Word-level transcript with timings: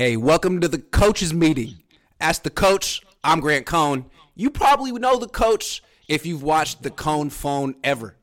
Hey, 0.00 0.16
welcome 0.16 0.62
to 0.62 0.66
the 0.68 0.78
coaches 0.78 1.34
meeting. 1.34 1.82
Ask 2.22 2.42
the 2.42 2.48
coach. 2.48 3.02
I'm 3.22 3.38
Grant 3.38 3.66
Cohn. 3.66 4.06
You 4.34 4.48
probably 4.48 4.92
know 4.92 5.18
the 5.18 5.28
coach 5.28 5.82
if 6.08 6.24
you've 6.24 6.42
watched 6.42 6.82
the 6.82 6.88
Cohn 6.88 7.28
Zohn 7.28 7.74
ever. 7.84 8.16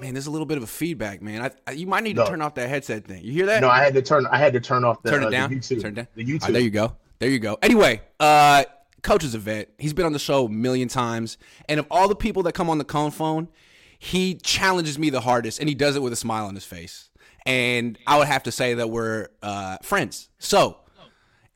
Man, 0.00 0.14
there's 0.14 0.28
a 0.28 0.30
little 0.30 0.46
bit 0.46 0.56
of 0.56 0.62
a 0.62 0.68
feedback, 0.68 1.20
man. 1.20 1.42
I, 1.42 1.50
I, 1.66 1.72
you 1.72 1.88
might 1.88 2.04
need 2.04 2.14
to 2.14 2.24
turn 2.26 2.40
off 2.40 2.54
that 2.54 2.68
headset 2.68 3.04
thing. 3.08 3.24
You 3.24 3.32
hear 3.32 3.46
that? 3.46 3.60
No, 3.60 3.68
I 3.68 3.82
had 3.82 3.92
to 3.94 4.02
turn. 4.02 4.24
I 4.26 4.38
had 4.38 4.52
to 4.52 4.60
turn 4.60 4.84
off 4.84 5.02
the, 5.02 5.10
turn 5.10 5.24
uh, 5.24 5.26
it 5.26 5.30
down. 5.32 5.50
the 5.50 5.56
YouTube. 5.56 5.82
Turn 5.82 5.90
it 5.90 5.94
down. 5.96 6.06
The 6.14 6.22
Ah, 6.22 6.26
YouTube. 6.46 6.52
there 6.52 6.62
you 6.62 6.70
go. 6.70 6.96
There 7.18 7.28
you 7.28 7.40
go. 7.40 7.58
Anyway, 7.60 8.00
uh, 8.20 8.62
coach 9.02 9.24
is 9.24 9.34
a 9.34 9.38
vet. 9.38 9.70
He's 9.78 9.94
been 9.94 10.06
on 10.06 10.12
the 10.12 10.20
show 10.20 10.46
a 10.46 10.48
million 10.48 10.86
times, 10.86 11.38
and 11.68 11.80
of 11.80 11.88
all 11.90 12.06
the 12.06 12.14
people 12.14 12.44
that 12.44 12.52
come 12.52 12.70
on 12.70 12.78
the 12.78 12.84
Cohn 12.84 13.10
Zohn, 13.10 13.48
he 13.98 14.36
challenges 14.36 14.96
me 14.96 15.10
the 15.10 15.22
hardest, 15.22 15.58
and 15.58 15.68
he 15.68 15.74
does 15.74 15.96
it 15.96 16.02
with 16.02 16.12
a 16.12 16.16
smile 16.16 16.46
on 16.46 16.54
his 16.54 16.64
face. 16.64 17.10
And 17.48 17.98
I 18.06 18.18
would 18.18 18.26
have 18.28 18.42
to 18.42 18.52
say 18.52 18.74
that 18.74 18.90
we're 18.90 19.28
uh, 19.42 19.78
friends. 19.82 20.28
So, 20.38 20.76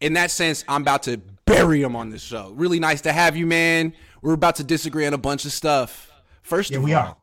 in 0.01 0.15
that 0.15 0.31
sense, 0.31 0.65
I'm 0.67 0.81
about 0.81 1.03
to 1.03 1.19
bury 1.45 1.83
him 1.83 1.95
on 1.95 2.09
this 2.09 2.23
show. 2.23 2.51
Really 2.57 2.81
nice 2.81 3.03
to 3.03 3.13
have 3.13 3.37
you, 3.37 3.47
man. 3.47 3.93
We're 4.23 4.33
about 4.33 4.57
to 4.57 4.65
disagree 4.65 5.05
on 5.07 5.13
a 5.13 5.19
bunch 5.19 5.45
of 5.45 5.53
stuff. 5.53 6.11
First 6.41 6.71
Yeah, 6.71 6.79
of 6.79 6.85
we 6.85 6.95
all, 6.95 7.03
are. 7.09 7.17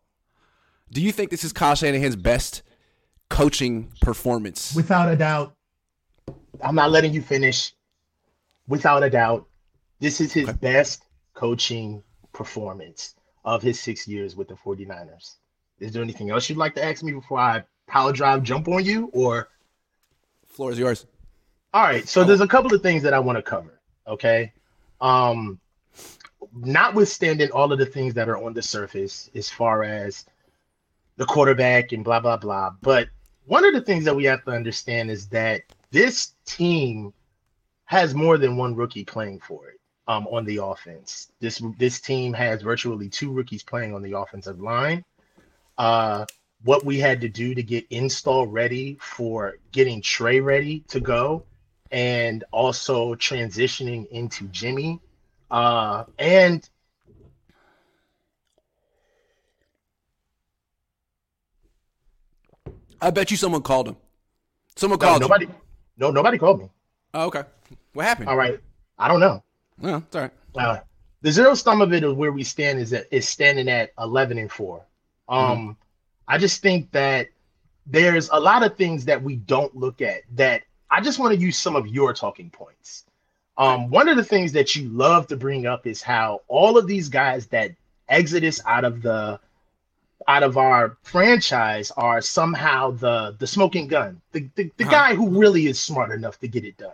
do 0.92 1.02
you 1.02 1.12
think 1.12 1.32
this 1.32 1.44
is 1.44 1.52
Kyle 1.52 1.74
Shanahan's 1.74 2.16
best 2.16 2.62
coaching 3.32 3.92
performance? 4.02 4.76
Without 4.76 5.12
a 5.12 5.16
doubt. 5.16 5.56
I'm 6.62 6.76
not 6.76 6.92
letting 6.92 7.12
you 7.12 7.24
finish. 7.24 7.74
Without 8.68 9.02
a 9.02 9.10
doubt, 9.10 9.48
this 10.00 10.22
is 10.22 10.32
his 10.32 10.48
Okay. 10.48 10.58
best 10.62 11.06
coaching 11.34 12.04
performance 12.34 13.16
of 13.46 13.64
his 13.64 13.80
six 13.80 14.08
years 14.08 14.36
with 14.36 14.48
the 14.48 14.54
49ers. 14.56 15.38
Is 15.80 15.92
there 15.92 16.04
anything 16.04 16.30
else 16.30 16.48
you'd 16.50 16.60
like 16.60 16.76
to 16.76 16.84
ask 16.86 17.02
me 17.02 17.14
before 17.14 17.40
I 17.40 17.64
power 17.90 18.14
drive 18.14 18.44
jump 18.44 18.68
on 18.68 18.86
you? 18.86 19.10
Or 19.14 19.50
Floor 20.48 20.72
is 20.72 20.80
yours. 20.80 21.06
all 21.74 21.84
right, 21.84 22.08
so 22.08 22.24
there's 22.24 22.42
a 22.42 22.48
couple 22.48 22.74
of 22.74 22.82
things 22.82 23.04
that 23.04 23.14
I 23.14 23.20
want 23.20 23.38
to 23.38 23.42
cover. 23.42 23.80
Okay. 24.08 24.54
Um 25.02 25.60
notwithstanding 26.54 27.52
all 27.52 27.72
of 27.72 27.80
the 27.80 27.86
things 27.86 28.14
that 28.14 28.30
are 28.30 28.38
on 28.38 28.54
the 28.54 28.62
surface 28.62 29.30
as 29.36 29.50
far 29.50 29.84
as 29.84 30.26
the 31.18 31.26
quarterback 31.26 31.92
and 31.92 32.04
blah 32.04 32.20
blah 32.20 32.38
blah. 32.38 32.72
But 32.82 33.10
one 33.46 33.66
of 33.66 33.74
the 33.74 33.82
things 33.82 34.06
that 34.06 34.16
we 34.16 34.26
have 34.26 34.44
to 34.46 34.52
understand 34.52 35.10
is 35.12 35.28
that 35.30 35.62
this 35.92 36.36
team 36.46 37.14
has 37.86 38.14
more 38.14 38.38
than 38.38 38.56
one 38.56 38.76
rookie 38.76 39.04
playing 39.04 39.40
for 39.40 39.70
it 39.70 39.80
um, 40.08 40.28
on 40.28 40.46
the 40.46 40.58
offense. 40.58 41.32
This 41.40 41.62
this 41.78 42.00
team 42.00 42.34
has 42.34 42.62
virtually 42.62 43.10
two 43.10 43.32
rookies 43.32 43.64
playing 43.64 43.94
on 43.94 44.02
the 44.02 44.18
offensive 44.18 44.60
line. 44.62 45.04
Uh, 45.78 46.26
what 46.64 46.84
we 46.84 47.00
had 47.00 47.22
to 47.22 47.30
do 47.30 47.56
to 47.56 47.64
get 47.64 47.86
install 47.90 48.46
ready 48.48 48.98
for 49.00 49.58
getting 49.72 50.02
Trey 50.02 50.40
ready 50.40 50.82
to 50.90 51.00
go, 51.00 51.46
and 51.92 52.44
also 52.52 53.16
transitioning 53.16 54.08
into 54.10 54.46
Jimmy, 54.48 55.00
uh, 55.50 56.06
and 56.18 56.68
I 63.02 63.12
bet 63.12 63.32
you 63.32 63.38
someone 63.38 63.62
called 63.62 63.88
him. 63.88 63.98
Someone 64.76 65.00
no, 65.00 65.06
called 65.06 65.22
nobody, 65.22 65.46
you. 65.46 65.56
no 65.98 66.12
nobody 66.12 66.38
called 66.38 66.60
me. 66.60 66.70
Oh, 67.14 67.28
okay. 67.28 67.44
What 67.94 68.06
happened? 68.06 68.30
All 68.30 68.38
right, 68.38 68.60
I 68.98 69.08
don't 69.08 69.20
know. 69.20 69.44
Well, 69.80 70.04
it's 70.06 70.16
all 70.16 70.22
right. 70.24 70.32
uh, 70.58 70.80
the 71.22 71.32
zero 71.32 71.54
sum 71.54 71.82
of 71.82 71.94
it 71.94 72.04
of 72.04 72.18
where 72.18 72.32
we 72.32 72.44
stand 72.44 72.80
is 72.80 72.90
that 72.92 73.08
is 73.12 73.28
standing 73.28 73.70
at 73.70 73.92
11 74.00 74.38
and 74.38 74.52
4 74.52 74.86
um 75.28 75.78
i 76.30 76.38
just 76.38 76.62
think 76.62 76.92
that 76.94 77.30
there's 77.88 78.30
a 78.32 78.40
lot 78.40 78.64
of 78.64 78.78
things 78.78 79.06
that 79.06 79.22
we 79.22 79.38
don't 79.38 79.76
look 79.76 80.02
at 80.02 80.22
that 80.36 80.64
i 80.92 81.02
just 81.02 81.20
want 81.20 81.34
to 81.34 81.40
use 81.40 81.58
some 81.58 81.76
of 81.76 81.88
your 81.88 82.14
talking 82.14 82.50
points 82.52 83.06
um 83.58 83.90
one 83.90 84.08
of 84.10 84.18
the 84.18 84.24
things 84.24 84.54
that 84.54 84.76
you 84.76 84.90
love 84.90 85.28
to 85.28 85.38
bring 85.38 85.68
up 85.68 85.88
is 85.88 86.02
how 86.02 86.42
all 86.48 86.78
of 86.78 86.88
these 86.88 87.10
guys 87.10 87.48
that 87.48 87.72
exodus 88.10 88.62
out 88.66 88.86
of 88.86 89.02
the 89.02 89.40
out 90.28 90.44
of 90.44 90.58
our 90.58 90.98
franchise 91.04 91.92
are 91.92 92.22
somehow 92.22 92.92
the 92.92 93.36
the 93.40 93.48
smoking 93.48 93.88
gun 93.88 94.22
the 94.34 94.50
the, 94.56 94.72
the 94.78 94.84
Uh-huh. 94.86 94.92
guy 94.92 95.16
who 95.16 95.30
really 95.40 95.68
is 95.68 95.80
smart 95.80 96.12
enough 96.12 96.40
to 96.40 96.48
get 96.48 96.66
it 96.66 96.78
done 96.78 96.92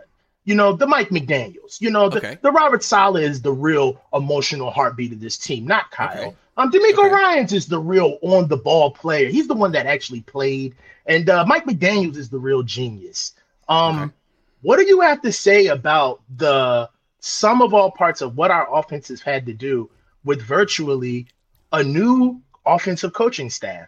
you 0.47 0.53
know, 0.55 0.73
the 0.73 0.85
Mike 0.85 1.09
McDaniels. 1.09 1.81
You 1.81 1.89
know, 1.89 2.07
the, 2.07 2.17
Okay. 2.19 2.37
the 2.43 2.51
Robert 2.51 2.83
Saleh 2.83 3.23
is 3.23 3.41
the 3.41 3.51
real 3.51 3.99
emotional 4.13 4.69
heartbeat 4.69 5.11
of 5.11 5.19
this 5.19 5.37
team, 5.37 5.65
not 5.65 5.89
Kyle. 5.89 6.19
Okay. 6.19 6.35
Um, 6.57 6.71
DeMeco 6.71 6.99
Okay. 7.05 7.09
Ryans 7.09 7.53
is 7.53 7.67
the 7.67 7.79
real 7.79 8.17
on 8.21 8.47
the 8.47 8.57
ball 8.57 8.91
player. 8.91 9.27
He's 9.27 9.47
the 9.47 9.53
one 9.55 9.71
that 9.73 9.85
actually 9.85 10.21
played, 10.21 10.75
and 11.05 11.29
uh, 11.29 11.45
Mike 11.45 11.65
McDaniels 11.65 12.15
is 12.17 12.29
the 12.29 12.39
real 12.39 12.63
genius. 12.63 13.33
Um, 13.67 14.01
Okay. 14.03 14.13
what 14.61 14.77
do 14.77 14.85
you 14.87 15.01
have 15.01 15.21
to 15.23 15.31
say 15.31 15.67
about 15.67 16.21
the 16.37 16.89
sum 17.19 17.61
of 17.61 17.73
all 17.73 17.91
parts 17.91 18.21
of 18.21 18.37
what 18.37 18.51
our 18.51 18.73
offense 18.73 19.09
has 19.09 19.21
had 19.21 19.45
to 19.47 19.53
do 19.53 19.89
with 20.23 20.41
virtually 20.41 21.27
a 21.73 21.83
new 21.83 22.41
offensive 22.65 23.11
coaching 23.13 23.49
staff? 23.49 23.87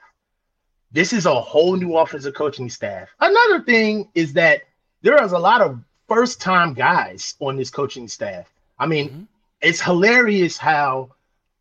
This 0.92 1.14
is 1.14 1.26
a 1.26 1.34
whole 1.40 1.76
new 1.76 1.96
offensive 1.98 2.34
coaching 2.34 2.70
staff. 2.70 3.10
Another 3.20 3.62
thing 3.62 4.10
is 4.16 4.34
that 4.34 4.62
there 5.04 5.22
is 5.24 5.32
a 5.32 5.40
lot 5.40 5.62
of 5.62 5.80
first 6.08 6.42
time 6.42 6.74
guys 6.74 7.36
on 7.40 7.56
this 7.58 7.70
coaching 7.70 8.08
staff. 8.08 8.52
I 8.80 8.86
mean, 8.88 9.10
Mhm. 9.10 9.28
it's 9.62 9.82
hilarious 9.82 10.58
how 10.58 11.12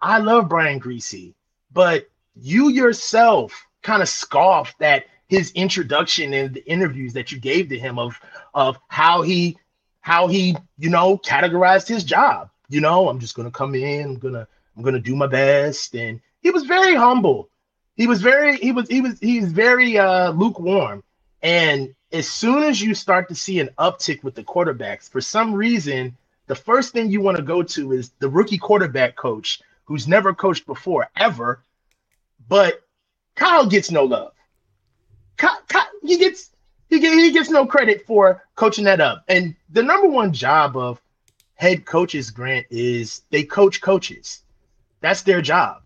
I 0.01 0.19
love 0.19 0.49
Brian 0.49 0.81
Griese, 0.81 1.35
but 1.73 2.09
you 2.37 2.69
yourself 2.71 3.67
kind 3.83 4.03
of 4.03 4.09
scoffed 4.09 4.81
at 4.83 5.07
his 5.29 5.51
introduction 5.53 6.33
and 6.35 6.55
the 6.55 6.65
interviews 6.71 7.13
that 7.15 7.33
you 7.33 7.41
gave 7.41 7.69
to 7.71 7.79
him 7.79 7.99
of 7.99 8.19
of 8.55 8.79
how 8.89 9.23
he 9.23 9.59
how 10.01 10.29
he 10.29 10.57
you 10.79 10.91
know 10.91 11.19
categorized 11.19 11.89
his 11.89 12.05
job. 12.05 12.51
You 12.69 12.81
know, 12.81 13.09
I'm 13.09 13.21
just 13.21 13.35
gonna 13.35 13.51
come 13.51 13.75
in, 13.75 14.03
I'm 14.05 14.19
gonna 14.19 14.47
I'm 14.77 14.83
gonna 14.83 15.01
do 15.01 15.17
my 15.17 15.27
best, 15.27 15.97
and 15.97 16.21
he 16.43 16.51
was 16.51 16.65
very 16.65 16.95
humble. 16.95 17.51
He 17.97 18.07
was 18.07 18.23
very 18.23 18.57
he 18.59 18.73
was 18.73 18.89
he 18.89 19.01
was 19.01 19.19
he 19.21 19.41
was 19.41 19.53
very 19.53 19.99
uh 19.99 20.31
lukewarm, 20.33 21.03
and 21.43 21.95
as 22.13 22.29
soon 22.31 22.63
as 22.63 22.81
you 22.81 22.95
start 22.95 23.29
to 23.29 23.35
see 23.35 23.61
an 23.61 23.71
uptick 23.79 24.23
with 24.23 24.37
the 24.37 24.45
quarterbacks, 24.45 25.11
for 25.11 25.21
some 25.21 25.53
reason, 25.55 26.17
the 26.47 26.55
first 26.55 26.93
thing 26.93 27.11
you 27.11 27.21
want 27.21 27.37
to 27.37 27.43
go 27.43 27.63
to 27.65 27.93
is 27.93 28.13
the 28.21 28.29
rookie 28.31 28.59
quarterback 28.59 29.17
coach 29.17 29.57
who's 29.87 30.07
never 30.07 30.35
coached 30.35 30.67
before, 30.67 31.09
ever. 31.17 31.63
But 32.49 32.83
Kyle 33.35 33.67
gets 33.67 33.91
no 33.91 34.05
love. 34.05 34.33
Kyle, 35.37 35.59
Kyle, 35.69 35.87
he 36.03 36.19
gets 36.19 36.51
he, 36.89 37.01
get, 37.01 37.19
he 37.19 37.33
gets 37.33 37.51
no 37.51 37.67
credit 37.67 38.07
for 38.07 38.45
coaching 38.55 38.85
that 38.85 39.01
up. 39.01 39.25
And 39.29 39.57
the 39.71 39.83
number 39.83 40.09
one 40.09 40.33
job 40.33 40.77
of 40.77 41.01
head 41.55 41.85
coaches, 41.85 42.31
Grant, 42.31 42.67
is 42.71 43.23
they 43.31 43.43
coach 43.43 43.81
coaches. 43.81 44.43
That's 45.01 45.23
their 45.23 45.43
job. 45.43 45.83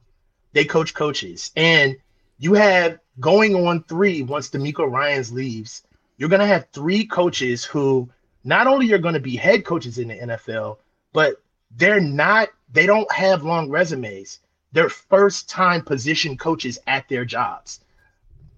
They 0.52 0.64
coach 0.64 0.92
coaches. 0.92 1.52
And 1.56 1.96
you 2.38 2.54
have 2.54 2.98
going 3.18 3.54
on 3.54 3.84
three 3.84 4.22
once 4.22 4.50
DeMeco 4.50 4.90
Ryans 4.90 5.32
leaves 5.32 5.84
you're 6.20 6.28
going 6.28 6.40
to 6.40 6.46
have 6.46 6.68
three 6.74 7.06
coaches 7.06 7.64
who 7.64 8.06
not 8.44 8.66
only 8.66 8.92
are 8.92 8.98
going 8.98 9.14
to 9.14 9.20
be 9.20 9.36
head 9.36 9.64
coaches 9.64 9.96
in 9.96 10.08
the 10.08 10.14
NFL, 10.14 10.76
but 11.14 11.42
they're 11.76 12.00
not, 12.00 12.48
they 12.72 12.86
don't 12.86 13.10
have 13.12 13.44
long 13.44 13.70
resumes. 13.70 14.40
They're 14.72 14.88
first 14.88 15.48
time 15.48 15.82
position 15.82 16.36
coaches 16.36 16.78
at 16.86 17.08
their 17.08 17.24
jobs. 17.24 17.80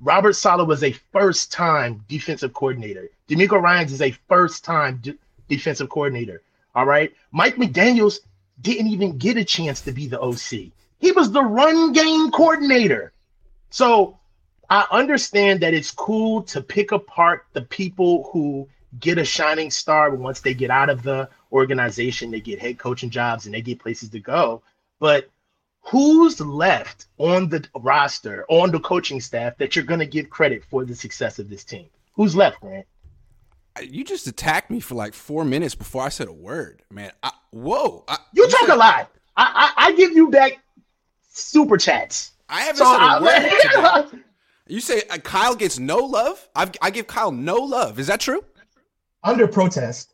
Robert 0.00 0.34
Saleh 0.34 0.66
was 0.66 0.82
a 0.82 0.92
first 1.12 1.52
time 1.52 2.04
defensive 2.08 2.52
coordinator. 2.52 3.08
DeMeco 3.28 3.62
Ryans 3.62 3.92
is 3.92 4.02
a 4.02 4.10
first 4.28 4.64
time 4.64 5.00
defensive 5.48 5.88
coordinator. 5.88 6.42
All 6.74 6.86
right. 6.86 7.14
Mike 7.30 7.56
McDaniels 7.56 8.20
didn't 8.60 8.88
even 8.88 9.18
get 9.18 9.36
a 9.36 9.44
chance 9.44 9.80
to 9.82 9.92
be 9.92 10.08
the 10.08 10.20
OC. 10.20 10.72
He 10.98 11.12
was 11.12 11.30
the 11.30 11.42
run 11.42 11.92
game 11.92 12.30
coordinator. 12.30 13.12
So 13.70 14.18
I 14.68 14.86
understand 14.90 15.60
that 15.60 15.74
it's 15.74 15.90
cool 15.90 16.42
to 16.44 16.60
pick 16.60 16.92
apart 16.92 17.46
the 17.52 17.62
people 17.62 18.30
who 18.32 18.68
get 19.00 19.18
a 19.18 19.24
shining 19.24 19.70
star 19.70 20.14
once 20.14 20.40
they 20.40 20.54
get 20.54 20.70
out 20.70 20.90
of 20.90 21.02
the 21.02 21.28
organization, 21.52 22.30
they 22.30 22.40
get 22.40 22.58
head 22.60 22.78
coaching 22.78 23.10
jobs 23.10 23.46
and 23.46 23.54
they 23.54 23.60
get 23.62 23.78
places 23.78 24.08
to 24.10 24.20
go. 24.20 24.62
But 24.98 25.28
who's 25.82 26.40
left 26.40 27.06
on 27.18 27.48
the 27.48 27.66
roster, 27.76 28.44
on 28.48 28.70
the 28.70 28.80
coaching 28.80 29.20
staff 29.20 29.56
that 29.58 29.76
you're 29.76 29.84
going 29.84 30.00
to 30.00 30.06
give 30.06 30.30
credit 30.30 30.64
for 30.64 30.84
the 30.84 30.94
success 30.94 31.38
of 31.38 31.48
this 31.50 31.64
team? 31.64 31.86
Who's 32.14 32.34
left, 32.36 32.60
Grant? 32.60 32.86
You 33.82 34.04
just 34.04 34.26
attacked 34.26 34.70
me 34.70 34.80
for 34.80 34.94
like 34.94 35.14
four 35.14 35.44
minutes 35.44 35.74
before 35.74 36.02
I 36.02 36.10
said 36.10 36.28
a 36.28 36.32
word, 36.32 36.82
man. 36.90 37.10
I, 37.22 37.30
whoa! 37.52 38.04
I, 38.06 38.18
You 38.34 38.46
talk 38.48 38.60
said- 38.66 38.70
a 38.70 38.76
lot. 38.76 39.10
I, 39.34 39.72
I, 39.78 39.86
I 39.86 39.92
give 39.92 40.12
you 40.12 40.30
back 40.30 40.58
super 41.30 41.78
chats. 41.78 42.32
I 42.50 42.60
haven't 42.60 42.76
So 42.76 42.84
said 42.84 43.00
a 43.00 43.02
I, 43.02 43.20
word. 43.22 44.06
today. 44.10 44.22
You 44.68 44.80
say 44.80 45.02
uh, 45.10 45.16
Kyle 45.18 45.54
gets 45.54 45.78
no 45.78 45.98
love? 45.98 46.46
I've, 46.54 46.72
I 46.82 46.90
give 46.90 47.06
Kyle 47.06 47.32
no 47.32 47.56
love. 47.56 47.98
Is 47.98 48.08
that 48.08 48.20
true? 48.20 48.44
Under 49.24 49.48
protest. 49.48 50.12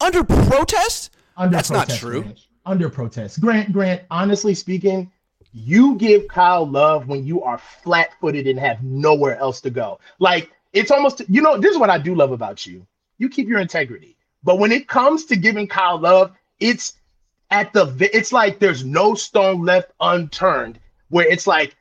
Under 0.00 0.22
protest? 0.24 1.10
Under 1.36 1.56
That's 1.56 1.70
not 1.70 1.88
true. 1.88 2.22
Grant. 2.22 2.38
Under 2.66 2.88
protest. 2.90 3.40
Grant, 3.40 3.72
Grant, 3.72 4.02
honestly 4.10 4.54
speaking, 4.54 5.10
you 5.52 5.96
give 5.96 6.28
Kyle 6.28 6.66
love 6.66 7.08
when 7.08 7.26
you 7.26 7.42
are 7.42 7.58
flat 7.58 8.10
footed 8.20 8.46
and 8.46 8.58
have 8.58 8.82
nowhere 8.82 9.36
else 9.38 9.60
to 9.62 9.70
go. 9.70 9.98
Like 10.18 10.52
it's 10.72 10.90
almost, 10.90 11.22
you 11.28 11.40
know, 11.42 11.58
this 11.58 11.72
is 11.72 11.78
what 11.78 11.90
I 11.90 11.98
do 11.98 12.14
love 12.14 12.32
about 12.32 12.66
you. 12.66 12.86
you 13.20 13.28
keep 13.28 13.48
your 13.48 13.58
integrity. 13.58 14.16
But 14.44 14.60
when 14.60 14.70
it 14.70 14.86
comes 14.86 15.24
to 15.26 15.36
giving 15.36 15.66
Kyle 15.66 15.98
love, 15.98 16.32
it's 16.60 16.94
at 17.50 17.72
the 17.72 17.92
it's 18.12 18.32
like 18.32 18.60
there's 18.60 18.84
no 18.84 19.14
stone 19.14 19.64
left 19.64 19.90
unturned 20.00 20.78
where 21.08 21.26
it's 21.26 21.46
like, 21.46 21.74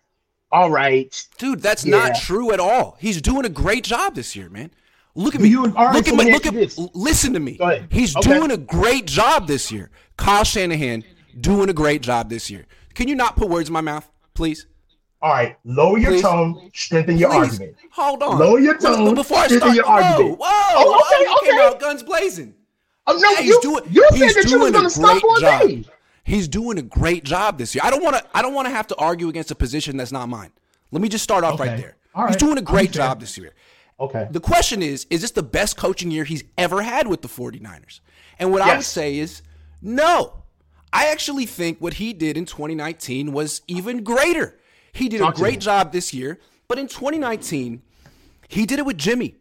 all 0.51 0.71
right, 0.71 1.27
Dude, 1.37 1.61
that's 1.61 1.85
Yeah. 1.85 1.97
not 1.97 2.15
true 2.15 2.51
at 2.53 2.59
all. 2.59 2.97
He's 2.99 3.21
doing 3.21 3.45
a 3.45 3.49
great 3.49 3.83
job 3.83 4.15
this 4.15 4.35
year, 4.35 4.49
man. 4.49 4.71
Look 5.17 5.35
at 5.35 5.41
me. 5.41 5.49
you- 5.49 5.63
look 5.63 6.07
at 6.07 6.15
me. 6.15 6.31
Look 6.31 6.45
at. 6.45 6.53
this. 6.53 6.79
Listen 6.93 7.33
to 7.33 7.39
me. 7.39 7.59
He's 7.89 8.15
Okay. 8.15 8.33
doing 8.33 8.51
a 8.51 8.57
great 8.57 9.05
job 9.05 9.47
this 9.47 9.71
year. 9.71 9.89
Kyle 10.15 10.43
Shanahan 10.43 11.03
doing 11.41 11.69
a 11.69 11.73
great 11.73 12.01
job 12.01 12.29
this 12.29 12.49
year. 12.49 12.65
Can 12.93 13.07
you 13.07 13.15
not 13.15 13.35
put 13.35 13.49
words 13.49 13.69
in 13.69 13.73
my 13.73 13.81
mouth, 13.81 14.09
please? 14.33 14.65
All 15.21 15.31
right, 15.31 15.57
lower 15.65 15.97
your 15.97 16.11
Please. 16.11 16.21
tone, 16.21 16.69
strengthen 16.75 17.17
your 17.17 17.29
Please. 17.31 17.53
argument. 17.53 17.75
Hold 17.91 18.21
on. 18.21 18.37
Lower 18.37 18.59
your 18.59 18.77
Well, 18.79 18.95
tone, 18.97 19.15
before 19.15 19.39
I 19.39 19.45
strengthen 19.47 19.73
start. 19.73 19.75
your 19.75 19.85
whoa, 19.85 19.91
argument. 19.93 20.39
whoa, 20.39 20.47
Oh, 20.75 21.01
okay, 21.41 21.45
came 21.49 21.55
okay. 21.59 21.65
out 21.67 21.79
guns 21.79 22.03
blazing. 22.03 22.53
Oh 23.07 23.13
no, 23.17 23.31
Yeah, 23.31 23.39
you, 23.39 23.43
he's 23.45 23.57
doing. 23.59 23.83
you 23.89 24.07
said 24.11 24.43
that 24.43 24.49
you 24.51 24.59
was 24.59 24.71
gonna 24.71 24.87
a 24.87 24.89
stop 24.91 25.11
great 25.13 25.23
on 25.23 25.41
job. 25.41 25.65
me. 25.67 25.85
He's 26.23 26.47
doing 26.47 26.77
a 26.77 26.83
great 26.83 27.23
job 27.23 27.57
this 27.57 27.73
year. 27.73 27.81
I 27.83 27.89
don't 27.89 28.03
want 28.03 28.15
to. 28.17 28.23
I 28.33 28.43
don't 28.43 28.53
want 28.53 28.67
to 28.67 28.73
have 28.73 28.85
to 28.87 28.95
argue 28.97 29.27
against 29.29 29.49
a 29.49 29.55
position 29.55 29.97
that's 29.97 30.11
not 30.11 30.29
mine. 30.29 30.51
Let 30.91 31.01
me 31.01 31.09
just 31.09 31.23
start 31.23 31.43
off 31.43 31.59
right 31.59 31.77
there. 31.77 31.95
He's 32.27 32.35
doing 32.37 32.57
a 32.57 32.61
great 32.61 32.91
job 32.91 33.19
this 33.19 33.37
year. 33.37 33.53
Okay. 33.99 34.27
The 34.29 34.39
question 34.39 34.83
is, 34.83 35.07
is 35.09 35.21
this 35.21 35.31
the 35.31 35.43
best 35.43 35.75
coaching 35.77 36.11
year 36.11 36.23
he's 36.23 36.43
ever 36.57 36.81
had 36.81 37.07
with 37.07 37.21
the 37.21 37.27
49ers? 37.27 37.99
And 38.39 38.51
what 38.51 38.61
I 38.61 38.75
would 38.75 38.85
say 38.85 39.17
is 39.17 39.41
no. 39.81 40.43
I 40.93 41.07
actually 41.07 41.45
think 41.45 41.79
what 41.79 41.95
he 41.95 42.13
did 42.13 42.37
in 42.37 42.45
2019 42.45 43.33
was 43.33 43.61
even 43.67 44.03
greater. 44.03 44.57
He 44.93 45.09
did 45.09 45.19
Talk 45.19 45.35
a 45.35 45.37
great 45.37 45.59
job 45.59 45.91
this 45.91 46.13
year, 46.13 46.39
but 46.67 46.79
in 46.79 46.87
2019, 46.87 47.81
he 48.47 48.65
did 48.65 48.79
it 48.79 48.85
with 48.85 48.97
Jimmy. 48.97 49.35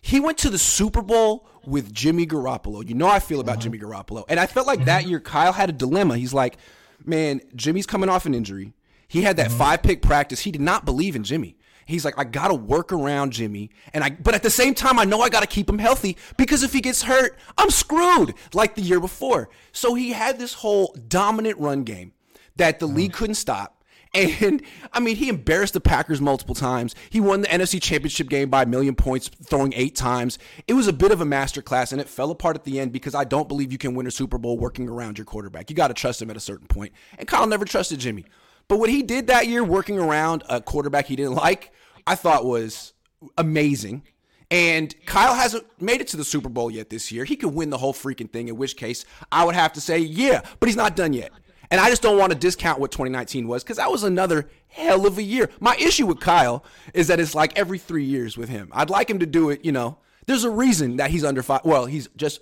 He 0.00 0.20
went 0.20 0.38
to 0.38 0.50
the 0.50 0.58
Super 0.58 1.02
Bowl 1.02 1.46
with 1.66 1.92
Jimmy 1.92 2.26
Garoppolo. 2.26 2.86
You 2.88 2.94
know 2.94 3.06
how 3.06 3.14
I 3.14 3.20
feel 3.20 3.40
about 3.40 3.58
mm-hmm. 3.58 3.74
Jimmy 3.74 3.78
Garoppolo. 3.78 4.24
And 4.28 4.40
I 4.40 4.46
felt 4.46 4.66
like 4.66 4.86
that 4.86 5.02
mm-hmm. 5.02 5.10
year 5.10 5.20
Kyle 5.20 5.52
had 5.52 5.68
a 5.68 5.72
dilemma. 5.72 6.16
He's 6.16 6.32
like, 6.32 6.56
man, 7.04 7.40
Jimmy's 7.54 7.86
coming 7.86 8.08
off 8.08 8.26
an 8.26 8.34
injury. 8.34 8.72
He 9.06 9.22
had 9.22 9.36
that 9.36 9.48
mm-hmm. 9.48 9.58
five 9.58 9.82
pick 9.82 10.02
practice. 10.02 10.40
He 10.40 10.50
did 10.50 10.60
not 10.60 10.84
believe 10.84 11.14
in 11.14 11.24
Jimmy. 11.24 11.56
He's 11.88 12.04
like, 12.04 12.18
I 12.18 12.24
gotta 12.24 12.54
work 12.54 12.92
around 12.92 13.32
Jimmy, 13.32 13.70
and 13.94 14.04
I. 14.04 14.10
But 14.10 14.34
at 14.34 14.42
the 14.42 14.50
same 14.50 14.74
time, 14.74 14.98
I 14.98 15.04
know 15.04 15.22
I 15.22 15.30
gotta 15.30 15.46
keep 15.46 15.70
him 15.70 15.78
healthy 15.78 16.18
because 16.36 16.62
if 16.62 16.74
he 16.74 16.82
gets 16.82 17.02
hurt, 17.02 17.38
I'm 17.56 17.70
screwed. 17.70 18.34
Like 18.52 18.74
the 18.74 18.82
year 18.82 19.00
before. 19.00 19.48
So 19.72 19.94
he 19.94 20.12
had 20.12 20.38
this 20.38 20.52
whole 20.52 20.94
dominant 21.08 21.58
run 21.58 21.84
game 21.84 22.12
that 22.56 22.78
the 22.78 22.86
league 22.86 23.12
mm. 23.12 23.14
couldn't 23.14 23.36
stop. 23.36 23.82
And 24.12 24.62
I 24.92 25.00
mean, 25.00 25.16
he 25.16 25.30
embarrassed 25.30 25.72
the 25.72 25.80
Packers 25.80 26.20
multiple 26.20 26.54
times. 26.54 26.94
He 27.08 27.20
won 27.20 27.40
the 27.40 27.48
NFC 27.48 27.80
Championship 27.80 28.28
game 28.28 28.50
by 28.50 28.64
a 28.64 28.66
million 28.66 28.94
points, 28.94 29.28
throwing 29.44 29.72
eight 29.74 29.96
times. 29.96 30.38
It 30.66 30.74
was 30.74 30.88
a 30.88 30.92
bit 30.92 31.10
of 31.10 31.22
a 31.22 31.24
masterclass, 31.24 31.92
and 31.92 32.02
it 32.02 32.08
fell 32.08 32.30
apart 32.30 32.54
at 32.54 32.64
the 32.64 32.78
end 32.80 32.92
because 32.92 33.14
I 33.14 33.24
don't 33.24 33.48
believe 33.48 33.72
you 33.72 33.78
can 33.78 33.94
win 33.94 34.06
a 34.06 34.10
Super 34.10 34.36
Bowl 34.36 34.58
working 34.58 34.90
around 34.90 35.16
your 35.16 35.24
quarterback. 35.24 35.70
You 35.70 35.76
got 35.76 35.88
to 35.88 35.94
trust 35.94 36.20
him 36.20 36.28
at 36.28 36.36
a 36.36 36.40
certain 36.40 36.66
point. 36.66 36.92
And 37.18 37.26
Kyle 37.26 37.46
never 37.46 37.64
trusted 37.64 37.98
Jimmy. 37.98 38.26
But 38.68 38.78
what 38.78 38.90
he 38.90 39.02
did 39.02 39.28
that 39.28 39.46
year, 39.46 39.64
working 39.64 39.98
around 39.98 40.44
a 40.48 40.60
quarterback 40.60 41.06
he 41.06 41.16
didn't 41.16 41.34
like, 41.34 41.72
I 42.06 42.14
thought 42.14 42.44
was 42.44 42.92
amazing. 43.36 44.02
And 44.50 44.94
Kyle 45.04 45.34
hasn't 45.34 45.64
made 45.80 46.00
it 46.00 46.08
to 46.08 46.16
the 46.16 46.24
Super 46.24 46.48
Bowl 46.48 46.70
yet 46.70 46.88
this 46.88 47.12
year. 47.12 47.24
He 47.24 47.36
could 47.36 47.52
win 47.52 47.70
the 47.70 47.78
whole 47.78 47.92
freaking 47.92 48.30
thing, 48.30 48.48
in 48.48 48.56
which 48.56 48.76
case 48.76 49.04
I 49.30 49.44
would 49.44 49.54
have 49.54 49.74
to 49.74 49.80
say, 49.80 49.98
yeah, 49.98 50.42
but 50.60 50.68
he's 50.68 50.76
not 50.76 50.96
done 50.96 51.12
yet. 51.12 51.32
And 51.70 51.80
I 51.80 51.90
just 51.90 52.00
don't 52.00 52.18
want 52.18 52.32
to 52.32 52.38
discount 52.38 52.80
what 52.80 52.90
2019 52.90 53.46
was 53.46 53.62
because 53.62 53.76
that 53.76 53.90
was 53.90 54.02
another 54.02 54.48
hell 54.68 55.06
of 55.06 55.18
a 55.18 55.22
year. 55.22 55.50
My 55.60 55.76
issue 55.76 56.06
with 56.06 56.20
Kyle 56.20 56.64
is 56.94 57.08
that 57.08 57.20
it's 57.20 57.34
like 57.34 57.58
every 57.58 57.78
three 57.78 58.04
years 58.04 58.38
with 58.38 58.48
him. 58.48 58.70
I'd 58.72 58.88
like 58.88 59.10
him 59.10 59.18
to 59.18 59.26
do 59.26 59.50
it, 59.50 59.64
you 59.64 59.72
know. 59.72 59.98
There's 60.26 60.44
a 60.44 60.50
reason 60.50 60.96
that 60.96 61.10
he's 61.10 61.24
under 61.24 61.42
five. 61.42 61.62
Well, 61.64 61.84
he's 61.84 62.08
just 62.16 62.40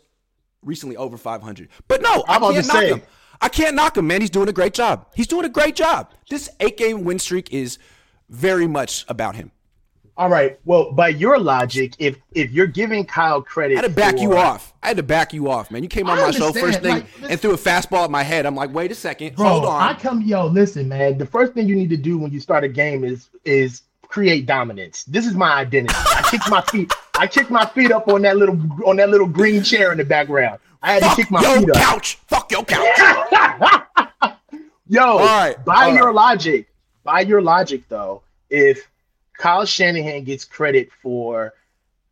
recently 0.62 0.96
over 0.96 1.16
500. 1.16 1.68
But 1.88 2.02
no, 2.02 2.24
I 2.28 2.34
I'm 2.36 2.42
about 2.42 2.54
can't 2.54 2.66
knock 2.66 2.76
say. 2.76 2.88
him. 2.90 3.02
I 3.40 3.48
can't 3.48 3.74
knock 3.76 3.96
him, 3.96 4.06
man. 4.06 4.20
He's 4.20 4.30
doing 4.30 4.48
a 4.48 4.52
great 4.52 4.74
job. 4.74 5.06
He's 5.14 5.26
doing 5.26 5.44
a 5.44 5.48
great 5.50 5.76
job. 5.76 6.10
This 6.30 6.48
eight 6.60 6.76
game 6.76 7.04
win 7.04 7.18
streak 7.18 7.52
is 7.52 7.78
very 8.28 8.66
much 8.66 9.04
about 9.08 9.36
him. 9.36 9.50
All 10.18 10.30
right. 10.30 10.58
Well, 10.64 10.92
by 10.92 11.08
your 11.08 11.38
logic, 11.38 11.92
if 11.98 12.16
if 12.32 12.50
you're 12.50 12.66
giving 12.66 13.04
Kyle 13.04 13.42
credit, 13.42 13.74
I 13.74 13.82
had 13.82 13.88
to 13.88 13.94
back 13.94 14.18
you 14.18 14.34
off. 14.34 14.72
I 14.82 14.88
had 14.88 14.96
to 14.96 15.02
back 15.02 15.34
you 15.34 15.50
off, 15.50 15.70
man. 15.70 15.82
You 15.82 15.90
came 15.90 16.08
on 16.08 16.18
I 16.18 16.22
my 16.22 16.30
show 16.30 16.52
first 16.52 16.80
thing 16.80 16.90
like, 16.90 17.20
this- 17.20 17.30
and 17.32 17.40
threw 17.40 17.52
a 17.52 17.58
fastball 17.58 18.04
at 18.04 18.10
my 18.10 18.22
head. 18.22 18.46
I'm 18.46 18.54
like, 18.54 18.72
wait 18.72 18.90
a 18.90 18.94
second, 18.94 19.36
Bro, 19.36 19.46
hold 19.46 19.64
on. 19.66 19.82
I 19.82 19.92
come, 19.92 20.22
Yo, 20.22 20.46
listen, 20.46 20.88
man. 20.88 21.18
The 21.18 21.26
first 21.26 21.52
thing 21.52 21.68
you 21.68 21.76
need 21.76 21.90
to 21.90 21.98
do 21.98 22.16
when 22.16 22.32
you 22.32 22.40
start 22.40 22.64
a 22.64 22.68
game 22.68 23.04
is 23.04 23.28
is 23.44 23.82
create 24.02 24.46
dominance. 24.46 25.04
This 25.04 25.26
is 25.26 25.34
my 25.34 25.52
identity. 25.56 25.94
I 25.94 26.26
kicked 26.30 26.48
my 26.48 26.62
feet. 26.62 26.90
I 27.18 27.26
kicked 27.26 27.50
my 27.50 27.66
feet 27.66 27.92
up 27.92 28.08
on 28.08 28.22
that 28.22 28.38
little 28.38 28.58
on 28.86 28.96
that 28.96 29.10
little 29.10 29.26
green 29.28 29.62
chair 29.62 29.92
in 29.92 29.98
the 29.98 30.04
background. 30.04 30.60
I 30.86 30.92
had 30.92 31.02
to 31.02 31.08
Fuck 31.08 31.16
kick 31.16 31.30
my 31.32 31.42
your 31.42 31.58
feet 31.60 31.70
up. 31.70 31.76
couch. 31.76 32.18
Fuck 32.28 32.52
your 32.52 32.64
couch. 32.64 33.82
Yo, 34.88 35.02
All 35.02 35.18
right, 35.18 35.62
by 35.64 35.86
all 35.86 35.94
your 35.94 36.06
right. 36.06 36.14
logic, 36.14 36.68
by 37.02 37.20
your 37.22 37.42
logic 37.42 37.82
though, 37.88 38.22
if 38.50 38.88
Kyle 39.36 39.66
Shanahan 39.66 40.22
gets 40.22 40.44
credit 40.44 40.90
for 41.02 41.54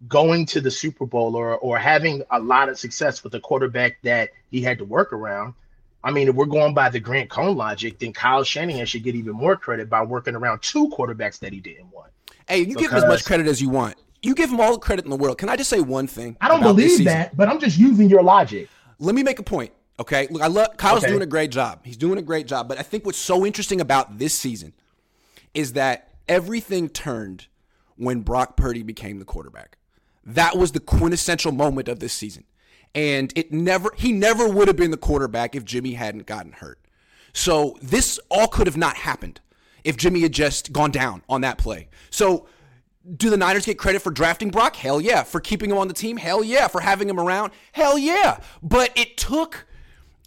going 0.08 0.44
to 0.46 0.60
the 0.60 0.72
Super 0.72 1.06
Bowl 1.06 1.36
or 1.36 1.56
or 1.58 1.78
having 1.78 2.24
a 2.32 2.40
lot 2.40 2.68
of 2.68 2.76
success 2.76 3.22
with 3.22 3.32
a 3.36 3.40
quarterback 3.40 3.98
that 4.02 4.30
he 4.50 4.60
had 4.60 4.78
to 4.78 4.84
work 4.84 5.12
around, 5.12 5.54
I 6.02 6.10
mean, 6.10 6.26
if 6.28 6.34
we're 6.34 6.46
going 6.46 6.74
by 6.74 6.88
the 6.88 6.98
Grant 6.98 7.30
Cohn 7.30 7.56
logic, 7.56 8.00
then 8.00 8.12
Kyle 8.12 8.42
Shanahan 8.42 8.86
should 8.86 9.04
get 9.04 9.14
even 9.14 9.34
more 9.34 9.54
credit 9.54 9.88
by 9.88 10.02
working 10.02 10.34
around 10.34 10.62
two 10.62 10.88
quarterbacks 10.88 11.38
that 11.38 11.52
he 11.52 11.60
didn't 11.60 11.92
want. 11.92 12.10
Hey, 12.48 12.58
you 12.58 12.74
give 12.74 12.90
him 12.90 12.98
as 12.98 13.04
much 13.06 13.24
credit 13.24 13.46
as 13.46 13.62
you 13.62 13.68
want. 13.68 13.94
You 14.24 14.34
give 14.34 14.50
him 14.50 14.60
all 14.60 14.72
the 14.72 14.78
credit 14.78 15.04
in 15.04 15.10
the 15.10 15.16
world. 15.16 15.38
Can 15.38 15.48
I 15.48 15.56
just 15.56 15.68
say 15.70 15.80
one 15.80 16.06
thing? 16.06 16.36
I 16.40 16.48
don't 16.48 16.62
believe 16.62 17.04
that, 17.04 17.36
but 17.36 17.48
I'm 17.48 17.60
just 17.60 17.78
using 17.78 18.08
Your 18.08 18.22
logic. 18.22 18.68
Let 18.98 19.14
me 19.14 19.22
make 19.22 19.38
a 19.38 19.42
point. 19.42 19.72
Okay, 20.00 20.26
look, 20.30 20.42
I 20.42 20.48
love 20.48 20.76
Kyle's 20.76 21.04
Okay. 21.04 21.10
doing 21.12 21.22
a 21.22 21.26
great 21.26 21.50
job. 21.50 21.80
He's 21.84 21.96
doing 21.96 22.18
a 22.18 22.22
great 22.22 22.46
job. 22.46 22.68
But 22.68 22.78
I 22.78 22.82
think 22.82 23.04
what's 23.06 23.18
so 23.18 23.46
interesting 23.46 23.80
about 23.80 24.18
this 24.18 24.34
season 24.34 24.72
is 25.52 25.74
that 25.74 26.08
everything 26.28 26.88
turned 26.88 27.46
when 27.96 28.22
Brock 28.22 28.56
Purdy 28.56 28.82
became 28.82 29.18
the 29.20 29.24
quarterback. 29.24 29.78
That 30.24 30.56
was 30.56 30.72
the 30.72 30.80
quintessential 30.80 31.52
moment 31.52 31.88
of 31.88 32.00
this 32.00 32.12
season. 32.12 32.44
And 32.94 33.32
it 33.36 33.52
never 33.52 33.92
he 33.96 34.10
never 34.12 34.48
would 34.48 34.68
have 34.68 34.76
been 34.76 34.90
the 34.90 34.96
quarterback 34.96 35.54
if 35.54 35.64
Jimmy 35.64 35.92
hadn't 35.94 36.26
gotten 36.26 36.52
hurt. 36.52 36.78
So 37.32 37.76
this 37.82 38.18
all 38.30 38.48
could 38.48 38.66
have 38.66 38.76
not 38.76 38.96
happened 38.96 39.40
if 39.84 39.96
Jimmy 39.96 40.20
had 40.22 40.32
just 40.32 40.72
gone 40.72 40.90
down 40.90 41.22
on 41.28 41.40
that 41.42 41.58
play. 41.58 41.88
So 42.10 42.46
do 43.16 43.30
the 43.30 43.36
Niners 43.36 43.66
get 43.66 43.78
credit 43.78 44.02
for 44.02 44.10
drafting 44.10 44.50
Brock? 44.50 44.76
Hell 44.76 45.00
yeah. 45.00 45.22
For 45.22 45.40
keeping 45.40 45.70
him 45.70 45.76
on 45.76 45.88
the 45.88 45.94
team? 45.94 46.16
Hell 46.16 46.42
yeah. 46.42 46.68
For 46.68 46.80
having 46.80 47.08
him 47.08 47.20
around? 47.20 47.52
Hell 47.72 47.98
yeah. 47.98 48.40
But 48.62 48.90
it 48.96 49.16
took 49.16 49.66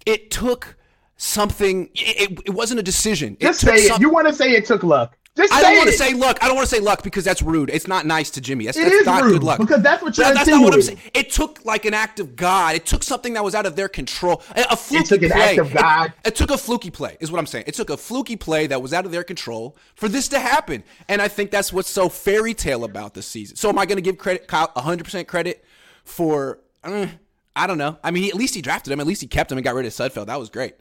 it 0.06 0.32
took 0.32 0.76
something 1.18 1.90
it, 1.96 2.40
it, 2.46 2.54
wasn't 2.54 2.80
a 2.80 2.84
decision. 2.84 3.36
It 3.40 3.48
Just 3.48 3.62
say 3.62 3.76
it. 3.76 4.00
You 4.00 4.10
want 4.10 4.28
to 4.28 4.34
say 4.34 4.52
it 4.52 4.66
took 4.66 4.84
luck. 4.84 5.18
Just 5.38 5.54
I 5.54 5.62
don't 5.62 5.78
want 5.78 5.90
to 5.90 5.96
say 5.96 6.14
luck. 6.14 6.40
I 6.42 6.48
don't 6.48 6.56
want 6.56 6.68
to 6.68 6.76
say 6.76 6.82
luck 6.82 7.04
because 7.04 7.24
that's 7.24 7.42
rude. 7.42 7.70
It's 7.70 7.88
not 7.88 8.06
nice 8.06 8.32
to 8.32 8.42
Jimmy. 8.42 8.66
That's, 8.66 8.78
It 8.78 8.86
that's 8.86 8.96
is 8.96 9.06
not 9.06 9.22
rude, 9.24 9.34
good 9.34 9.44
luck. 9.44 9.60
because 9.60 9.82
that's 9.84 10.02
what 10.02 10.18
you're 10.18 10.26
That- 10.26 10.34
That's 10.36 10.50
not 10.50 10.64
what 10.64 10.74
I'm 10.74 10.82
saying. 10.82 10.98
It 11.14 11.30
took 11.32 11.64
like 11.64 11.86
an 11.86 11.94
act 11.94 12.20
of 12.20 12.36
God. 12.36 12.76
It 12.76 12.86
took 12.88 13.04
something 13.04 13.34
that 13.34 13.44
was 13.44 13.54
out 13.56 13.66
of 13.68 13.76
their 13.76 13.88
control. 13.88 14.42
A, 14.56 14.66
a 14.72 14.76
fluky 14.76 15.04
took 15.06 15.22
an 15.22 15.30
play. 15.32 15.42
act 15.52 15.60
of 15.60 15.72
God. 15.74 16.14
It, 16.26 16.30
it 16.30 16.36
took 16.36 16.50
a 16.52 16.58
fluky 16.58 16.90
play, 16.90 17.18
is 17.20 17.32
what 17.32 17.38
I'm 17.40 17.46
saying. 17.46 17.66
It 17.68 17.76
took 17.76 17.90
a 17.92 17.98
fluky 17.98 18.36
play 18.36 18.68
that 18.68 18.82
was 18.82 18.94
out 18.94 19.06
of 19.06 19.12
their 19.12 19.24
control 19.24 19.78
for 19.96 20.10
this 20.10 20.28
to 20.30 20.40
happen. 20.40 20.84
And 21.08 21.22
I 21.22 21.28
think 21.28 21.52
that's 21.52 21.72
what's 21.72 21.90
so 21.90 22.10
fairy 22.10 22.54
tale 22.56 22.84
about 22.84 23.14
this 23.14 23.28
season. 23.28 23.56
So 23.58 23.70
am 23.70 23.78
I 23.78 23.86
going 23.86 23.98
to 23.98 24.02
give 24.02 24.18
credit, 24.18 24.48
Kyle, 24.48 24.70
100% 24.76 25.28
credit 25.28 25.64
for? 26.04 26.60
eh, 26.84 27.08
I 27.56 27.68
don't 27.68 27.78
know. 27.78 27.98
I 28.04 28.12
mean, 28.12 28.28
at 28.30 28.36
least 28.36 28.56
he 28.56 28.62
drafted 28.62 28.92
him. 28.94 29.00
At 29.00 29.08
least 29.08 29.22
he 29.22 29.28
kept 29.28 29.52
him 29.52 29.58
and 29.58 29.66
got 29.66 29.76
rid 29.76 29.86
of 29.86 29.92
Sudfeld. 29.94 30.28
That 30.28 30.40
was 30.40 30.50
great. 30.50 30.76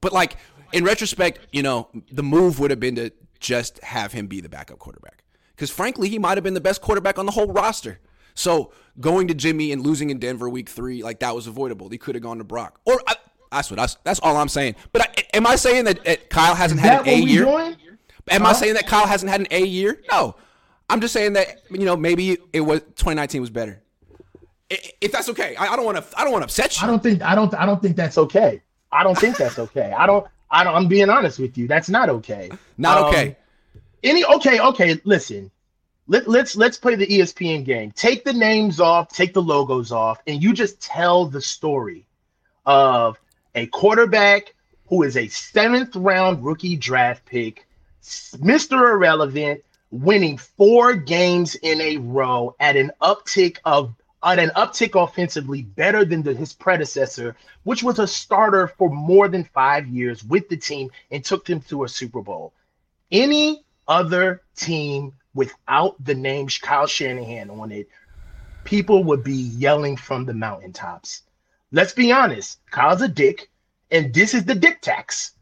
But 0.00 0.12
like 0.12 0.36
in 0.72 0.84
retrospect, 0.84 1.38
you 1.52 1.62
know, 1.62 1.88
the 2.10 2.22
move 2.22 2.58
would 2.60 2.70
have 2.70 2.80
been 2.80 2.94
to 2.96 3.10
just 3.44 3.78
have 3.84 4.12
him 4.12 4.26
be 4.26 4.40
the 4.40 4.48
backup 4.48 4.78
quarterback. 4.78 5.22
Because 5.54 5.70
frankly, 5.70 6.08
he 6.08 6.18
might 6.18 6.36
have 6.38 6.42
been 6.42 6.54
the 6.54 6.60
best 6.60 6.80
quarterback 6.80 7.18
on 7.18 7.26
the 7.26 7.32
whole 7.32 7.46
roster. 7.46 8.00
So 8.34 8.72
going 8.98 9.28
to 9.28 9.34
Jimmy 9.34 9.70
and 9.70 9.82
losing 9.82 10.08
in 10.10 10.18
Denver 10.18 10.48
week 10.48 10.68
three, 10.68 11.02
like 11.02 11.20
that 11.20 11.34
was 11.34 11.46
avoidable. 11.46 11.90
He 11.90 11.98
could 11.98 12.14
have 12.14 12.22
gone 12.22 12.38
to 12.38 12.44
Brock. 12.44 12.80
Or 12.86 13.00
I, 13.06 13.14
that's 13.52 13.70
what 13.70 13.78
I, 13.78 13.86
that's 14.02 14.18
all 14.20 14.36
I'm 14.36 14.48
saying. 14.48 14.76
But 14.92 15.02
I, 15.02 15.36
am 15.36 15.46
I 15.46 15.56
saying 15.56 15.84
that, 15.84 16.02
that 16.04 16.30
Kyle 16.30 16.54
hasn't 16.54 16.80
Is 16.80 16.86
had 16.86 17.00
that 17.00 17.06
an 17.06 17.08
A 17.08 17.18
year? 17.18 17.44
doing? 17.44 17.76
Am 18.30 18.46
I 18.46 18.54
saying 18.54 18.74
that 18.74 18.86
Kyle 18.86 19.06
hasn't 19.06 19.30
had 19.30 19.42
an 19.42 19.46
A 19.50 19.64
year? 19.64 20.00
No. 20.10 20.34
I'm 20.88 21.00
just 21.00 21.12
saying 21.12 21.34
that 21.34 21.62
you 21.70 21.84
know 21.84 21.96
maybe 21.96 22.38
it 22.52 22.60
was 22.60 22.80
2019 22.80 23.42
was 23.42 23.50
better. 23.50 23.82
If 24.70 25.12
that's 25.12 25.28
okay, 25.28 25.54
I 25.56 25.76
don't 25.76 25.84
want 25.84 25.98
to. 25.98 26.18
I 26.18 26.24
don't 26.24 26.32
want 26.32 26.42
to 26.42 26.46
upset 26.46 26.80
you. 26.80 26.86
I 26.86 26.90
don't 26.90 27.02
think 27.02 27.22
I 27.22 27.34
don't 27.34 27.54
I 27.54 27.66
don't 27.66 27.80
think 27.80 27.96
That's 27.96 28.18
okay. 28.18 28.62
I 28.90 29.02
don't 29.02 29.18
think 29.18 29.36
that's 29.36 29.58
okay. 29.58 29.92
I 29.96 30.06
don't. 30.06 30.26
I 30.50 30.64
don't. 30.64 30.74
I'm 30.74 30.88
being 30.88 31.10
honest 31.10 31.38
with 31.38 31.58
you. 31.58 31.66
That's 31.66 31.88
not 31.88 32.08
okay. 32.08 32.50
Not 32.78 32.98
Um, 32.98 33.04
okay. 33.06 33.36
Any 34.02 34.24
okay, 34.24 34.60
okay, 34.60 35.00
listen. 35.04 35.50
Let, 36.06 36.28
let's 36.28 36.54
let's 36.54 36.76
play 36.76 36.96
the 36.96 37.06
ESPN 37.06 37.64
game. 37.64 37.90
Take 37.90 38.24
the 38.24 38.34
names 38.34 38.78
off, 38.78 39.08
take 39.08 39.32
the 39.32 39.42
logos 39.42 39.90
off, 39.90 40.20
and 40.26 40.42
you 40.42 40.52
just 40.52 40.80
tell 40.80 41.26
the 41.26 41.40
story 41.40 42.06
of 42.66 43.18
a 43.54 43.66
quarterback 43.66 44.54
who 44.88 45.02
is 45.02 45.16
a 45.16 45.28
seventh 45.28 45.96
round 45.96 46.44
rookie 46.44 46.76
draft 46.76 47.24
pick, 47.24 47.66
Mr. 48.02 48.92
Irrelevant, 48.92 49.64
winning 49.90 50.36
four 50.36 50.94
games 50.94 51.54
in 51.54 51.80
a 51.80 51.96
row 51.96 52.54
at 52.60 52.76
an 52.76 52.90
uptick 53.00 53.58
of 53.64 53.94
at 54.24 54.38
an 54.38 54.50
uptick 54.56 55.00
offensively 55.00 55.62
better 55.62 56.04
than 56.04 56.22
the, 56.22 56.34
his 56.34 56.52
predecessor, 56.52 57.36
which 57.64 57.82
was 57.82 57.98
a 57.98 58.06
starter 58.06 58.68
for 58.68 58.88
more 58.90 59.28
than 59.28 59.44
five 59.44 59.86
years 59.86 60.24
with 60.24 60.48
the 60.48 60.56
team 60.56 60.90
and 61.10 61.24
took 61.24 61.44
them 61.44 61.60
to 61.60 61.84
a 61.84 61.88
Super 61.88 62.22
Bowl. 62.22 62.52
Any 63.12 63.64
other 63.86 64.42
team 64.56 65.12
without 65.34 66.02
the 66.02 66.14
name 66.14 66.48
Kyle 66.62 66.86
Shanahan 66.86 67.50
on 67.50 67.70
it, 67.70 67.88
people 68.64 69.04
would 69.04 69.22
be 69.22 69.34
yelling 69.34 69.96
from 69.96 70.24
the 70.24 70.34
mountaintops. 70.34 71.22
Let's 71.72 71.92
be 71.92 72.12
honest, 72.12 72.60
Kyle's 72.70 73.02
a 73.02 73.08
dick, 73.08 73.50
and 73.90 74.14
this 74.14 74.32
is 74.32 74.44
the 74.44 74.54
dick 74.54 74.80
tax. 74.80 75.32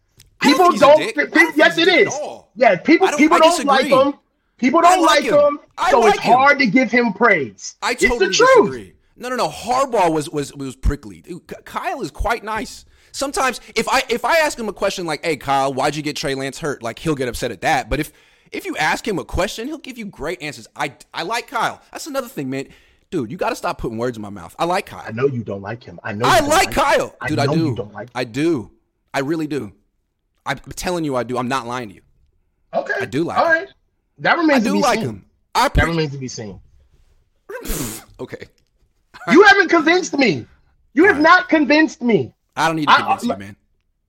Don't 0.40 0.52
People 0.52 0.70
think 0.72 0.74
he's 0.74 0.82
a 0.82 1.14
don't. 1.14 1.32
don't 1.34 1.56
yes, 1.56 1.78
it 1.78 1.88
is. 1.88 2.18
Yeah, 2.56 2.76
people 2.76 3.06
don't- 3.06 3.18
people 3.18 3.38
don't 3.38 3.64
like 3.64 3.86
him. 3.86 4.14
People 4.62 4.80
don't 4.80 5.02
like 5.02 5.24
like 5.24 5.24
him. 5.24 5.34
him, 5.34 5.60
so 5.90 6.00
like 6.00 6.14
it's 6.14 6.24
him. 6.24 6.32
hard 6.32 6.58
to 6.60 6.66
give 6.66 6.88
him 6.90 7.12
praise. 7.12 7.74
I 7.82 7.92
it's 7.92 8.02
totally 8.02 8.28
the 8.28 8.32
truth. 8.32 8.48
disagree. 8.70 8.94
No, 9.16 9.28
no, 9.28 9.34
no. 9.34 9.48
Harbaugh 9.48 10.12
was 10.12 10.30
was 10.30 10.54
was 10.54 10.76
prickly. 10.76 11.24
Kyle 11.64 12.00
is 12.00 12.12
quite 12.12 12.44
nice. 12.44 12.84
Sometimes 13.10 13.60
if 13.74 13.88
I 13.88 14.04
if 14.08 14.24
I 14.24 14.36
ask 14.38 14.56
him 14.56 14.68
a 14.68 14.72
question 14.72 15.04
like, 15.04 15.24
"Hey, 15.24 15.36
Kyle, 15.36 15.74
why'd 15.74 15.96
you 15.96 16.02
get 16.02 16.14
Trey 16.14 16.36
Lance 16.36 16.60
hurt?" 16.60 16.80
Like 16.80 17.00
he'll 17.00 17.16
get 17.16 17.28
upset 17.28 17.50
at 17.50 17.62
that. 17.62 17.90
But 17.90 17.98
if 17.98 18.12
if 18.52 18.64
you 18.64 18.76
ask 18.76 19.06
him 19.06 19.18
a 19.18 19.24
question, 19.24 19.66
he'll 19.66 19.78
give 19.78 19.98
you 19.98 20.04
great 20.06 20.40
answers. 20.40 20.68
I 20.76 20.94
I 21.12 21.24
like 21.24 21.48
Kyle. 21.48 21.82
That's 21.90 22.06
another 22.06 22.28
thing, 22.28 22.48
man. 22.48 22.68
Dude, 23.10 23.32
you 23.32 23.36
got 23.36 23.50
to 23.50 23.56
stop 23.56 23.78
putting 23.78 23.98
words 23.98 24.16
in 24.16 24.22
my 24.22 24.30
mouth. 24.30 24.54
I 24.58 24.64
like 24.64 24.86
Kyle. 24.86 25.04
I 25.06 25.10
know 25.12 25.26
you 25.26 25.42
don't 25.44 25.60
like 25.60 25.82
him. 25.82 25.98
I 26.04 26.12
know. 26.12 26.24
you 26.24 26.32
I 26.32 26.38
don't 26.40 26.48
like 26.48 26.68
him. 26.68 26.72
Kyle. 26.72 27.16
Dude, 27.26 27.38
I, 27.38 27.44
know 27.46 27.54
do. 27.54 27.64
You 27.66 27.74
don't 27.74 27.92
like. 27.92 28.08
I 28.14 28.24
do. 28.24 28.70
I 29.12 29.18
really 29.18 29.46
do. 29.46 29.72
I'm 30.46 30.58
telling 30.76 31.04
you, 31.04 31.14
I 31.16 31.22
do. 31.24 31.36
I'm 31.36 31.48
not 31.48 31.66
lying 31.66 31.90
to 31.90 31.96
you. 31.96 32.00
Okay, 32.72 32.94
I 33.00 33.04
do 33.04 33.24
like 33.24 33.36
All 33.38 33.44
him. 33.44 33.52
right, 33.52 33.68
that 34.22 34.36
I 34.36 34.40
remains 34.40 34.62
to 34.64 34.68
do 34.70 34.74
be 34.74 34.80
like 34.80 34.98
seen. 35.00 35.08
him. 35.08 35.24
I 35.54 35.68
That 35.68 35.86
remains 35.86 36.12
to 36.12 36.18
be 36.18 36.28
seen. 36.28 36.60
okay. 38.20 38.46
You 39.30 39.42
haven't 39.44 39.68
convinced 39.68 40.16
me. 40.18 40.46
You 40.94 41.04
have 41.04 41.16
right. 41.16 41.22
not 41.22 41.48
convinced 41.48 42.02
me. 42.02 42.34
I 42.56 42.66
don't 42.66 42.76
need 42.76 42.86
to 42.88 42.92
I- 42.92 42.96
convince 43.02 43.22
you, 43.24 43.36
man. 43.36 43.56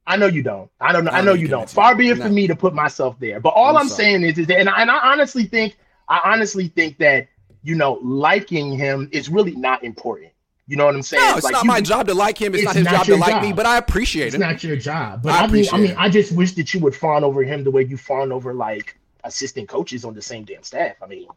I 0.05 0.17
know 0.17 0.25
you 0.25 0.43
don't. 0.43 0.70
I 0.82 0.91
don't 0.91 1.05
know. 1.05 1.12
I 1.12 1.20
I, 1.20 1.22
know 1.22 1.34
you 1.34 1.48
don't. 1.48 1.70
Far 1.70 1.96
be 1.96 2.10
it 2.10 2.17
No. 2.17 2.25
for 2.25 2.29
me 2.29 2.46
to 2.48 2.55
put 2.58 2.74
myself 2.74 3.17
there. 3.20 3.39
But 3.39 3.50
all 3.51 3.77
I'm 3.77 3.84
I'm, 3.84 3.89
saying 3.89 4.24
is, 4.24 4.38
is 4.38 4.48
that, 4.48 4.60
and 4.60 4.67
I, 4.70 4.82
and 4.82 4.91
I 4.91 4.98
honestly 5.13 5.46
think, 5.46 5.77
I 6.10 6.20
honestly 6.25 6.67
think 6.67 6.98
that 6.98 7.27
you 7.65 7.75
know, 7.75 8.00
liking 8.03 8.74
him 8.74 9.08
is 9.13 9.29
really 9.29 9.55
not 9.55 9.82
important. 9.86 10.32
You 10.67 10.75
know 10.75 10.86
what 10.88 10.96
I'm 10.96 11.01
saying? 11.03 11.24
No, 11.24 11.36
it's 11.38 11.46
Like, 11.46 11.53
not 11.53 11.63
you- 11.63 11.67
my 11.70 11.79
job 11.79 12.08
to 12.08 12.13
like 12.13 12.38
him. 12.41 12.53
It's, 12.53 12.63
It's 12.63 12.65
not 12.65 12.75
his 12.75 12.84
not 12.86 12.93
job 12.93 13.05
to 13.05 13.15
like 13.15 13.29
job. 13.29 13.43
me, 13.43 13.53
but 13.53 13.65
I 13.65 13.77
appreciate 13.77 14.27
It's 14.27 14.36
it. 14.36 14.41
It's 14.41 14.46
not 14.51 14.63
your 14.65 14.75
job. 14.75 15.24
But 15.24 15.32
I 15.36 15.43
I, 15.43 15.48
mean, 15.48 15.65
I 15.72 15.77
mean. 15.77 15.96
I 15.98 16.10
just 16.10 16.34
wish 16.34 16.51
that 16.55 16.74
you 16.74 16.82
would 16.82 16.93
fawn 16.96 17.24
over 17.24 17.41
him 17.43 17.63
the 17.63 17.72
way 17.72 17.84
you 17.86 17.96
fawn 17.96 18.34
over 18.34 18.53
like 18.53 18.98
assistant 19.24 19.70
coaches 19.70 20.06
on 20.06 20.13
the 20.13 20.22
same 20.22 20.46
damn 20.46 20.63
staff. 20.63 20.96
I 21.01 21.08
mean, 21.08 21.27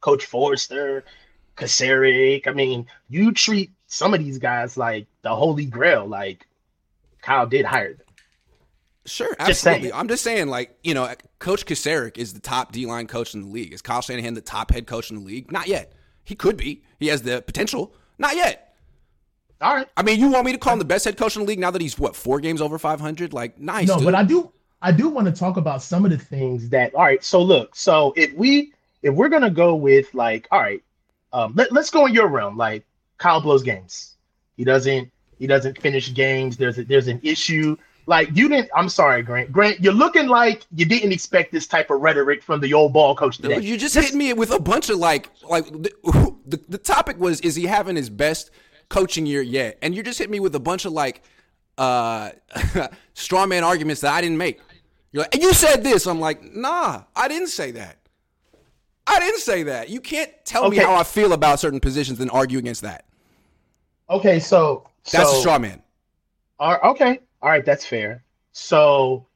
Coach 0.00 0.26
Foerster, 0.26 1.04
Kocurek. 1.56 2.46
I 2.46 2.52
mean, 2.52 2.86
you 3.08 3.32
treat 3.32 3.70
some 3.86 4.14
of 4.14 4.20
these 4.20 4.38
guys 4.38 4.76
like 4.76 5.06
the 5.22 5.34
holy 5.34 5.66
grail. 5.66 6.06
Like 6.06 6.46
Kyle 7.22 7.46
did 7.46 7.64
hire 7.64 7.94
them. 7.94 8.06
Sure, 9.06 9.34
absolutely. 9.38 9.88
saying. 9.88 9.94
I'm 9.94 10.08
just 10.08 10.22
saying, 10.22 10.48
like, 10.48 10.78
you 10.82 10.92
know, 10.92 11.12
Coach 11.38 11.64
Kocurek 11.64 12.18
is 12.18 12.34
the 12.34 12.40
top 12.40 12.72
D 12.72 12.86
line 12.86 13.06
coach 13.06 13.34
in 13.34 13.40
the 13.42 13.48
league. 13.48 13.72
Is 13.72 13.80
Kyle 13.80 14.02
Shanahan 14.02 14.34
the 14.34 14.40
top 14.40 14.70
head 14.70 14.86
coach 14.86 15.10
in 15.10 15.16
the 15.16 15.24
league? 15.24 15.50
Not 15.50 15.66
yet. 15.66 15.92
He 16.24 16.34
could 16.34 16.58
be. 16.58 16.82
He 17.00 17.06
has 17.06 17.22
the 17.22 17.40
potential. 17.40 17.94
Not 18.18 18.36
yet. 18.36 18.76
All 19.60 19.74
right. 19.74 19.88
I 19.96 20.02
mean, 20.02 20.20
you 20.20 20.30
want 20.30 20.44
me 20.46 20.52
to 20.52 20.58
call 20.58 20.74
him 20.74 20.78
the 20.78 20.84
best 20.84 21.04
head 21.04 21.16
coach 21.16 21.36
in 21.36 21.42
the 21.42 21.48
league 21.48 21.58
now 21.58 21.70
that 21.70 21.80
he's 21.80 21.98
what 21.98 22.14
four 22.14 22.38
games 22.38 22.60
over 22.60 22.78
500? 22.78 23.32
Like, 23.32 23.58
nice. 23.58 23.88
no, 23.88 23.96
dude. 23.96 24.04
but 24.04 24.14
I 24.14 24.22
do, 24.22 24.52
I 24.80 24.92
do 24.92 25.08
want 25.08 25.26
to 25.26 25.32
talk 25.32 25.56
about 25.56 25.82
some 25.82 26.04
of 26.04 26.10
the 26.10 26.18
things. 26.18 26.68
that 26.70 26.94
all 26.94 27.02
right 27.02 27.22
so 27.22 27.42
look 27.42 27.74
so 27.74 28.12
if 28.16 28.32
we 28.34 28.72
if 29.02 29.14
we're 29.14 29.28
gonna 29.28 29.50
go 29.50 29.74
with 29.74 30.12
like 30.14 30.46
all 30.50 30.60
right 30.60 30.82
um 31.32 31.52
let, 31.56 31.72
let's 31.72 31.90
go 31.90 32.06
in 32.06 32.14
your 32.14 32.28
realm 32.28 32.56
like 32.56 32.84
kyle 33.18 33.40
blows 33.40 33.62
games 33.62 34.16
he 34.56 34.64
doesn't 34.64 35.10
he 35.38 35.46
doesn't 35.46 35.80
finish 35.80 36.12
games 36.14 36.56
there's 36.56 36.78
a, 36.78 36.84
there's 36.84 37.08
an 37.08 37.20
issue 37.22 37.76
like 38.06 38.28
you 38.34 38.48
didn't 38.48 38.70
i'm 38.74 38.88
sorry 38.88 39.22
grant 39.22 39.52
grant 39.52 39.80
you're 39.80 39.92
looking 39.92 40.26
like 40.28 40.64
you 40.74 40.84
didn't 40.84 41.12
expect 41.12 41.52
this 41.52 41.66
type 41.66 41.90
of 41.90 42.00
rhetoric 42.00 42.42
from 42.42 42.60
the 42.60 42.72
old 42.72 42.92
ball 42.92 43.14
coach 43.14 43.36
today 43.38 43.60
You 43.60 43.76
just 43.76 43.94
hit 43.94 44.14
me 44.14 44.32
with 44.32 44.50
a 44.50 44.58
bunch 44.60 44.88
of 44.90 44.98
like, 44.98 45.30
like 45.48 45.66
the, 45.66 45.92
the, 46.46 46.60
the 46.68 46.78
topic 46.78 47.18
was, 47.18 47.40
is 47.42 47.54
he 47.54 47.66
having 47.66 47.96
his 47.96 48.08
best 48.10 48.50
coaching 48.88 49.26
year 49.26 49.42
yet? 49.42 49.78
And 49.82 49.94
you 49.94 50.02
just 50.02 50.18
hit 50.18 50.30
me 50.30 50.40
with 50.40 50.54
a 50.54 50.60
bunch 50.60 50.84
of 50.86 50.92
like, 50.92 51.22
uh, 51.76 52.30
straw 53.14 53.46
man 53.46 53.62
arguments 53.64 54.00
that 54.00 54.12
I 54.12 54.20
didn't 54.22 54.38
make. 54.38 54.60
You're 55.12 55.22
like, 55.22 55.36
you 55.40 55.52
said 55.54 55.82
this. 55.82 56.06
I'm 56.06 56.20
like, 56.20 56.54
nah, 56.54 57.04
I 57.16 57.28
didn't 57.28 57.48
say 57.48 57.70
that. 57.72 57.96
I 59.06 59.18
didn't 59.20 59.40
say 59.40 59.62
that. 59.64 59.88
You 59.88 60.00
can't 60.00 60.30
tell 60.44 60.68
me 60.70 60.76
how 60.76 60.94
I 60.94 61.02
feel 61.02 61.32
about 61.32 61.60
certain 61.60 61.80
positions 61.80 62.20
and 62.20 62.30
argue 62.30 62.58
against 62.58 62.82
that. 62.82 63.06
okay 64.10 64.38
so 64.38 64.86
That's 65.10 65.30
so, 65.30 65.36
a 65.36 65.40
straw 65.40 65.58
man. 65.58 65.82
All 66.58 66.72
right, 66.72 66.82
okay. 66.90 67.20
All 67.40 67.48
right, 67.50 67.64
that's 67.64 67.86
fair. 67.86 68.22
So, 68.52 69.26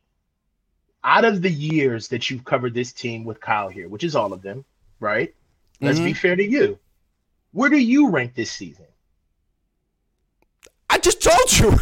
out 1.04 1.24
of 1.24 1.40
the 1.40 1.50
years 1.50 2.08
that 2.08 2.28
you've 2.28 2.44
covered 2.44 2.74
this 2.74 2.92
team 2.92 3.24
with 3.24 3.40
Kyle 3.40 3.68
here, 3.68 3.88
which 3.88 4.04
is 4.04 4.14
all 4.16 4.32
of 4.32 4.42
them, 4.42 4.64
right? 5.00 5.32
Let's 5.80 5.98
Mm-hmm. 5.98 6.04
be 6.06 6.12
fair 6.14 6.36
to 6.36 6.44
you. 6.44 6.78
Where 7.52 7.70
do 7.70 7.78
you 7.78 8.10
rank 8.10 8.34
this 8.34 8.50
season? 8.50 8.86
I 10.90 10.98
just 10.98 11.22
told 11.22 11.58
you. 11.58 11.78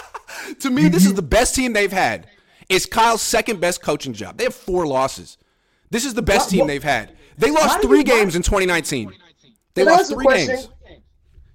to 0.60 0.70
me, 0.70 0.88
this 0.88 1.06
is 1.06 1.14
the 1.14 1.22
best 1.22 1.54
team 1.54 1.72
they've 1.72 1.92
had. 1.92 2.28
It's 2.68 2.86
Kyle's 2.86 3.22
second 3.22 3.60
best 3.60 3.82
coaching 3.82 4.12
job. 4.12 4.36
They 4.36 4.44
have 4.44 4.54
four 4.54 4.86
losses. 4.86 5.38
This 5.90 6.04
is 6.04 6.14
the 6.14 6.22
best 6.22 6.48
Why- 6.48 6.50
team 6.50 6.60
why- 6.60 6.66
they've 6.66 6.82
had. 6.82 7.16
They 7.38 7.50
lost 7.50 7.80
three 7.82 8.02
games 8.02 8.34
in 8.36 8.42
2019. 8.42 9.12
They 9.74 9.84
Can 9.84 9.92
lost 9.92 10.12
three 10.12 10.26
games. 10.26 10.68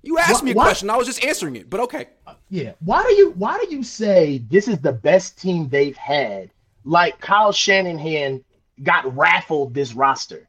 You 0.02 0.18
asked 0.18 0.42
Why- 0.42 0.46
me 0.46 0.52
a 0.52 0.56
question. 0.56 0.90
I 0.90 0.98
was 0.98 1.08
just 1.08 1.24
answering 1.24 1.56
it, 1.56 1.70
but 1.70 1.80
okay. 1.82 2.08
Yeah. 2.50 2.74
Why 2.80 3.04
do 3.04 3.14
you, 3.14 3.32
why 3.32 3.58
do 3.58 3.74
you 3.76 3.84
say? 3.84 4.38
Say 4.38 4.38
this 4.50 4.68
is 4.68 4.80
the 4.80 4.92
best 4.92 5.40
team 5.40 5.70
they've 5.70 5.96
had. 5.98 6.50
Like 6.84 7.20
Kyle 7.20 7.52
Shanahan 7.52 8.44
got 8.82 9.16
raffled 9.16 9.74
this 9.74 9.94
roster. 9.94 10.48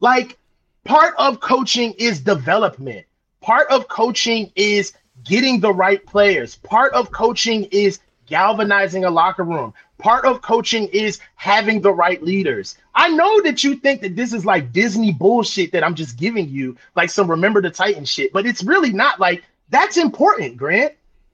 Like 0.00 0.36
part 0.84 1.14
of 1.18 1.40
coaching 1.40 1.92
is 1.98 2.20
development. 2.20 3.06
Part 3.40 3.68
of 3.70 3.86
coaching 3.88 4.50
is 4.56 4.92
getting 5.24 5.60
the 5.60 5.72
right 5.72 6.04
players. 6.06 6.56
Part 6.56 6.92
of 6.94 7.10
coaching 7.12 7.64
is 7.70 8.00
galvanizing 8.26 9.04
a 9.04 9.10
locker 9.10 9.44
room. 9.44 9.72
Part 9.98 10.24
of 10.26 10.42
coaching 10.42 10.88
is 10.88 11.20
having 11.36 11.80
the 11.80 11.92
right 11.92 12.22
leaders. 12.22 12.76
I 12.94 13.08
know 13.08 13.40
that 13.42 13.64
you 13.64 13.76
think 13.76 14.02
that 14.02 14.14
this 14.16 14.32
is 14.32 14.44
like 14.44 14.72
Disney 14.72 15.12
bullshit 15.12 15.72
that 15.72 15.82
I'm 15.84 15.94
just 15.94 16.18
giving 16.18 16.48
you, 16.48 16.76
like 16.94 17.10
some 17.10 17.30
remember 17.30 17.62
the 17.62 17.70
Titan 17.70 18.04
shit, 18.04 18.32
but 18.32 18.46
it's 18.46 18.62
really 18.62 18.92
not 18.92 19.18
like 19.20 19.42
that's 19.70 19.96
important, 19.96 20.56
Grant. 20.56 20.92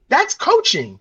That's 0.09 0.33
coaching. 0.33 0.99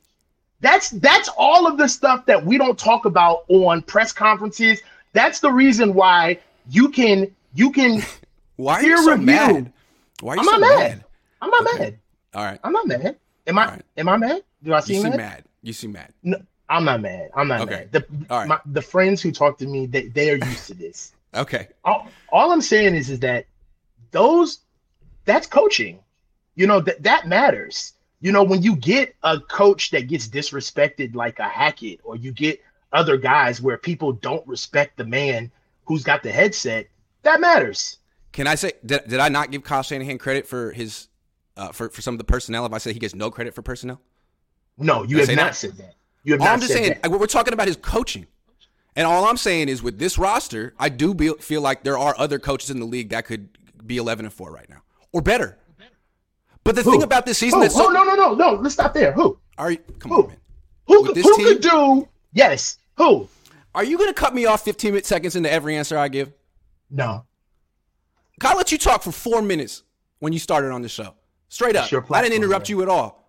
That's 0.60 0.90
that's 0.90 1.28
all 1.36 1.66
of 1.66 1.76
the 1.78 1.88
stuff 1.88 2.26
that 2.26 2.44
we 2.44 2.58
don't 2.58 2.78
talk 2.78 3.04
about 3.04 3.44
on 3.48 3.82
press 3.82 4.12
conferences. 4.12 4.80
That's 5.12 5.40
the 5.40 5.50
reason 5.52 5.94
why 5.94 6.38
you 6.70 6.88
can 6.88 7.34
you 7.54 7.70
can 7.72 8.02
Why 8.56 8.74
are 8.74 8.82
you 8.82 8.96
so 8.98 9.12
review. 9.12 9.26
mad? 9.26 9.72
Why 10.20 10.32
are 10.34 10.36
you 10.36 10.40
I'm 10.40 10.44
so 10.46 10.50
not 10.52 10.60
mad? 10.60 10.78
mad. 10.78 11.04
I'm 11.40 11.50
not 11.50 11.62
Okay. 11.62 11.78
mad. 11.78 11.98
All 12.34 12.44
right. 12.44 12.60
I'm 12.62 12.72
not 12.72 12.86
mad. 12.86 13.16
Am 13.46 13.58
I 13.58 13.66
right. 13.66 13.82
am 13.96 14.08
I 14.08 14.16
mad? 14.16 14.42
Do 14.62 14.72
I 14.72 14.76
You 14.78 14.82
seem 14.82 15.02
seem 15.02 15.10
mad? 15.10 15.16
mad. 15.16 15.44
You 15.62 15.72
seem 15.72 15.92
mad. 15.92 16.12
No, 16.22 16.38
I'm 16.68 16.84
not 16.84 17.00
mad. 17.00 17.30
I'm 17.36 17.48
not 17.48 17.62
Okay. 17.62 17.70
mad. 17.70 17.92
The, 17.92 18.06
right. 18.30 18.48
my, 18.48 18.58
the 18.66 18.82
friends 18.82 19.22
who 19.22 19.30
talk 19.32 19.58
to 19.58 19.66
me, 19.66 19.86
they, 19.86 20.08
they 20.08 20.30
are 20.30 20.36
used 20.36 20.66
to 20.68 20.74
this. 20.74 21.12
Okay. 21.34 21.68
all, 21.82 22.08
all 22.30 22.52
I'm 22.52 22.60
saying 22.60 22.94
is 22.94 23.08
is 23.08 23.20
that 23.20 23.46
those 24.10 24.58
that's 25.24 25.46
coaching. 25.46 25.98
You 26.56 26.66
know 26.66 26.78
that 26.80 27.02
that 27.04 27.26
matters. 27.26 27.94
You 28.20 28.32
know 28.32 28.44
when 28.44 28.62
you 28.62 28.76
get 28.76 29.14
a 29.22 29.40
coach 29.40 29.92
that 29.92 30.08
gets 30.08 30.28
disrespected 30.28 31.14
like 31.14 31.38
a 31.38 31.48
Hackett, 31.48 32.00
or 32.04 32.16
you 32.16 32.32
get 32.32 32.60
other 32.92 33.16
guys 33.16 33.62
where 33.62 33.78
people 33.78 34.12
don't 34.12 34.46
respect 34.46 34.98
the 34.98 35.04
man 35.06 35.50
who's 35.86 36.02
got 36.04 36.22
the 36.22 36.30
headset, 36.30 36.86
that 37.22 37.40
matters. 37.40 37.96
Can 38.32 38.46
I 38.46 38.54
say 38.54 38.72
did, 38.84 39.08
did 39.08 39.18
I 39.18 39.30
not 39.30 39.50
give 39.50 39.64
Kyle 39.64 39.82
Shanahan 39.82 40.18
credit 40.18 40.46
for 40.46 40.72
his 40.72 41.08
uh, 41.56 41.72
for 41.72 41.88
for 41.88 42.02
some 42.02 42.12
of 42.12 42.18
the 42.18 42.24
personnel? 42.24 42.66
If 42.66 42.74
I 42.74 42.78
say 42.78 42.92
he 42.92 42.98
gets 42.98 43.14
no 43.14 43.30
credit 43.30 43.54
for 43.54 43.62
personnel, 43.62 44.02
No, 44.78 45.02
you 45.04 45.18
have 45.18 45.28
not 45.28 45.36
that? 45.36 45.56
said 45.56 45.76
that. 45.76 45.94
You 46.24 46.32
have 46.34 46.40
all 46.40 46.46
not 46.46 46.52
I'm 46.54 46.60
just 46.60 46.72
said 46.72 46.84
saying, 46.84 46.98
that. 47.02 47.10
we're 47.10 47.26
talking 47.26 47.52
about 47.52 47.66
his 47.66 47.76
coaching, 47.76 48.26
and 48.96 49.06
all 49.06 49.24
I'm 49.26 49.36
saying 49.36 49.68
is 49.68 49.82
with 49.82 49.98
this 49.98 50.18
roster, 50.18 50.74
I 50.78 50.88
do 50.88 51.14
be, 51.14 51.32
feel 51.40 51.60
like 51.60 51.82
there 51.82 51.98
are 51.98 52.14
other 52.18 52.38
coaches 52.38 52.70
in 52.70 52.78
the 52.80 52.86
league 52.86 53.10
that 53.10 53.24
could 53.26 53.48
be 53.86 53.96
11 53.96 54.24
and 54.26 54.32
four 54.32 54.52
right 54.52 54.68
now 54.68 54.82
or 55.12 55.20
better. 55.22 55.58
But 56.64 56.76
the 56.76 56.82
Who? 56.82 56.92
thing 56.92 57.02
about 57.02 57.26
this 57.26 57.38
season 57.38 57.58
Who? 57.58 57.64
that's 57.64 57.74
so 57.74 57.88
oh 57.88 57.90
no 57.92 58.04
no 58.04 58.14
no 58.14 58.34
no. 58.34 58.52
Let's 58.54 58.74
stop 58.74 58.94
there. 58.94 59.12
Who? 59.12 59.38
are 59.58 59.72
you 59.72 59.78
come 59.98 60.12
Who? 60.12 60.22
on 60.22 60.28
man. 60.28 60.36
Who? 60.86 61.02
With 61.02 61.06
could- 61.08 61.16
this 61.16 61.26
Who 61.26 61.36
team? 61.36 61.46
could 61.46 61.60
do? 61.62 62.08
Yes. 62.32 62.78
Who? 62.96 63.28
Are 63.74 63.82
you 63.84 63.96
going 63.98 64.10
to 64.10 64.14
cut 64.14 64.34
me 64.34 64.44
off 64.46 64.64
15 64.64 65.02
seconds 65.02 65.34
into 65.34 65.50
every 65.50 65.76
answer 65.76 65.96
I 65.98 66.08
give? 66.08 66.32
No. 66.90 67.24
I 68.44 68.54
let 68.54 68.70
you 68.70 68.78
talk 68.78 69.02
for 69.02 69.12
four 69.12 69.40
minutes 69.40 69.82
when 70.18 70.32
you 70.32 70.38
started 70.38 70.70
on 70.72 70.82
the 70.82 70.88
show. 70.88 71.14
Straight 71.48 71.74
up. 71.76 71.90
I 72.10 72.22
didn't 72.22 72.34
interrupt 72.36 72.68
man. 72.68 72.76
you 72.76 72.82
at 72.82 72.88
all. 72.88 73.21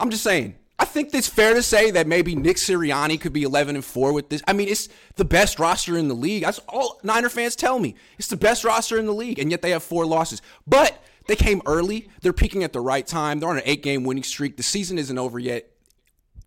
I'm 0.00 0.10
just 0.10 0.24
saying. 0.24 0.56
I 0.78 0.86
think 0.86 1.14
it's 1.14 1.28
fair 1.28 1.52
to 1.52 1.62
say 1.62 1.90
that 1.90 2.06
maybe 2.06 2.34
Nick 2.34 2.56
Sirianni 2.56 3.20
could 3.20 3.34
be 3.34 3.42
11 3.42 3.74
and 3.76 3.84
4 3.84 4.14
with 4.14 4.30
this. 4.30 4.42
I 4.48 4.54
mean, 4.54 4.66
it's 4.66 4.88
the 5.16 5.26
best 5.26 5.58
roster 5.58 5.98
in 5.98 6.08
the 6.08 6.14
league. 6.14 6.42
That's 6.42 6.58
all 6.60 6.98
Niner 7.02 7.28
fans 7.28 7.54
tell 7.54 7.78
me. 7.78 7.96
It's 8.18 8.28
the 8.28 8.36
best 8.38 8.64
roster 8.64 8.98
in 8.98 9.04
the 9.04 9.12
league, 9.12 9.38
and 9.38 9.50
yet 9.50 9.60
they 9.60 9.70
have 9.70 9.82
four 9.82 10.06
losses. 10.06 10.40
But 10.66 10.98
they 11.26 11.36
came 11.36 11.60
early. 11.66 12.08
They're 12.22 12.32
peaking 12.32 12.64
at 12.64 12.72
the 12.72 12.80
right 12.80 13.06
time. 13.06 13.40
They're 13.40 13.50
on 13.50 13.58
an 13.58 13.62
eight 13.66 13.82
game 13.82 14.04
winning 14.04 14.22
streak. 14.22 14.56
The 14.56 14.62
season 14.62 14.96
isn't 14.96 15.18
over 15.18 15.38
yet. 15.38 15.70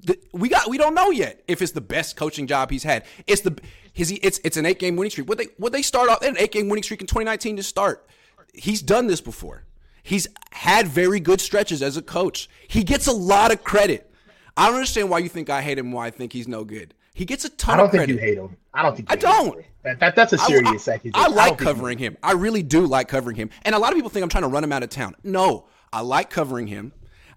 The, 0.01 0.19
we 0.33 0.49
got 0.49 0.67
we 0.67 0.77
don't 0.77 0.95
know 0.95 1.11
yet 1.11 1.43
if 1.47 1.61
it's 1.61 1.71
the 1.71 1.79
best 1.79 2.17
coaching 2.17 2.47
job 2.47 2.71
he's 2.71 2.83
had. 2.83 3.05
It's 3.27 3.41
the 3.41 3.57
his 3.93 4.11
it's 4.23 4.39
it's 4.43 4.57
an 4.57 4.65
eight 4.65 4.79
game 4.79 4.95
winning 4.95 5.11
streak. 5.11 5.29
Would 5.29 5.37
they 5.37 5.47
would 5.59 5.71
they 5.71 5.83
start 5.83 6.09
off 6.09 6.21
an 6.23 6.35
eight 6.39 6.51
game 6.51 6.69
winning 6.69 6.83
streak 6.83 7.01
in 7.01 7.07
2019 7.07 7.57
to 7.57 7.63
start? 7.63 8.09
He's 8.53 8.81
done 8.81 9.07
this 9.07 9.21
before. 9.21 9.63
He's 10.03 10.27
had 10.51 10.87
very 10.87 11.19
good 11.19 11.41
stretches 11.41 11.81
as 11.81 11.97
a 11.97 12.01
coach. 12.01 12.49
He 12.67 12.83
gets 12.83 13.07
a 13.07 13.13
lot 13.13 13.51
of 13.51 13.63
credit. 13.63 14.11
I 14.55 14.67
don't 14.67 14.75
understand 14.75 15.09
why 15.09 15.19
you 15.19 15.29
think 15.29 15.49
I 15.49 15.61
hate 15.61 15.77
him. 15.79 15.91
Why 15.91 16.07
I 16.07 16.09
think 16.11 16.33
he's 16.33 16.47
no 16.47 16.63
good. 16.63 16.93
He 17.15 17.25
gets 17.25 17.45
a 17.45 17.49
ton 17.49 17.75
of 17.75 17.79
I 17.79 17.83
don't 17.83 17.91
think 17.91 17.99
credit. 18.01 18.13
you 18.13 18.19
hate 18.19 18.37
him. 18.37 18.57
I 18.73 18.81
don't 18.83 18.95
think 18.95 19.09
you 19.09 19.13
I 19.13 19.15
hate 19.15 19.21
don't. 19.21 19.57
him. 19.59 19.65
That, 19.83 19.99
that 19.99 20.15
that's 20.15 20.33
a 20.33 20.37
serious 20.37 20.87
I, 20.87 20.93
accusation. 20.95 21.11
I 21.15 21.27
like 21.27 21.59
you- 21.59 21.65
covering 21.65 21.97
him. 21.97 22.17
I 22.21 22.33
really 22.33 22.63
do 22.63 22.85
like 22.85 23.07
covering 23.07 23.35
him. 23.35 23.49
And 23.63 23.75
a 23.75 23.79
lot 23.79 23.91
of 23.91 23.95
people 23.95 24.09
think 24.09 24.23
I'm 24.23 24.29
trying 24.29 24.43
to 24.43 24.47
run 24.49 24.63
him 24.63 24.71
out 24.71 24.83
of 24.83 24.89
town. 24.89 25.15
No, 25.23 25.67
I 25.91 26.01
like 26.01 26.29
covering 26.29 26.67
him. 26.67 26.91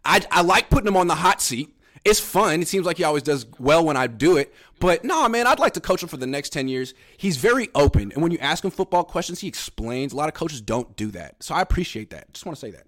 I, 0.04 0.20
I 0.30 0.42
like 0.42 0.70
putting 0.70 0.88
him 0.88 0.96
on 0.96 1.06
the 1.08 1.14
hot 1.14 1.40
seat. 1.42 1.75
It's 2.06 2.20
fun. 2.20 2.62
It 2.62 2.68
seems 2.68 2.86
like 2.86 2.96
he 2.98 3.04
always 3.04 3.22
does 3.22 3.46
well 3.58 3.84
when 3.84 3.96
I 3.96 4.06
do 4.06 4.36
it. 4.36 4.54
But 4.78 5.04
no, 5.04 5.28
man, 5.28 5.46
I'd 5.46 5.58
like 5.58 5.74
to 5.74 5.80
coach 5.80 6.02
him 6.02 6.08
for 6.08 6.16
the 6.16 6.26
next 6.26 6.50
10 6.50 6.68
years. 6.68 6.94
He's 7.16 7.36
very 7.36 7.68
open. 7.74 8.12
And 8.12 8.22
when 8.22 8.30
you 8.32 8.38
ask 8.38 8.64
him 8.64 8.70
football 8.70 9.04
questions, 9.04 9.40
he 9.40 9.48
explains. 9.48 10.12
A 10.12 10.16
lot 10.16 10.28
of 10.28 10.34
coaches 10.34 10.60
don't 10.60 10.94
do 10.96 11.10
that. 11.12 11.42
So 11.42 11.54
I 11.54 11.62
appreciate 11.62 12.10
that. 12.10 12.32
Just 12.32 12.46
want 12.46 12.56
to 12.56 12.60
say 12.60 12.70
that. 12.70 12.84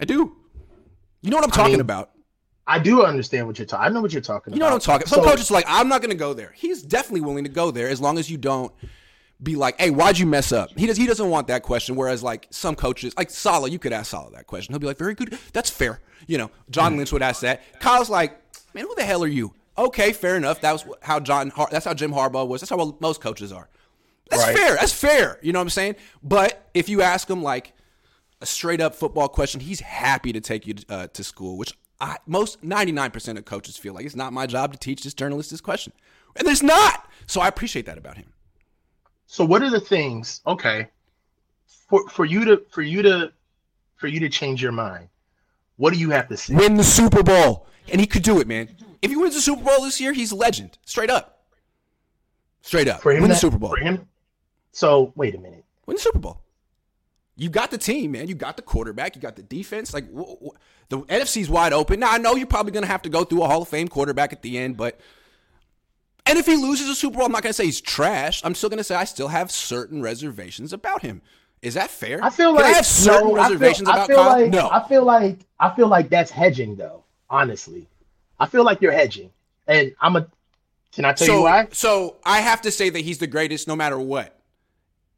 I 0.00 0.04
do. 0.04 0.36
You 1.22 1.30
know 1.30 1.36
what 1.36 1.44
I'm 1.44 1.50
talking 1.50 1.72
mean, 1.72 1.80
about. 1.80 2.10
I 2.66 2.78
do 2.78 3.04
understand 3.04 3.46
what 3.48 3.58
you're 3.58 3.66
talking. 3.66 3.84
I 3.84 3.88
know 3.92 4.00
what 4.00 4.12
you're 4.12 4.22
talking 4.22 4.54
You 4.54 4.60
know 4.60 4.66
about. 4.66 4.74
what 4.74 4.88
I'm 4.88 5.00
talking. 5.00 5.06
Some 5.08 5.22
So- 5.24 5.30
coaches 5.30 5.50
are 5.50 5.54
like, 5.54 5.66
I'm 5.68 5.88
not 5.88 6.00
going 6.00 6.10
to 6.12 6.16
go 6.16 6.32
there. 6.32 6.52
He's 6.54 6.82
definitely 6.82 7.22
willing 7.22 7.44
to 7.44 7.50
go 7.50 7.70
there 7.72 7.88
as 7.88 8.00
long 8.00 8.18
as 8.18 8.30
you 8.30 8.38
don't 8.38 8.72
be 9.42 9.56
like, 9.56 9.80
hey, 9.80 9.90
why'd 9.90 10.18
you 10.18 10.26
mess 10.26 10.52
up? 10.52 10.70
He 10.76 10.86
does. 10.86 10.96
He 10.96 11.06
doesn't 11.06 11.28
want 11.28 11.48
that 11.48 11.62
question. 11.62 11.96
Whereas 11.96 12.22
like 12.22 12.46
some 12.50 12.74
coaches, 12.76 13.14
like 13.16 13.30
Saleh, 13.30 13.70
you 13.72 13.78
could 13.78 13.92
ask 13.92 14.10
Saleh 14.10 14.32
that 14.34 14.46
question. 14.46 14.72
He'll 14.72 14.78
be 14.80 14.86
like, 14.86 14.98
very 14.98 15.14
good. 15.14 15.38
That's 15.52 15.70
fair. 15.70 16.00
You 16.26 16.38
know, 16.38 16.50
John 16.70 16.96
Lynch 16.96 17.12
would 17.12 17.22
ask 17.22 17.40
that. 17.42 17.62
Kyle's 17.80 18.08
like, 18.10 18.38
man, 18.74 18.84
who 18.86 18.94
the 18.94 19.04
hell 19.04 19.24
are 19.24 19.28
you? 19.28 19.52
Okay, 19.76 20.12
fair 20.12 20.36
enough. 20.36 20.60
That 20.60 20.72
was 20.72 20.84
how 21.02 21.18
John. 21.18 21.50
Har- 21.50 21.68
that's 21.70 21.84
how 21.84 21.94
Jim 21.94 22.12
Harbaugh 22.12 22.46
was. 22.46 22.60
That's 22.60 22.70
how 22.70 22.96
most 23.00 23.20
coaches 23.20 23.50
are. 23.52 23.68
That's 24.30 24.42
Right. 24.44 24.56
fair. 24.56 24.74
That's 24.76 24.92
fair. 24.92 25.38
You 25.42 25.52
know 25.52 25.58
what 25.58 25.64
I'm 25.64 25.70
saying? 25.70 25.96
But 26.22 26.68
if 26.74 26.88
you 26.88 27.02
ask 27.02 27.28
him 27.28 27.42
like 27.42 27.72
a 28.40 28.46
straight 28.46 28.80
up 28.80 28.94
football 28.94 29.28
question, 29.28 29.60
he's 29.60 29.80
happy 29.80 30.32
to 30.32 30.40
take 30.40 30.66
you 30.66 30.74
uh, 30.88 31.06
to 31.08 31.24
school, 31.24 31.56
which 31.56 31.72
I, 32.00 32.16
most 32.26 32.62
99% 32.62 33.38
of 33.38 33.44
coaches 33.44 33.76
feel 33.76 33.94
like 33.94 34.04
it's 34.06 34.16
not 34.16 34.32
my 34.32 34.46
job 34.46 34.72
to 34.72 34.78
teach 34.78 35.02
this 35.04 35.14
journalist 35.14 35.50
this 35.50 35.60
question. 35.60 35.92
And 36.36 36.48
it's 36.48 36.62
not. 36.62 37.08
So 37.26 37.40
I 37.40 37.48
appreciate 37.48 37.86
that 37.86 37.98
about 37.98 38.16
him. 38.16 38.32
So 39.32 39.46
what 39.46 39.62
are 39.62 39.70
the 39.70 39.80
things? 39.80 40.42
Okay, 40.46 40.88
for 41.88 42.06
for 42.10 42.26
you 42.26 42.44
to 42.44 42.62
for 42.68 42.82
you 42.82 43.00
to 43.00 43.32
for 43.96 44.06
you 44.06 44.20
to 44.20 44.28
change 44.28 44.62
your 44.62 44.72
mind, 44.72 45.08
what 45.76 45.94
do 45.94 45.98
you 45.98 46.10
have 46.10 46.28
to 46.28 46.36
say? 46.36 46.54
Win 46.54 46.76
the 46.76 46.84
Super 46.84 47.22
Bowl. 47.22 47.66
And 47.90 47.98
he 47.98 48.06
could 48.06 48.24
do 48.24 48.40
it, 48.40 48.46
man. 48.46 48.68
If 49.00 49.10
he 49.10 49.16
wins 49.16 49.34
the 49.34 49.40
Super 49.40 49.64
Bowl 49.64 49.84
this 49.84 49.98
year, 49.98 50.12
he's 50.12 50.32
a 50.32 50.36
legend. 50.36 50.76
Straight 50.84 51.08
up. 51.08 51.46
Straight 52.60 52.88
up. 52.88 53.00
For 53.00 53.10
him, 53.10 53.22
Win 53.22 53.30
the 53.30 53.36
Super 53.36 53.56
Bowl. 53.56 53.70
For 53.70 53.78
him. 53.78 54.06
So 54.72 55.14
wait 55.16 55.34
a 55.34 55.38
minute. 55.38 55.64
Win 55.86 55.96
the 55.96 56.02
Super 56.02 56.18
Bowl. 56.18 56.42
You 57.34 57.48
got 57.48 57.70
the 57.70 57.78
team, 57.78 58.12
man. 58.12 58.28
You 58.28 58.34
got 58.34 58.56
the 58.56 58.62
quarterback. 58.62 59.16
You 59.16 59.22
got 59.22 59.36
the 59.36 59.42
defense. 59.42 59.94
Like 59.94 60.12
wh- 60.14 60.44
wh- 60.44 60.56
the 60.90 60.98
NFC's 60.98 61.48
wide 61.48 61.72
open. 61.72 62.00
Now 62.00 62.12
I 62.12 62.18
know 62.18 62.34
you're 62.34 62.46
probably 62.46 62.72
going 62.72 62.84
to 62.84 62.90
have 62.90 63.00
to 63.02 63.08
go 63.08 63.24
through 63.24 63.44
a 63.44 63.46
Hall 63.46 63.62
of 63.62 63.68
Fame 63.68 63.88
quarterback 63.88 64.34
at 64.34 64.42
the 64.42 64.58
end, 64.58 64.76
but 64.76 65.00
and 66.26 66.38
if 66.38 66.46
he 66.46 66.56
loses 66.56 66.88
a 66.88 66.94
Super 66.94 67.16
Bowl, 67.18 67.26
I'm 67.26 67.32
not 67.32 67.42
going 67.42 67.50
to 67.50 67.54
say 67.54 67.64
he's 67.66 67.80
trash. 67.80 68.40
I'm 68.44 68.54
still 68.54 68.68
going 68.68 68.78
to 68.78 68.84
say 68.84 68.94
I 68.94 69.04
still 69.04 69.28
have 69.28 69.50
certain 69.50 70.02
reservations 70.02 70.72
about 70.72 71.02
him. 71.02 71.22
Is 71.62 71.74
that 71.74 71.90
fair? 71.90 72.22
I 72.22 72.30
feel 72.30 72.52
Can 72.54 72.62
like 72.62 72.64
I 72.64 72.76
have 72.76 72.86
certain 72.86 73.28
no, 73.28 73.34
I 73.34 73.48
feel- 73.48 73.58
reservations 73.58 73.88
I 73.88 73.92
about 73.92 74.06
feel 74.08 74.16
Kyle. 74.16 74.40
Like, 74.42 74.50
no. 74.50 74.68
I 74.70 74.88
feel 74.88 75.04
like 75.04 75.38
I 75.60 75.74
feel 75.74 75.88
like 75.88 76.08
that's 76.08 76.30
hedging 76.30 76.76
though. 76.76 77.04
Honestly, 77.30 77.86
I 78.40 78.46
feel 78.46 78.64
like 78.64 78.80
you're 78.82 78.92
hedging, 78.92 79.30
and 79.68 79.94
I'm 80.00 80.16
a. 80.16 80.26
Can 80.92 81.04
I 81.06 81.12
tell 81.14 81.26
so, 81.26 81.34
you 81.36 81.42
why? 81.44 81.68
so 81.72 82.16
I 82.24 82.40
have 82.40 82.60
to 82.62 82.70
say 82.70 82.90
that 82.90 83.00
he's 83.00 83.18
the 83.18 83.26
greatest 83.26 83.66
no 83.68 83.74
matter 83.76 83.98
what. 83.98 84.38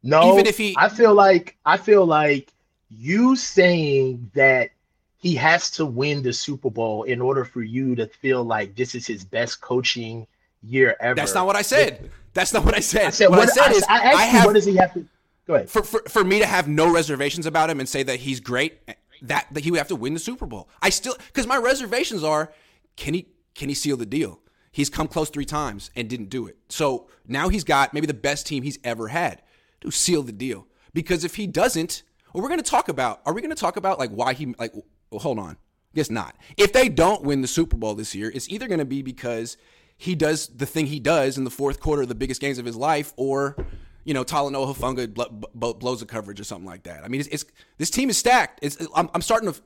No, 0.02 0.34
even 0.34 0.46
if 0.46 0.58
he- 0.58 0.76
I 0.78 0.88
feel 0.90 1.14
like 1.14 1.56
I 1.64 1.76
feel 1.78 2.04
like 2.06 2.52
you 2.90 3.34
saying 3.36 4.30
that 4.34 4.70
he 5.16 5.34
has 5.36 5.70
to 5.72 5.86
win 5.86 6.22
the 6.22 6.32
Super 6.34 6.68
Bowl 6.70 7.04
in 7.04 7.20
order 7.22 7.44
for 7.46 7.62
you 7.62 7.94
to 7.96 8.06
feel 8.06 8.44
like 8.44 8.76
this 8.76 8.94
is 8.94 9.06
his 9.06 9.24
best 9.24 9.62
coaching 9.62 10.26
year 10.66 10.96
ever. 11.00 11.14
That's 11.14 11.34
not 11.34 11.46
what 11.46 11.56
I 11.56 11.62
said. 11.62 12.10
That's 12.32 12.52
not 12.52 12.64
what 12.64 12.74
I 12.74 12.80
said. 12.80 13.06
I 13.06 13.10
said. 13.10 13.28
what, 13.28 13.38
What, 13.38 13.50
I 13.50 13.52
said 13.52 13.72
is 13.72 13.84
I, 13.88 13.98
asked 13.98 14.18
I 14.18 14.24
you, 14.24 14.30
have 14.32 14.46
what 14.46 14.54
does 14.54 14.64
he 14.64 14.76
have 14.76 14.92
to? 14.94 15.06
Go 15.46 15.54
ahead. 15.54 15.68
for, 15.70 15.82
for 15.82 16.02
for 16.08 16.24
me 16.24 16.38
to 16.38 16.46
have 16.46 16.68
no 16.68 16.92
reservations 16.92 17.46
about 17.46 17.68
him 17.68 17.78
and 17.78 17.88
say 17.88 18.02
that 18.02 18.20
he's 18.20 18.40
great, 18.40 18.80
that 19.22 19.46
that 19.52 19.62
he 19.62 19.70
would 19.70 19.78
have 19.78 19.88
to 19.88 19.96
win 19.96 20.14
the 20.14 20.20
Super 20.20 20.46
Bowl. 20.46 20.68
I 20.80 20.90
still 20.90 21.14
because 21.26 21.46
my 21.46 21.56
reservations 21.56 22.24
are 22.24 22.52
can 22.96 23.14
he 23.14 23.28
can 23.54 23.68
he 23.68 23.74
seal 23.74 23.96
the 23.96 24.06
deal? 24.06 24.40
He's 24.72 24.90
come 24.90 25.06
close 25.06 25.30
three 25.30 25.44
times 25.44 25.90
and 25.94 26.08
didn't 26.08 26.30
do 26.30 26.46
it. 26.48 26.56
So 26.68 27.08
now 27.28 27.48
he's 27.48 27.62
got 27.62 27.94
maybe 27.94 28.06
the 28.06 28.14
best 28.14 28.46
team 28.46 28.64
he's 28.64 28.78
ever 28.82 29.08
had 29.08 29.42
to 29.82 29.90
seal 29.90 30.22
the 30.22 30.32
deal. 30.32 30.66
Because 30.92 31.24
if 31.24 31.36
he 31.36 31.46
doesn't, 31.46 32.02
well, 32.32 32.42
we're 32.42 32.48
going 32.48 32.62
to 32.62 32.68
talk 32.68 32.88
about. 32.88 33.20
Are 33.24 33.32
we 33.32 33.40
going 33.40 33.54
to 33.54 33.60
talk 33.60 33.76
about 33.76 33.98
like 33.98 34.10
why 34.10 34.32
he 34.32 34.54
like? 34.58 34.72
Well, 35.10 35.20
hold 35.20 35.38
on. 35.38 35.58
Guess 35.94 36.10
not. 36.10 36.36
If 36.56 36.72
they 36.72 36.88
don't 36.88 37.22
win 37.22 37.40
the 37.40 37.46
Super 37.46 37.76
Bowl 37.76 37.94
this 37.94 38.16
year, 38.16 38.32
it's 38.34 38.48
either 38.48 38.66
going 38.66 38.80
to 38.80 38.84
be 38.84 39.02
because 39.02 39.56
he 39.96 40.14
does 40.14 40.48
the 40.48 40.66
thing 40.66 40.86
he 40.86 41.00
does 41.00 41.38
in 41.38 41.44
the 41.44 41.50
fourth 41.50 41.80
quarter 41.80 42.02
of 42.02 42.08
the 42.08 42.14
biggest 42.14 42.40
games 42.40 42.58
of 42.58 42.64
his 42.64 42.76
life, 42.76 43.12
or 43.16 43.56
you 44.04 44.12
know, 44.14 44.24
Talanoa 44.24 44.74
Hufanga 44.74 45.12
bl- 45.12 45.46
bl- 45.54 45.72
blows 45.72 46.02
a 46.02 46.06
coverage 46.06 46.38
or 46.40 46.44
something 46.44 46.66
like 46.66 46.82
that. 46.82 47.04
I 47.04 47.08
mean, 47.08 47.20
it's, 47.20 47.28
it's 47.30 47.44
this 47.78 47.90
team 47.90 48.10
is 48.10 48.18
stacked. 48.18 48.60
It's, 48.62 48.76
I'm, 48.94 49.08
I'm 49.14 49.22
starting 49.22 49.52
to 49.52 49.58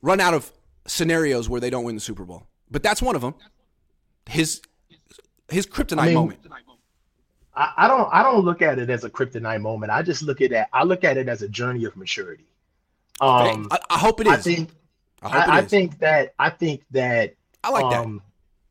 run 0.00 0.20
out 0.20 0.34
of 0.34 0.52
scenarios 0.86 1.48
where 1.48 1.60
they 1.60 1.70
don't 1.70 1.84
win 1.84 1.94
the 1.94 2.00
Super 2.00 2.24
Bowl, 2.24 2.46
but 2.70 2.82
that's 2.82 3.02
one 3.02 3.16
of 3.16 3.22
them. 3.22 3.34
His 4.28 4.62
his 5.50 5.66
kryptonite 5.66 5.98
I 5.98 6.06
mean, 6.06 6.14
moment. 6.14 6.38
I, 7.54 7.72
I 7.76 7.88
don't. 7.88 8.08
I 8.12 8.22
don't 8.22 8.44
look 8.44 8.62
at 8.62 8.78
it 8.78 8.88
as 8.90 9.04
a 9.04 9.10
kryptonite 9.10 9.60
moment. 9.60 9.92
I 9.92 10.02
just 10.02 10.22
look 10.22 10.40
at 10.40 10.52
it. 10.52 10.66
I 10.72 10.84
look 10.84 11.04
at 11.04 11.16
it 11.16 11.28
as 11.28 11.42
a 11.42 11.48
journey 11.48 11.84
of 11.84 11.96
maturity. 11.96 12.46
Um, 13.20 13.68
I, 13.70 13.78
I 13.90 13.98
hope 13.98 14.20
it 14.20 14.26
is. 14.26 14.32
I 14.32 14.36
think. 14.36 14.70
I 15.22 15.28
I, 15.28 15.44
I 15.44 15.58
it 15.58 15.64
is. 15.64 15.70
think 15.70 15.98
that. 15.98 16.34
I 16.38 16.50
think 16.50 16.84
that. 16.92 17.34
I 17.64 17.70
like 17.70 17.90
that. 17.90 18.00
um, 18.00 18.22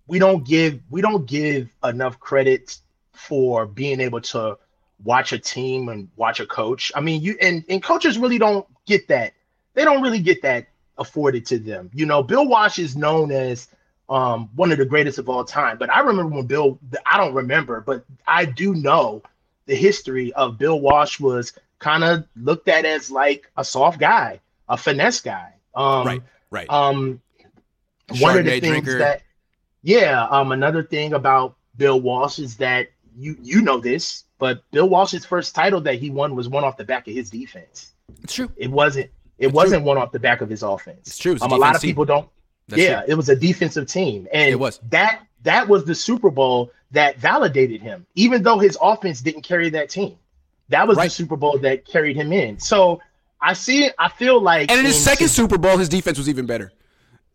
we 0.08 0.20
don't 0.20 0.46
give 0.46 0.80
we 0.90 1.02
don't 1.02 1.26
give 1.26 1.70
enough 1.84 2.20
credit 2.20 2.78
for 3.14 3.66
being 3.66 4.00
able 4.00 4.22
to 4.22 4.58
watch 5.04 5.32
a 5.34 5.40
team 5.40 5.90
and 5.90 6.10
watch 6.16 6.40
a 6.40 6.46
coach. 6.46 6.92
I 6.96 7.02
mean, 7.02 7.22
you 7.22 7.38
and, 7.42 7.64
and 7.70 7.82
coaches 7.82 8.18
really 8.18 8.38
don't 8.38 8.66
get 8.86 9.08
that. 9.08 9.34
They 9.74 9.84
don't 9.84 10.02
really 10.02 10.20
get 10.20 10.42
that 10.42 10.68
afforded 10.98 11.46
to 11.48 11.60
them. 11.60 11.90
You 11.94 12.06
know, 12.06 12.24
Bill 12.24 12.48
Walsh 12.48 12.80
is 12.80 12.96
known 12.96 13.32
as 13.32 13.68
um, 14.10 14.50
one 14.56 14.72
of 14.72 14.78
the 14.78 14.86
greatest 14.86 15.18
of 15.18 15.30
all 15.30 15.44
time. 15.44 15.78
But 15.78 15.92
I 15.92 16.02
remember 16.02 16.36
when 16.36 16.46
Bill, 16.46 16.78
I 17.06 17.18
don't 17.18 17.34
remember, 17.34 17.82
but 17.82 18.04
I 18.28 18.46
do 18.46 18.76
know 18.76 19.24
the 19.66 19.76
history 19.76 20.34
of 20.34 20.58
Bill 20.58 20.80
Walsh 20.80 21.20
was 21.20 21.54
kind 21.80 22.04
of 22.04 22.26
looked 22.36 22.68
at 22.68 22.86
as 22.86 23.10
like 23.10 23.50
a 23.56 23.64
soft 23.64 24.00
guy, 24.00 24.42
a 24.68 24.78
finesse 24.78 25.22
guy. 25.22 25.54
Um, 25.74 26.06
right, 26.06 26.22
right. 26.52 26.70
um, 26.70 27.22
one 28.20 28.38
of 28.38 28.46
the 28.46 28.60
things 28.60 28.84
drinker. 28.84 28.98
that, 29.00 29.22
yeah, 29.84 30.26
um, 30.30 30.52
another 30.52 30.84
thing 30.84 31.14
about 31.14 31.56
Bill 31.78 32.00
Walsh 32.00 32.40
is 32.40 32.58
that 32.58 32.88
you 33.18 33.38
you 33.42 33.62
know 33.62 33.80
this, 33.80 34.24
but 34.40 34.64
Bill 34.72 34.88
Walsh's 34.90 35.26
first 35.26 35.54
title 35.56 35.82
that 35.82 35.96
he 35.96 36.10
won 36.10 36.36
was 36.36 36.48
one 36.50 36.64
off 36.64 36.78
the 36.78 36.84
back 36.84 37.08
of 37.08 37.14
his 37.14 37.30
defense. 37.30 37.92
it's 38.24 38.34
true. 38.34 38.52
It 38.58 38.70
wasn't. 38.70 39.10
It 39.38 39.48
It's 39.48 39.54
wasn't 39.54 39.84
one 39.84 39.98
off 39.98 40.12
the 40.12 40.20
back 40.20 40.42
of 40.42 40.50
his 40.50 40.62
offense. 40.62 41.00
It's 41.08 41.18
true. 41.18 41.34
It's 41.34 41.42
a 41.42 41.46
um, 41.46 41.52
a 41.54 41.56
lot 41.58 41.76
of 41.76 41.82
people 41.82 42.06
don't. 42.06 42.30
That's 42.68 42.82
yeah, 42.82 43.02
true. 43.02 43.12
it 43.14 43.16
was 43.16 43.28
a 43.30 43.36
defensive 43.36 43.88
team, 43.88 44.28
and 44.32 44.52
It 44.52 44.60
was. 44.60 44.80
that 44.90 45.24
that 45.44 45.68
was 45.68 45.84
the 45.86 45.96
Super 45.96 46.30
Bowl 46.30 46.72
that 46.92 47.18
validated 47.18 47.82
him, 47.82 48.06
even 48.16 48.44
though 48.44 48.60
his 48.60 48.78
offense 48.82 49.22
didn't 49.22 49.42
carry 49.42 49.70
that 49.72 49.90
team. 49.90 50.16
That 50.70 50.88
was 50.88 50.98
the 50.98 51.10
Super 51.10 51.36
Bowl 51.36 51.58
that 51.60 51.86
carried 51.86 52.16
him 52.16 52.32
in. 52.32 52.60
So 52.60 53.02
I 53.42 53.54
see. 53.54 53.90
I 53.98 54.10
feel 54.10 54.40
like, 54.40 54.70
And 54.70 54.80
in 54.80 54.86
his 54.86 55.04
second 55.04 55.30
Super 55.30 55.58
Bowl, 55.58 55.78
his 55.78 55.90
defense 55.90 56.18
was 56.18 56.30
even 56.30 56.46
better. 56.46 56.72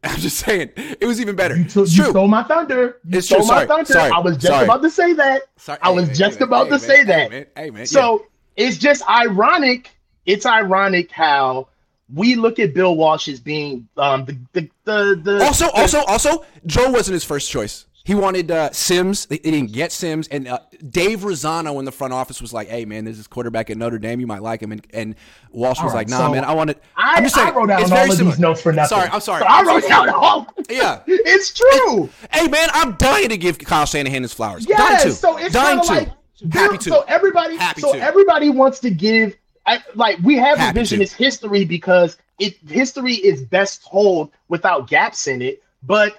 I'm 0.10 0.20
just 0.20 0.38
saying, 0.38 0.70
it 0.76 1.04
was 1.04 1.20
even 1.20 1.36
better. 1.36 1.56
You, 1.56 1.64
it's 1.64 1.76
you 1.76 2.02
true. 2.04 2.10
stole 2.10 2.28
my 2.28 2.42
thunder. 2.44 3.00
You 3.04 3.18
It's 3.18 3.28
true. 3.28 3.42
stole 3.42 3.48
my 3.48 3.54
Sorry. 3.54 3.66
thunder. 3.66 3.92
Sorry. 3.92 4.10
I 4.10 4.18
was 4.18 4.36
just 4.36 4.46
Sorry. 4.46 4.64
about 4.64 4.82
to 4.82 4.90
say 4.90 5.12
that. 5.14 5.42
Sorry. 5.56 5.78
I 5.82 5.90
was 5.90 6.06
man, 6.06 6.14
just 6.14 6.40
man, 6.40 6.48
about 6.48 6.64
hey, 6.64 6.70
to 6.70 6.70
man, 6.70 6.80
say 6.80 6.96
hey, 6.98 7.46
that. 7.54 7.74
Hey. 7.76 7.84
So 7.86 8.26
it's 8.56 8.76
just 8.78 9.08
ironic. 9.08 9.90
It's 10.24 10.46
ironic 10.46 11.10
how 11.10 11.68
we 12.12 12.36
look 12.36 12.58
at 12.58 12.74
Bill 12.74 12.96
Walsh 12.96 13.28
as 13.28 13.40
being 13.40 13.88
um, 13.96 14.24
the, 14.24 14.38
the 14.52 14.70
the 14.84 15.20
the 15.22 15.38
yeah. 15.38 15.44
also, 15.44 15.68
also, 15.70 16.04
also, 16.04 16.44
Joe 16.64 16.90
wasn't 16.90 17.14
his 17.14 17.24
first 17.24 17.50
choice. 17.50 17.85
He 18.06 18.14
wanted 18.14 18.52
uh, 18.52 18.70
Sims. 18.70 19.26
They, 19.26 19.38
they 19.38 19.50
didn't 19.50 19.72
get 19.72 19.90
Sims, 19.90 20.28
and 20.28 20.46
uh, 20.46 20.60
Dave 20.90 21.22
Razzano 21.22 21.76
in 21.80 21.84
the 21.84 21.90
front 21.90 22.12
office 22.12 22.40
was 22.40 22.52
like, 22.52 22.68
"Hey, 22.68 22.84
man, 22.84 23.04
there's 23.04 23.16
this 23.16 23.26
quarterback 23.26 23.68
at 23.68 23.76
Notre 23.76 23.98
Dame. 23.98 24.20
You 24.20 24.28
might 24.28 24.42
like 24.42 24.62
him." 24.62 24.70
And, 24.70 24.86
and 24.94 25.16
Walsh 25.50 25.82
was 25.82 25.90
All 25.90 25.96
like, 25.96 26.06
right, 26.06 26.08
"Nah, 26.10 26.18
so 26.28 26.30
man, 26.30 26.44
I 26.44 26.54
want 26.54 26.70
to." 26.70 26.76
I, 26.96 27.16
I'm 27.16 27.24
just 27.24 27.34
saying, 27.34 27.48
I 27.48 27.50
wrote 27.50 27.66
down 27.66 27.82
it's 27.82 27.90
all 27.90 27.96
very 27.96 28.10
of 28.10 28.14
similar. 28.16 28.32
these 28.36 28.40
notes 28.40 28.62
for 28.62 28.72
nothing. 28.72 28.96
Sorry, 28.96 29.08
I'm 29.10 29.20
sorry. 29.20 29.40
So 29.40 29.46
I 29.48 29.62
wrote 29.64 29.82
sorry. 29.82 30.06
down 30.06 30.08
all. 30.10 30.46
Yeah. 30.70 31.00
it's 31.08 31.52
true. 31.52 32.08
Hey, 32.32 32.46
man, 32.46 32.68
I'm 32.74 32.92
dying 32.92 33.30
to 33.30 33.36
give 33.36 33.58
Kyle 33.58 33.86
Shanahan 33.86 34.22
his 34.22 34.32
flowers. 34.32 34.66
dying 34.66 34.78
Yes. 34.78 35.02
to. 35.02 35.12
So 35.12 35.36
it's 35.38 35.52
dying 35.52 35.80
to. 35.80 35.86
like 35.86 36.08
Happy 36.52 36.78
to. 36.78 36.90
So 36.90 37.04
everybody, 37.08 37.56
Happy 37.56 37.80
so 37.80 37.92
to. 37.92 37.98
everybody 37.98 38.50
wants 38.50 38.78
to 38.80 38.90
give. 38.90 39.36
I, 39.66 39.82
like 39.96 40.18
we 40.22 40.36
have 40.36 40.58
Happy 40.58 40.78
revisionist 40.78 41.14
history 41.16 41.64
because 41.64 42.18
it 42.38 42.56
history 42.68 43.14
is 43.14 43.42
best 43.42 43.84
told 43.84 44.30
without 44.46 44.86
gaps 44.86 45.26
in 45.26 45.42
it. 45.42 45.60
But 45.82 46.16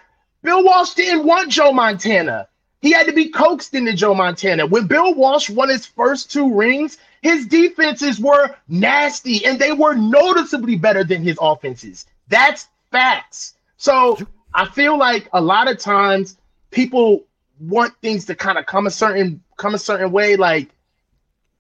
Bill 0.48 0.64
Walsh 0.64 0.94
didn't 0.94 1.26
want 1.26 1.52
Joe 1.52 1.74
Montana. 1.74 2.48
He 2.82 2.94
had 2.94 3.06
to 3.08 3.12
be 3.12 3.28
coaxed 3.28 3.74
into 3.74 3.92
Joe 3.92 4.14
Montana. 4.14 4.66
When 4.66 4.88
Bill 4.88 5.14
Walsh 5.14 5.50
won 5.50 5.68
his 5.68 5.86
first 5.86 6.32
two 6.32 6.56
rings, 6.56 6.98
his 7.22 7.46
defenses 7.48 8.18
were 8.18 8.56
nasty 8.70 9.46
and 9.46 9.60
they 9.60 9.74
were 9.74 9.94
noticeably 9.94 10.78
better 10.78 11.04
than 11.04 11.22
his 11.22 11.38
offenses. 11.42 12.06
That's 12.30 12.70
facts. 12.92 13.56
So 13.76 14.18
I 14.54 14.68
feel 14.68 14.98
like 14.98 15.28
a 15.34 15.42
lot 15.42 15.70
of 15.70 15.80
times 15.80 16.38
people 16.72 17.26
want 17.60 17.94
things 18.02 18.24
to 18.28 18.34
kind 18.34 18.58
of 18.58 18.66
come 18.66 18.88
a 18.88 18.92
certain 18.92 19.44
come 19.58 19.76
a 19.76 19.80
certain 19.80 20.14
way. 20.14 20.38
Like 20.38 20.70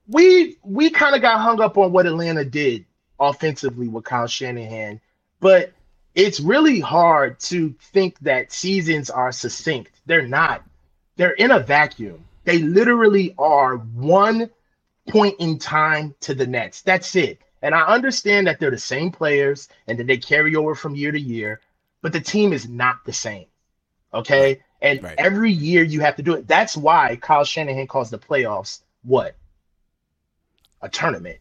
we 0.07 0.55
we 0.63 0.91
kind 0.91 1.13
of 1.13 1.21
got 1.21 1.41
hung 1.41 1.59
up 1.59 1.77
on 1.77 1.91
what 1.91 2.05
Atlanta 2.05 2.45
did 2.45 2.85
offensively 3.19 3.89
with 3.89 4.05
Kyle 4.05 4.27
Shanahan, 4.27 5.01
but 5.41 5.73
it's 6.17 6.39
really 6.39 6.79
hard 6.79 7.39
to 7.39 7.75
think 7.93 8.17
that 8.21 8.51
seasons 8.51 9.11
are 9.11 9.31
succinct. 9.31 9.91
They're 10.07 10.27
not. 10.27 10.63
They're 11.15 11.33
in 11.33 11.51
a 11.51 11.59
vacuum. 11.59 12.25
They 12.43 12.57
literally 12.57 13.35
are 13.37 13.77
one 13.77 14.49
point 15.09 15.35
in 15.39 15.59
time 15.59 16.15
to 16.21 16.33
the 16.33 16.47
next. 16.47 16.85
That's 16.85 17.15
it. 17.15 17.39
And 17.61 17.75
I 17.75 17.81
understand 17.81 18.47
that 18.47 18.59
they're 18.59 18.71
the 18.71 18.79
same 18.79 19.11
players 19.11 19.69
and 19.85 19.99
that 19.99 20.07
they 20.07 20.17
carry 20.17 20.55
over 20.55 20.73
from 20.73 20.95
year 20.95 21.11
to 21.11 21.19
year, 21.19 21.61
but 22.01 22.13
the 22.13 22.19
team 22.19 22.51
is 22.51 22.67
not 22.67 23.05
the 23.05 23.13
same. 23.13 23.45
Okay. 24.11 24.63
And 24.81 25.03
Right. 25.03 25.15
every 25.19 25.51
year 25.51 25.83
you 25.83 26.01
have 26.01 26.15
to 26.15 26.23
do 26.23 26.33
it. 26.33 26.47
That's 26.47 26.75
why 26.75 27.15
Kyle 27.17 27.43
Shanahan 27.43 27.85
calls 27.85 28.09
the 28.09 28.17
playoffs 28.17 28.81
what? 29.03 29.35
A 30.81 30.89
tournament. 30.89 31.37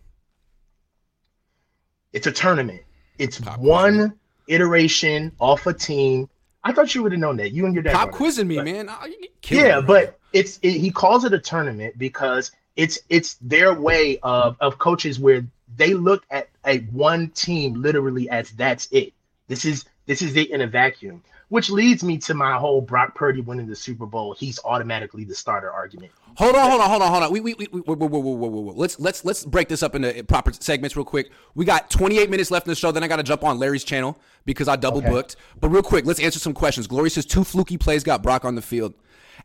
It's 2.12 2.26
a 2.26 2.32
tournament. 2.32 2.82
It's 3.18 3.40
Pop 3.40 3.58
one 3.58 4.18
iteration 4.48 5.32
off 5.38 5.66
a 5.66 5.72
team. 5.72 6.28
I 6.64 6.72
thought 6.72 6.94
you 6.94 7.02
would 7.02 7.12
have 7.12 7.20
known 7.20 7.36
that. 7.36 7.52
You 7.52 7.64
and 7.66 7.74
your 7.74 7.82
dad. 7.82 8.08
It. 8.08 8.12
quizzing 8.12 8.48
me, 8.48 8.56
But- 8.56 8.64
man. 8.64 8.88
Oh, 8.90 9.06
yeah, 9.48 9.80
me, 9.80 9.86
but 9.86 10.18
it's 10.32 10.58
it, 10.62 10.72
he 10.72 10.90
calls 10.90 11.24
it 11.24 11.32
a 11.32 11.38
tournament 11.38 11.96
because 11.98 12.50
it's 12.76 12.98
it's 13.08 13.34
their 13.40 13.72
way 13.72 14.18
of 14.22 14.56
of 14.60 14.78
coaches 14.78 15.18
where 15.18 15.44
they 15.76 15.94
look 15.94 16.24
at 16.30 16.48
a 16.66 16.78
one 16.78 17.28
team 17.30 17.80
literally 17.80 18.28
as 18.28 18.50
that's 18.50 18.88
it. 18.90 19.12
This 19.48 19.64
is 19.64 19.84
this 20.06 20.22
is 20.22 20.36
it 20.36 20.50
in 20.50 20.60
a 20.60 20.66
vacuum, 20.66 21.22
which 21.48 21.70
leads 21.70 22.02
me 22.02 22.18
to 22.18 22.34
my 22.34 22.56
whole 22.56 22.80
Brock 22.80 23.14
Purdy 23.14 23.40
winning 23.40 23.66
the 23.66 23.76
Super 23.76 24.06
Bowl. 24.06 24.34
He's 24.34 24.58
automatically 24.64 25.24
the 25.24 25.34
starter 25.34 25.70
argument. 25.70 26.12
Hold 26.36 26.54
on, 26.56 26.68
hold 26.68 26.80
on, 26.82 26.90
hold 26.90 27.02
on, 27.02 27.10
hold 27.10 27.22
on. 27.22 27.32
We, 27.32 27.40
we, 27.40 27.54
we, 27.54 27.68
we 27.72 27.80
whoa, 27.80 27.94
whoa, 27.94 28.06
whoa, 28.08 28.18
whoa, 28.20 28.34
whoa, 28.48 28.60
whoa. 28.60 28.72
Let's 28.74 28.98
let's 29.00 29.24
let's 29.24 29.44
break 29.44 29.68
this 29.68 29.82
up 29.82 29.94
into 29.94 30.22
proper 30.24 30.52
segments 30.52 30.96
real 30.96 31.04
quick. 31.04 31.30
We 31.54 31.64
got 31.64 31.88
28 31.90 32.28
minutes 32.30 32.50
left 32.50 32.66
in 32.66 32.70
the 32.70 32.74
show. 32.76 32.90
Then 32.92 33.02
I 33.04 33.08
got 33.08 33.16
to 33.16 33.22
jump 33.22 33.44
on 33.44 33.58
Larry's 33.58 33.84
channel 33.84 34.18
because 34.44 34.68
I 34.68 34.76
double 34.76 34.98
Okay. 34.98 35.08
booked. 35.08 35.36
But 35.60 35.68
real 35.70 35.82
quick, 35.82 36.04
let's 36.04 36.20
answer 36.20 36.38
some 36.38 36.52
questions. 36.52 36.86
Glory 36.86 37.10
says 37.10 37.24
two 37.24 37.44
fluky 37.44 37.78
plays 37.78 38.02
got 38.04 38.22
Brock 38.22 38.44
on 38.44 38.54
the 38.54 38.62
field, 38.62 38.94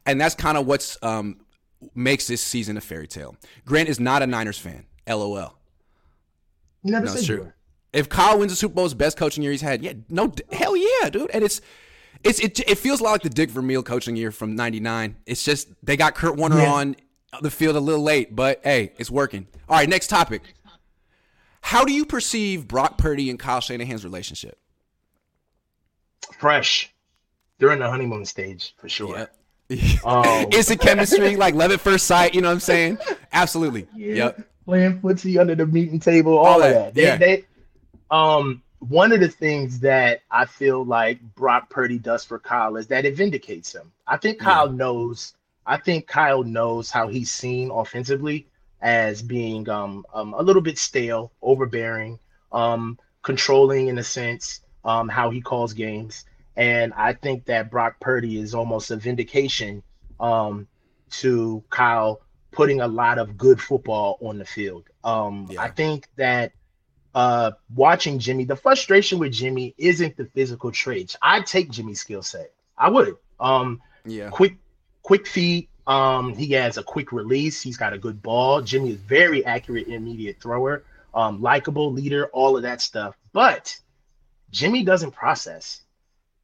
and 0.06 0.20
that's 0.20 0.36
kind 0.36 0.58
of 0.58 0.66
what's 0.66 0.98
um 1.04 1.38
makes 1.96 2.28
this 2.28 2.42
season 2.42 2.78
a 2.78 2.82
fairy 2.82 3.08
tale. 3.08 3.36
Grant 3.66 3.90
is 3.90 4.00
not 4.00 4.22
a 4.22 4.28
Niners 4.28 4.58
fan. 4.58 4.86
LOL. 5.08 5.56
You 6.84 6.92
never 6.92 7.06
No, 7.06 7.16
said 7.16 7.26
true. 7.26 7.54
If 7.94 8.10
Kyle 8.10 8.40
wins 8.40 8.52
the 8.52 8.56
Super 8.56 8.74
Bowl, 8.76 8.86
it's 8.86 8.94
the 8.94 8.98
best 8.98 9.18
coaching 9.18 9.44
year 9.44 9.52
he's 9.52 9.62
had. 9.62 9.84
Yeah, 9.84 9.94
no, 10.10 10.32
hell 10.52 10.76
yeah, 10.76 11.10
dude. 11.10 11.30
And 11.32 11.44
it's 11.44 11.60
it's 12.24 12.40
it, 12.40 12.60
it 12.70 12.78
feels 12.78 13.00
a 13.00 13.04
lot 13.04 13.12
like 13.14 13.22
the 13.24 13.30
Dick 13.30 13.50
Vermeil 13.50 13.84
coaching 13.84 14.16
year 14.16 14.32
from 14.32 14.56
'99. 14.56 15.16
It's 15.26 15.44
just 15.44 15.68
they 15.84 15.98
got 15.98 16.16
Kurt 16.16 16.36
Warner 16.36 16.60
Yeah. 16.60 16.72
on 16.72 16.96
the 17.42 17.52
field 17.52 17.76
a 17.76 17.80
little 17.80 18.04
late, 18.04 18.36
but 18.36 18.60
hey, 18.64 18.92
it's 18.98 19.10
working. 19.12 19.48
All 19.70 19.78
right, 19.78 19.88
next 19.90 20.08
topic. 20.08 20.42
How 21.62 21.86
do 21.86 21.94
you 21.94 22.06
perceive 22.06 22.68
Brock 22.68 22.98
Purdy 22.98 23.30
and 23.30 23.38
Kyle 23.40 23.62
Shanahan's 23.62 24.04
relationship? 24.04 24.58
Fresh. 26.38 26.94
They're 27.60 27.72
in 27.72 27.80
the 27.80 27.90
honeymoon 27.90 28.26
stage 28.26 28.74
for 28.78 28.90
sure. 28.90 29.28
Yep. 29.70 30.06
Um, 30.06 30.26
Instant 30.52 30.82
chemistry, 30.82 31.36
like 31.36 31.54
love 31.54 31.72
at 31.72 31.80
first 31.80 32.08
sight. 32.08 32.34
You 32.34 32.42
know 32.42 32.48
what 32.50 32.56
I'm 32.56 32.60
saying? 32.60 32.98
Absolutely. 33.32 33.88
Yeah. 33.96 34.14
Yep. 34.16 34.48
playing 34.66 35.00
footsie 35.02 35.40
under 35.40 35.56
the 35.56 35.66
meeting 35.68 36.00
table, 36.00 36.38
all, 36.38 36.46
All 36.46 36.64
of 36.64 36.74
that, 36.74 36.74
that. 36.74 36.96
They, 36.96 37.04
yeah. 37.04 37.18
they, 37.18 37.46
um, 38.10 38.64
one 38.82 39.12
of 39.12 39.20
the 39.20 39.30
things 39.30 39.80
that 39.82 40.22
I 40.32 40.46
feel 40.46 40.84
like 40.84 41.22
Brock 41.36 41.70
Purdy 41.70 42.00
does 42.00 42.26
for 42.26 42.40
Kyle 42.40 42.76
is 42.78 42.88
that 42.88 43.06
it 43.06 43.16
vindicates 43.16 43.74
him. 43.74 43.92
I 44.08 44.18
think 44.18 44.40
Kyle 44.40 44.70
knows. 44.70 45.34
I 45.68 45.78
think 45.78 46.08
Kyle 46.08 46.44
knows 46.44 46.90
how 46.90 47.08
he's 47.08 47.32
seen 47.32 47.70
offensively 47.70 48.48
as 48.82 49.22
being 49.22 49.70
um, 49.70 50.04
um 50.14 50.34
a 50.34 50.42
little 50.42 50.64
bit 50.64 50.80
stale, 50.80 51.32
overbearing, 51.44 52.20
um, 52.52 52.98
controlling 53.22 53.88
in 53.88 54.00
a 54.00 54.04
sense, 54.04 54.62
um, 54.84 55.08
how 55.08 55.30
he 55.30 55.42
calls 55.42 55.74
games. 55.74 56.26
And 56.56 56.92
I 56.96 57.14
think 57.14 57.46
that 57.46 57.70
Brock 57.70 58.00
Purdy 58.00 58.40
is 58.40 58.56
almost 58.56 58.90
a 58.90 58.96
vindication 58.96 59.84
um, 60.20 60.68
to 61.12 61.64
Kyle 61.70 62.22
putting 62.52 62.82
a 62.82 62.88
lot 62.88 63.20
of 63.20 63.38
good 63.38 63.62
football 63.62 64.18
on 64.22 64.40
the 64.40 64.46
field. 64.46 64.86
Um, 65.04 65.48
Yeah. 65.52 65.62
I 65.62 65.70
think 65.70 66.08
that 66.18 66.52
uh, 67.14 67.52
watching 67.76 68.20
Jimmy, 68.20 68.46
the 68.46 68.56
frustration 68.56 69.20
with 69.20 69.32
Jimmy 69.34 69.74
isn't 69.78 70.16
the 70.18 70.26
physical 70.26 70.72
traits. 70.72 71.16
I'd 71.22 71.46
take 71.46 71.70
Jimmy's 71.70 72.00
skill 72.00 72.22
set. 72.24 72.52
I 72.78 72.90
would. 72.90 73.18
Um, 73.40 73.82
Yeah. 74.06 74.30
quick, 74.30 74.56
quick 75.02 75.28
feet. 75.28 75.70
Um, 75.88 76.36
he 76.36 76.52
has 76.54 76.78
a 76.78 76.84
quick 76.84 77.12
release. 77.12 77.62
He's 77.62 77.78
got 77.78 77.94
a 77.94 77.98
good 77.98 78.22
ball. 78.22 78.62
Jimmy 78.62 78.92
is 78.92 78.98
very 78.98 79.44
accurate 79.46 79.88
immediate 79.88 80.40
thrower. 80.40 80.84
Um, 81.14 81.42
likable 81.42 81.92
leader, 81.92 82.28
all 82.28 82.56
of 82.56 82.64
that 82.64 82.82
stuff. 82.82 83.18
But 83.34 83.78
Jimmy 84.52 84.84
doesn't 84.84 85.12
process. 85.12 85.82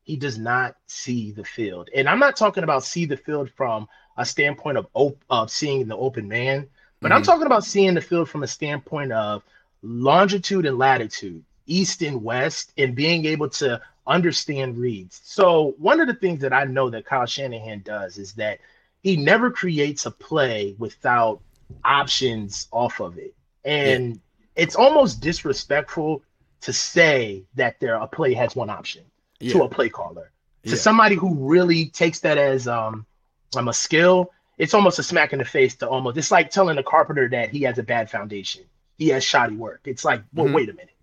He 0.04 0.16
does 0.16 0.38
not 0.38 0.76
see 0.88 1.32
the 1.32 1.44
field, 1.44 1.90
and 1.94 2.08
I'm 2.08 2.20
not 2.20 2.36
talking 2.38 2.64
about 2.64 2.84
see 2.84 3.06
the 3.06 3.18
field 3.18 3.50
from 3.52 3.88
a 4.18 4.26
standpoint 4.26 4.78
of 4.78 4.88
op- 4.94 5.22
of 5.30 5.52
seeing 5.52 5.88
the 5.88 5.98
open 5.98 6.28
man, 6.30 6.68
but 7.02 7.12
I'm 7.12 7.22
Mhm. 7.22 7.26
talking 7.26 7.46
about 7.46 7.66
seeing 7.66 7.94
the 7.94 8.02
field 8.02 8.30
from 8.30 8.42
a 8.44 8.48
standpoint 8.48 9.12
of 9.12 9.44
longitude 9.82 10.66
and 10.66 10.78
latitude, 10.78 11.44
east 11.66 12.02
and 12.02 12.24
west, 12.24 12.74
and 12.78 12.96
being 12.96 13.26
able 13.26 13.50
to 13.50 13.82
understand 14.08 14.78
reads. 14.78 15.22
So 15.24 15.76
one 15.78 16.00
of 16.00 16.08
the 16.08 16.14
things 16.14 16.42
that 16.42 16.54
I 16.54 16.64
know 16.64 16.90
that 16.90 17.06
Kyle 17.06 17.26
Shanahan 17.26 17.82
does 17.84 18.18
is 18.18 18.34
that 18.34 18.60
he 19.04 19.18
never 19.18 19.52
creates 19.52 20.06
a 20.06 20.12
play 20.12 20.76
without 20.80 21.42
options 21.84 22.68
off 22.72 23.00
of 23.00 23.18
it. 23.18 23.36
And 23.66 24.20
it's 24.56 24.76
almost 24.76 25.22
disrespectful 25.22 26.24
to 26.62 26.74
say 26.74 27.44
that 27.56 27.80
there 27.80 27.96
a 27.96 28.08
play 28.08 28.34
has 28.34 28.56
one 28.56 28.70
option 28.70 29.04
to 29.50 29.64
a 29.64 29.70
play 29.70 29.90
caller. 29.90 30.32
To 30.66 30.72
Yeah. 30.72 30.76
somebody 30.76 31.16
who 31.16 31.36
really 31.36 31.86
takes 31.88 32.20
that 32.22 32.38
as 32.38 32.68
um, 32.68 33.06
um 33.56 33.68
a 33.68 33.74
skill, 33.74 34.32
it's 34.58 34.74
almost 34.74 35.00
a 35.00 35.04
smack 35.04 35.34
in 35.34 35.40
the 35.40 35.46
face 35.46 35.76
to 35.78 35.88
almost 35.88 36.18
it's 36.18 36.32
like 36.32 36.50
telling 36.50 36.78
a 36.78 36.84
carpenter 36.84 37.30
that 37.30 37.50
he 37.50 37.62
has 37.62 37.78
a 37.78 37.84
bad 37.84 38.10
foundation. 38.10 38.64
He 38.98 39.10
has 39.10 39.24
shoddy 39.24 39.56
work. 39.56 39.82
It's 39.86 40.04
like, 40.04 40.24
well, 40.34 40.48
Mhm. 40.48 40.54
wait 40.54 40.70
a 40.70 40.74
minute. 40.74 40.96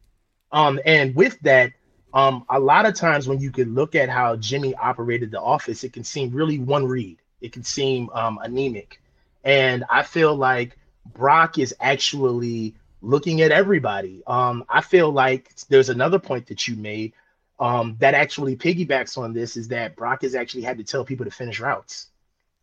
Um, 0.53 0.81
and 0.85 1.15
with 1.15 1.39
that, 1.41 1.73
um, 2.13 2.45
a 2.49 2.59
lot 2.61 2.87
of 2.87 2.95
times 2.95 3.27
when 3.27 3.41
you 3.41 3.51
could 3.51 3.69
look 3.69 3.95
at 3.95 4.09
how 4.09 4.37
Jimmy 4.37 4.75
operated 4.75 5.31
the 5.31 5.41
office, 5.41 5.83
it 5.85 5.93
can 5.93 6.05
seem 6.05 6.31
really 6.31 6.59
one 6.59 6.87
read. 6.87 7.19
It 7.41 7.53
can 7.53 7.65
seem 7.65 8.09
um, 8.11 8.39
anemic, 8.43 9.01
and 9.43 9.85
I 9.91 10.03
feel 10.03 10.35
like 10.35 10.79
Brock 11.15 11.59
is 11.59 11.75
actually 11.81 12.75
looking 13.03 13.43
at 13.43 13.51
everybody. 13.51 14.23
Um, 14.27 14.65
I 14.69 14.81
feel 14.81 15.11
like 15.11 15.53
there's 15.69 15.91
another 15.91 16.19
point 16.19 16.47
that 16.47 16.67
you 16.67 16.77
made 16.77 17.13
um, 17.59 17.97
that 18.01 18.15
actually 18.15 18.57
piggybacks 18.57 19.19
on 19.19 19.33
this 19.33 19.57
is 19.57 19.69
that 19.69 19.97
Brock 19.97 20.23
has 20.23 20.35
actually 20.35 20.63
had 20.63 20.79
to 20.79 20.85
tell 20.85 21.05
people 21.05 21.25
to 21.25 21.31
finish 21.31 21.61
routes. 21.61 22.09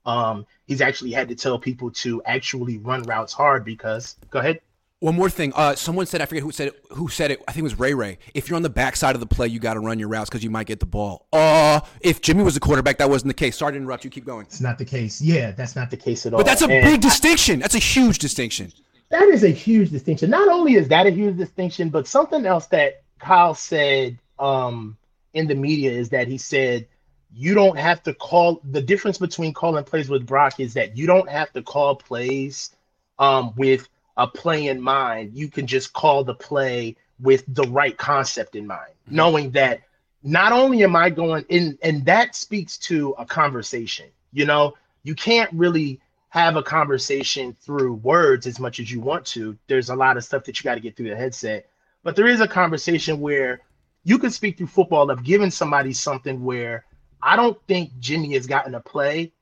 Um, 0.05 0.47
he's 0.65 0.81
actually 0.81 1.11
had 1.11 1.29
to 1.29 1.35
tell 1.35 1.59
people 1.59 1.91
to 1.91 2.23
actually 2.23 2.77
run 2.79 3.03
routes 3.03 3.33
hard 3.33 3.63
because 3.63 4.15
go 4.31 4.39
ahead. 4.39 4.61
One 5.01 5.15
more 5.15 5.31
thing. 5.31 5.51
Uh, 5.55 5.73
someone 5.73 6.05
said 6.05 6.21
I 6.21 6.25
forget 6.27 6.43
who 6.43 6.51
said 6.51 6.67
it. 6.67 6.85
Who 6.91 7.09
said 7.09 7.31
it? 7.31 7.41
I 7.47 7.53
think 7.53 7.61
it 7.61 7.63
was 7.63 7.79
Ray 7.79 7.95
Ray. 7.95 8.19
If 8.35 8.47
you're 8.47 8.55
on 8.55 8.61
the 8.61 8.69
backside 8.69 9.15
of 9.15 9.19
the 9.19 9.25
play, 9.25 9.47
you 9.47 9.59
got 9.59 9.73
to 9.73 9.79
run 9.79 9.97
your 9.97 10.07
routes 10.09 10.29
because 10.29 10.43
you 10.43 10.51
might 10.51 10.67
get 10.67 10.79
the 10.79 10.85
ball. 10.85 11.25
Uh, 11.33 11.79
if 12.01 12.21
Jimmy 12.21 12.43
was 12.43 12.53
the 12.53 12.59
quarterback, 12.59 12.99
that 12.99 13.09
wasn't 13.09 13.29
the 13.29 13.33
case. 13.33 13.57
Sorry 13.57 13.71
to 13.73 13.77
interrupt 13.77 14.03
you. 14.05 14.11
Keep 14.11 14.25
going. 14.25 14.45
It's 14.45 14.61
not 14.61 14.77
the 14.77 14.85
case. 14.85 15.19
Yeah, 15.19 15.51
that's 15.51 15.75
not 15.75 15.89
the 15.89 15.97
case 15.97 16.27
at 16.27 16.33
all. 16.33 16.37
But 16.37 16.45
that's 16.45 16.61
a 16.61 16.69
And- 16.69 16.85
big 16.85 17.01
distinction. 17.01 17.59
That's 17.59 17.73
a 17.73 17.79
huge 17.79 18.19
distinction. 18.19 18.71
That 19.09 19.23
is 19.23 19.43
a 19.43 19.49
huge 19.49 19.89
distinction. 19.89 20.29
Not 20.29 20.47
only 20.47 20.75
is 20.75 20.87
that 20.89 21.07
a 21.07 21.09
huge 21.09 21.35
distinction, 21.35 21.89
but 21.89 22.07
something 22.07 22.45
else 22.45 22.67
that 22.67 23.01
Kyle 23.17 23.55
said 23.55 24.19
um, 24.37 24.97
in 25.33 25.47
the 25.47 25.55
media 25.55 25.91
is 25.91 26.09
that 26.09 26.27
he 26.27 26.37
said 26.37 26.87
you 27.33 27.55
don't 27.55 27.77
have 27.79 28.03
to 28.03 28.13
call 28.13 28.61
the 28.69 28.81
difference 28.81 29.17
between 29.17 29.51
calling 29.51 29.83
plays 29.83 30.09
with 30.09 30.27
Brock 30.27 30.59
is 30.59 30.75
that 30.75 30.95
you 30.95 31.07
don't 31.07 31.29
have 31.29 31.51
to 31.53 31.63
call 31.63 31.95
plays 31.95 32.69
um, 33.17 33.53
with 33.55 33.87
a 34.17 34.27
play 34.27 34.67
in 34.67 34.81
mind. 34.81 35.31
You 35.33 35.47
can 35.49 35.67
just 35.67 35.93
call 35.93 36.23
the 36.23 36.33
play 36.33 36.95
with 37.19 37.43
the 37.47 37.63
right 37.63 37.97
concept 37.97 38.55
in 38.55 38.67
mind, 38.67 38.91
mm-hmm. 39.05 39.15
knowing 39.15 39.51
that 39.51 39.81
not 40.23 40.51
only 40.51 40.83
am 40.83 40.95
I 40.95 41.09
going 41.09 41.45
in, 41.49 41.77
and 41.81 42.05
that 42.05 42.35
speaks 42.35 42.77
to 42.79 43.15
a 43.17 43.25
conversation. 43.25 44.07
You 44.33 44.45
know, 44.45 44.75
you 45.03 45.15
can't 45.15 45.51
really 45.53 45.99
have 46.29 46.55
a 46.55 46.63
conversation 46.63 47.55
through 47.59 47.95
words 47.95 48.47
as 48.47 48.59
much 48.59 48.79
as 48.79 48.91
you 48.91 49.01
want 49.01 49.25
to. 49.25 49.57
There's 49.67 49.89
a 49.89 49.95
lot 49.95 50.17
of 50.17 50.23
stuff 50.23 50.45
that 50.45 50.59
you 50.59 50.63
got 50.63 50.75
to 50.75 50.81
get 50.81 50.95
through 50.95 51.09
the 51.09 51.15
headset, 51.15 51.67
but 52.03 52.15
there 52.15 52.27
is 52.27 52.39
a 52.39 52.47
conversation 52.47 53.19
where 53.19 53.61
you 54.03 54.17
can 54.17 54.31
speak 54.31 54.57
through 54.57 54.67
football 54.67 55.11
of 55.11 55.23
giving 55.23 55.51
somebody 55.51 55.93
something 55.93 56.43
where 56.43 56.85
I 57.21 57.35
don't 57.35 57.59
think 57.67 57.91
Jimmy 57.99 58.33
has 58.33 58.47
gotten 58.47 58.75
a 58.75 58.79
play 58.79 59.33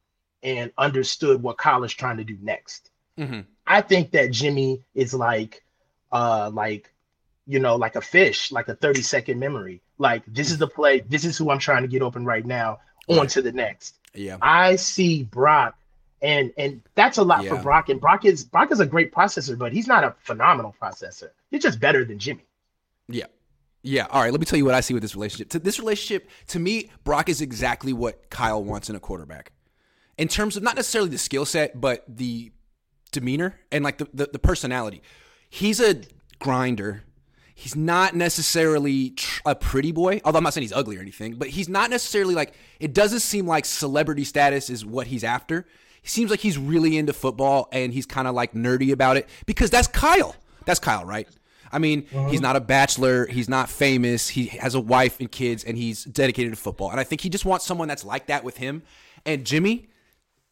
and 0.44 0.72
understood 0.78 1.42
what 1.42 1.58
Kyle 1.58 1.84
is 1.84 1.94
trying 1.94 2.18
to 2.18 2.24
do 2.24 2.38
next. 2.42 2.90
Mm-hmm. 3.18 3.42
I 3.70 3.82
think 3.82 4.12
that 4.12 4.32
Jimmy 4.32 4.82
is 4.96 5.14
like, 5.14 5.64
uh, 6.12 6.50
like, 6.52 6.92
you 7.46 7.60
know, 7.60 7.76
like 7.76 7.96
a 7.96 8.02
fish, 8.02 8.52
like 8.52 8.68
a 8.68 8.76
30 8.76 9.04
second 9.04 9.40
memory. 9.40 9.82
Like, 10.00 10.24
this 10.26 10.50
is 10.50 10.58
the 10.58 10.68
play. 10.68 11.02
This 11.02 11.24
is 11.24 11.38
who 11.38 11.52
I'm 11.52 11.60
trying 11.60 11.84
to 11.84 11.88
get 11.88 12.02
open 12.02 12.26
right 12.26 12.46
now. 12.46 12.80
On 13.08 13.26
to 13.26 13.42
the 13.42 13.52
next. 13.52 13.96
Yeah. 14.14 14.38
I 14.40 14.76
see 14.76 15.24
Brock, 15.24 15.76
and 16.22 16.54
and 16.58 16.82
that's 16.94 17.18
a 17.18 17.24
lot 17.24 17.44
yeah. 17.44 17.56
for 17.56 17.64
Brock. 17.64 17.90
And 17.90 18.00
Brock 18.00 18.24
is 18.24 18.44
Brock 18.44 18.72
is 18.72 18.80
a 18.80 18.86
great 18.86 19.12
processor, 19.12 19.58
but 19.58 19.74
he's 19.74 19.88
not 19.88 20.04
a 20.04 20.14
phenomenal 20.20 20.76
processor. 20.80 21.30
He's 21.50 21.64
just 21.64 21.80
better 21.80 22.06
than 22.06 22.20
Jimmy. 22.20 22.46
Yeah. 23.08 23.26
Yeah. 23.82 24.06
All 24.12 24.22
right. 24.22 24.32
Let 24.32 24.40
me 24.40 24.46
tell 24.46 24.58
you 24.58 24.66
what 24.66 24.76
I 24.76 24.82
see 24.82 24.94
with 24.94 25.02
this 25.02 25.16
relationship. 25.16 25.50
To 25.50 25.60
this 25.60 25.80
relationship, 25.80 26.30
to 26.50 26.60
me, 26.60 26.92
Brock 27.04 27.30
is 27.30 27.42
exactly 27.42 27.94
what 27.94 28.30
Kyle 28.30 28.64
wants 28.64 28.92
in 28.92 28.96
a 28.96 29.00
quarterback. 29.00 29.52
In 30.20 30.28
terms 30.28 30.56
of 30.56 30.62
not 30.62 30.76
necessarily 30.76 31.10
the 31.10 31.18
skill 31.18 31.46
set, 31.46 31.82
but 31.82 32.04
the 32.08 32.52
demeanor 33.12 33.60
and 33.72 33.84
like 33.84 33.98
the, 33.98 34.08
the, 34.14 34.30
the 34.34 34.40
personality. 34.40 35.02
He's 35.50 35.80
a 35.80 36.02
grinder. 36.40 37.04
He's 37.56 37.76
not 37.76 38.16
necessarily 38.16 39.12
tr- 39.12 39.42
a 39.46 39.56
pretty 39.56 39.92
boy, 39.92 40.22
although 40.24 40.38
I'm 40.38 40.44
not 40.44 40.54
saying 40.54 40.64
he's 40.64 40.74
ugly 40.74 40.98
or 40.98 41.02
anything, 41.02 41.36
but 41.36 41.50
he's 41.50 41.68
not 41.68 41.90
necessarily 41.90 42.34
like, 42.34 42.54
it 42.80 42.94
doesn't 42.94 43.20
seem 43.20 43.46
like 43.46 43.66
celebrity 43.66 44.24
status 44.24 44.70
is 44.70 44.86
what 44.86 45.08
he's 45.08 45.24
after. 45.24 45.66
He 46.02 46.08
seems 46.08 46.32
like 46.32 46.40
he's 46.40 46.58
really 46.58 46.98
into 46.98 47.12
football 47.12 47.68
and 47.72 47.94
he's 47.94 48.06
kind 48.06 48.28
of 48.28 48.36
like 48.36 48.54
nerdy 48.54 48.92
about 48.92 49.18
it 49.18 49.28
because 49.46 49.70
that's 49.70 49.88
Kyle. 49.88 50.36
That's 50.66 50.80
Kyle, 50.80 51.04
right? 51.04 51.28
I 51.72 51.80
mean, 51.80 52.08
uh-huh. 52.14 52.30
he's 52.30 52.42
not 52.42 52.56
a 52.56 52.60
bachelor. 52.60 53.28
He's 53.28 53.50
not 53.50 53.70
famous. 53.70 54.30
He 54.30 54.46
has 54.46 54.76
a 54.76 54.80
wife 54.80 55.20
and 55.20 55.32
kids, 55.32 55.64
and 55.64 55.78
he's 55.78 56.04
dedicated 56.04 56.54
to 56.54 56.60
football. 56.60 56.92
And 56.92 57.00
I 57.00 57.04
think 57.04 57.22
he 57.22 57.30
just 57.30 57.46
wants 57.46 57.66
someone 57.66 57.88
that's 57.88 58.04
like 58.06 58.28
that 58.28 58.44
with 58.44 58.58
him. 58.58 58.84
And 59.26 59.46
Jimmy, 59.46 59.90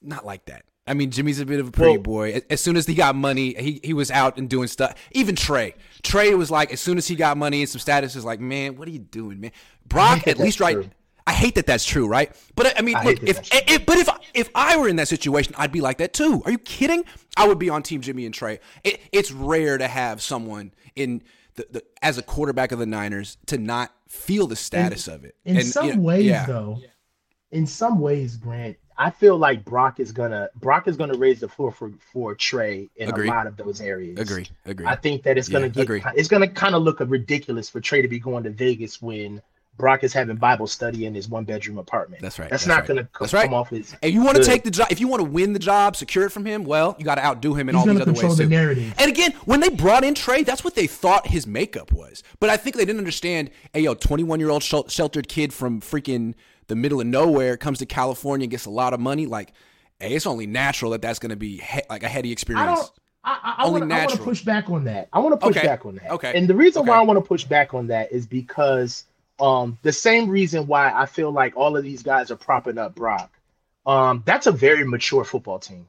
not 0.02 0.26
like 0.26 0.46
that. 0.46 0.64
I 0.88 0.94
mean, 0.94 1.12
Jimmy's 1.12 1.40
a 1.40 1.46
bit 1.46 1.60
of 1.60 1.68
a 1.68 1.72
pretty 1.72 1.98
well, 1.98 2.02
boy. 2.02 2.42
As 2.50 2.62
soon 2.62 2.78
as 2.78 2.86
he 2.86 2.96
got 2.96 3.16
money, 3.16 3.54
he, 3.54 3.80
he 3.84 3.94
was 3.94 4.10
out 4.10 4.38
and 4.38 4.50
doing 4.50 4.68
stuff. 4.68 4.96
Even 5.12 5.36
Trey. 5.36 5.76
Trey 6.04 6.34
was 6.34 6.50
like, 6.50 6.72
as 6.72 6.80
soon 6.80 6.98
as 6.98 7.08
he 7.08 7.16
got 7.16 7.38
money 7.38 7.62
and 7.62 7.70
some 7.70 7.80
status, 7.80 8.16
is 8.16 8.26
like, 8.26 8.40
man, 8.40 8.78
what 8.78 8.88
are 8.88 8.92
you 8.92 9.00
doing, 9.00 9.42
man? 9.42 9.52
Brock, 9.88 10.28
at 10.28 10.38
least 10.38 10.60
right. 10.60 10.90
I 11.28 11.34
hate 11.34 11.56
that 11.56 11.66
that's 11.66 11.84
true, 11.84 12.08
right? 12.08 12.34
But 12.56 12.80
I 12.80 12.82
mean, 12.82 12.96
I 12.96 13.04
look, 13.04 13.22
if, 13.22 13.50
if, 13.52 13.86
but 13.86 13.98
if 13.98 14.10
if 14.34 14.50
I 14.56 14.78
were 14.78 14.88
in 14.88 14.96
that 14.96 15.10
situation, 15.10 15.54
I'd 15.58 15.74
be 15.74 15.82
like 15.82 15.98
that 15.98 16.14
too. 16.14 16.42
Are 16.46 16.52
you 16.52 16.58
kidding? 16.58 17.04
I 17.36 17.46
would 17.46 17.60
be 17.60 17.70
on 17.70 17.84
Team 17.84 18.00
Jimmy 18.00 18.26
and 18.26 18.34
Trey. 18.34 18.60
It, 18.86 19.02
it's 19.12 19.30
rare 19.30 19.78
to 19.78 19.90
have 19.90 20.22
someone 20.22 20.72
in 20.96 21.22
the, 21.56 21.68
the 21.70 21.84
as 22.02 22.18
a 22.18 22.24
quarterback 22.24 22.72
of 22.72 22.80
the 22.80 22.86
Niners 22.86 23.38
to 23.48 23.58
not 23.58 23.94
feel 24.08 24.48
the 24.48 24.56
status 24.56 25.10
in, 25.10 25.14
of 25.16 25.26
it. 25.26 25.36
In 25.44 25.58
and, 25.58 25.66
some 25.66 25.88
you 25.88 25.96
know, 25.96 26.02
ways, 26.02 26.26
yeah. 26.26 26.46
though, 26.46 26.80
in 27.52 27.68
some 27.68 28.00
ways, 28.00 28.38
Grant, 28.38 28.78
I 28.98 29.12
feel 29.12 29.38
like 29.38 29.64
Brock 29.64 30.00
is 30.00 30.12
gonna 30.12 30.50
Brock 30.56 30.88
is 30.88 30.98
gonna 30.98 31.18
raise 31.18 31.40
the 31.40 31.48
floor 31.48 31.72
for 31.72 31.92
for 32.12 32.34
Trey 32.36 32.90
in 32.96 33.10
Agreed. 33.10 33.30
a 33.30 33.32
lot 33.32 33.48
of 33.48 33.56
those 33.58 33.80
areas. 33.80 34.20
Agree. 34.20 34.48
Agree. 34.66 34.86
I 34.86 34.96
think 34.96 35.24
that 35.24 35.38
it's 35.38 35.50
gonna 35.50 35.68
yeah, 35.68 35.74
get 35.74 35.84
agree. 35.84 36.04
it's 36.16 36.28
gonna 36.28 36.48
kind 36.48 36.76
of 36.76 36.82
look 36.84 37.00
ridiculous 37.00 37.70
for 37.70 37.80
Trey 37.80 38.02
to 38.02 38.08
be 38.08 38.20
going 38.20 38.44
to 38.44 38.50
Vegas 38.50 39.02
when 39.02 39.42
Brock 39.78 40.04
is 40.04 40.12
having 40.12 40.36
Bible 40.38 40.68
study 40.68 41.06
in 41.06 41.14
his 41.14 41.30
one 41.30 41.46
bedroom 41.46 41.78
apartment. 41.78 42.22
That's 42.22 42.40
right. 42.40 42.50
That's, 42.50 42.66
that's 42.66 42.68
not 42.68 42.80
right. 42.80 42.88
going 42.88 42.98
to 42.98 43.04
come, 43.14 43.28
right. 43.32 43.46
come 43.46 43.54
off 43.54 43.70
his. 43.70 43.96
And 44.02 44.12
you 44.12 44.24
want 44.24 44.38
to 44.38 44.44
take 44.44 44.64
the 44.64 44.72
job. 44.72 44.88
If 44.90 45.00
you 45.00 45.08
want 45.08 45.20
to 45.22 45.30
win 45.30 45.54
the 45.54 45.60
job, 45.60 45.96
secure 45.96 46.26
it 46.26 46.32
from 46.32 46.46
him. 46.46 46.64
Well, 46.64 46.96
you 46.98 47.06
got 47.06 47.16
to 47.16 47.26
outdo 47.26 47.54
him 47.54 47.70
in 47.70 47.76
He's 47.76 47.88
all 47.88 47.94
these 47.94 48.02
other 48.02 48.14
ways 48.14 48.38
the 48.38 48.48
Narrative. 48.48 48.94
And 48.98 49.12
again, 49.12 49.34
when 49.46 49.60
they 49.60 49.70
brought 49.70 50.04
in 50.04 50.16
Trey, 50.16 50.44
that's 50.44 50.64
what 50.64 50.74
they 50.74 50.88
thought 50.88 51.28
his 51.28 51.46
makeup 51.46 51.92
was. 51.92 52.24
But 52.40 52.50
I 52.50 52.58
think 52.58 52.76
they 52.76 52.86
didn't 52.86 53.00
understand. 53.00 53.52
Hey, 53.72 53.82
yo, 53.82 53.94
twenty 53.94 54.24
one 54.24 54.40
year 54.40 54.50
old 54.50 54.64
sheltered 54.64 55.28
kid 55.28 55.54
from 55.54 55.80
freaking 55.80 56.34
the 56.68 56.76
middle 56.76 57.02
of 57.02 57.08
nowhere 57.08 57.58
comes 57.58 57.80
to 57.80 57.86
California 57.86 58.46
and 58.46 58.52
gets 58.52 58.66
a 58.66 58.70
lot 58.70 58.94
of 58.94 59.00
money, 59.00 59.26
like, 59.26 59.54
hey, 60.00 60.14
it's 60.14 60.26
only 60.26 60.48
natural 60.48 60.92
that 60.92 61.02
that's 61.02 61.20
going 61.20 61.30
to 61.32 61.36
be 61.36 61.58
he- 61.58 61.82
like 61.90 62.04
a 62.04 62.10
heady 62.10 62.32
experience. 62.32 62.80
I. 62.80 63.02
I, 63.30 63.56
I, 63.58 63.70
want 63.70 63.90
to 63.90 64.18
push 64.20 64.42
back 64.42 64.70
on 64.70 64.86
that. 64.86 65.10
I 65.12 65.20
want 65.20 65.38
to 65.38 65.46
push 65.46 65.58
okay. 65.58 65.68
back 65.68 65.86
on 65.86 65.96
that. 65.96 66.12
Okay. 66.12 66.32
And 66.34 66.48
the 66.48 66.56
reason 66.56 66.84
okay. 66.84 66.92
why 66.92 66.98
I 66.98 67.02
want 67.02 67.18
to 67.18 67.28
push 67.28 67.44
back 67.44 67.74
on 67.74 67.88
that 67.88 68.14
is 68.14 68.26
because 68.26 69.04
um, 69.38 69.78
the 69.82 69.92
same 69.92 70.30
reason 70.30 70.66
why 70.66 70.94
I 70.94 71.08
feel 71.08 71.32
like 71.32 71.58
all 71.58 71.76
of 71.76 71.84
these 71.84 72.04
guys 72.04 72.32
are 72.32 72.38
propping 72.38 72.78
up 72.78 72.96
Brock. 72.96 73.30
Um, 73.86 74.24
that's 74.26 74.48
a 74.48 74.52
very 74.52 74.86
mature 74.86 75.26
football 75.26 75.60
team. 75.60 75.88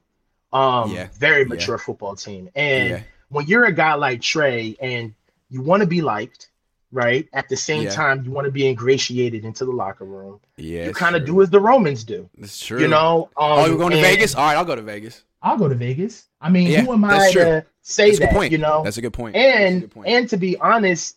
Um, 0.52 0.92
yeah. 0.92 1.08
very 1.14 1.44
mature 1.44 1.76
yeah. 1.76 1.84
football 1.84 2.16
team. 2.16 2.50
And 2.54 2.90
yeah. 2.90 3.02
when 3.28 3.46
you're 3.46 3.64
a 3.64 3.72
guy 3.72 3.94
like 3.94 4.20
Trey 4.20 4.76
and 4.80 5.14
you 5.50 5.62
want 5.62 5.82
to 5.82 5.86
be 5.86 6.02
liked, 6.02 6.48
right? 6.92 7.28
At 7.32 7.48
the 7.48 7.56
same 7.56 7.84
yeah. 7.84 7.90
time, 7.90 8.24
you 8.24 8.30
want 8.30 8.46
to 8.46 8.50
be 8.50 8.66
ingratiated 8.66 9.44
into 9.44 9.64
the 9.64 9.72
locker 9.72 10.04
room. 10.04 10.40
Yeah, 10.56 10.86
you 10.86 10.92
kind 10.92 11.16
of 11.16 11.24
do 11.24 11.40
as 11.42 11.50
the 11.50 11.60
Romans 11.60 12.04
do. 12.04 12.28
That's 12.36 12.64
true. 12.64 12.80
You 12.80 12.88
know. 12.88 13.30
Um, 13.36 13.52
oh, 13.52 13.66
you're 13.66 13.78
going 13.78 13.92
to 13.92 14.00
Vegas? 14.00 14.34
All 14.34 14.44
right, 14.44 14.56
I'll 14.56 14.64
go 14.64 14.74
to 14.76 14.82
Vegas. 14.82 15.24
I'll 15.42 15.58
go 15.58 15.68
to 15.68 15.74
Vegas. 15.74 16.26
I 16.40 16.50
mean, 16.50 16.68
yeah, 16.68 16.82
who 16.82 16.92
am 16.92 17.04
I 17.04 17.30
to 17.32 17.64
say 17.82 18.14
that's 18.14 18.32
that? 18.32 18.52
You 18.52 18.58
know, 18.58 18.82
that's 18.82 18.96
a 18.96 19.02
good 19.02 19.12
point. 19.12 19.36
And 19.36 19.82
good 19.82 19.90
point. 19.90 20.08
and 20.08 20.28
to 20.30 20.36
be 20.36 20.56
honest, 20.58 21.16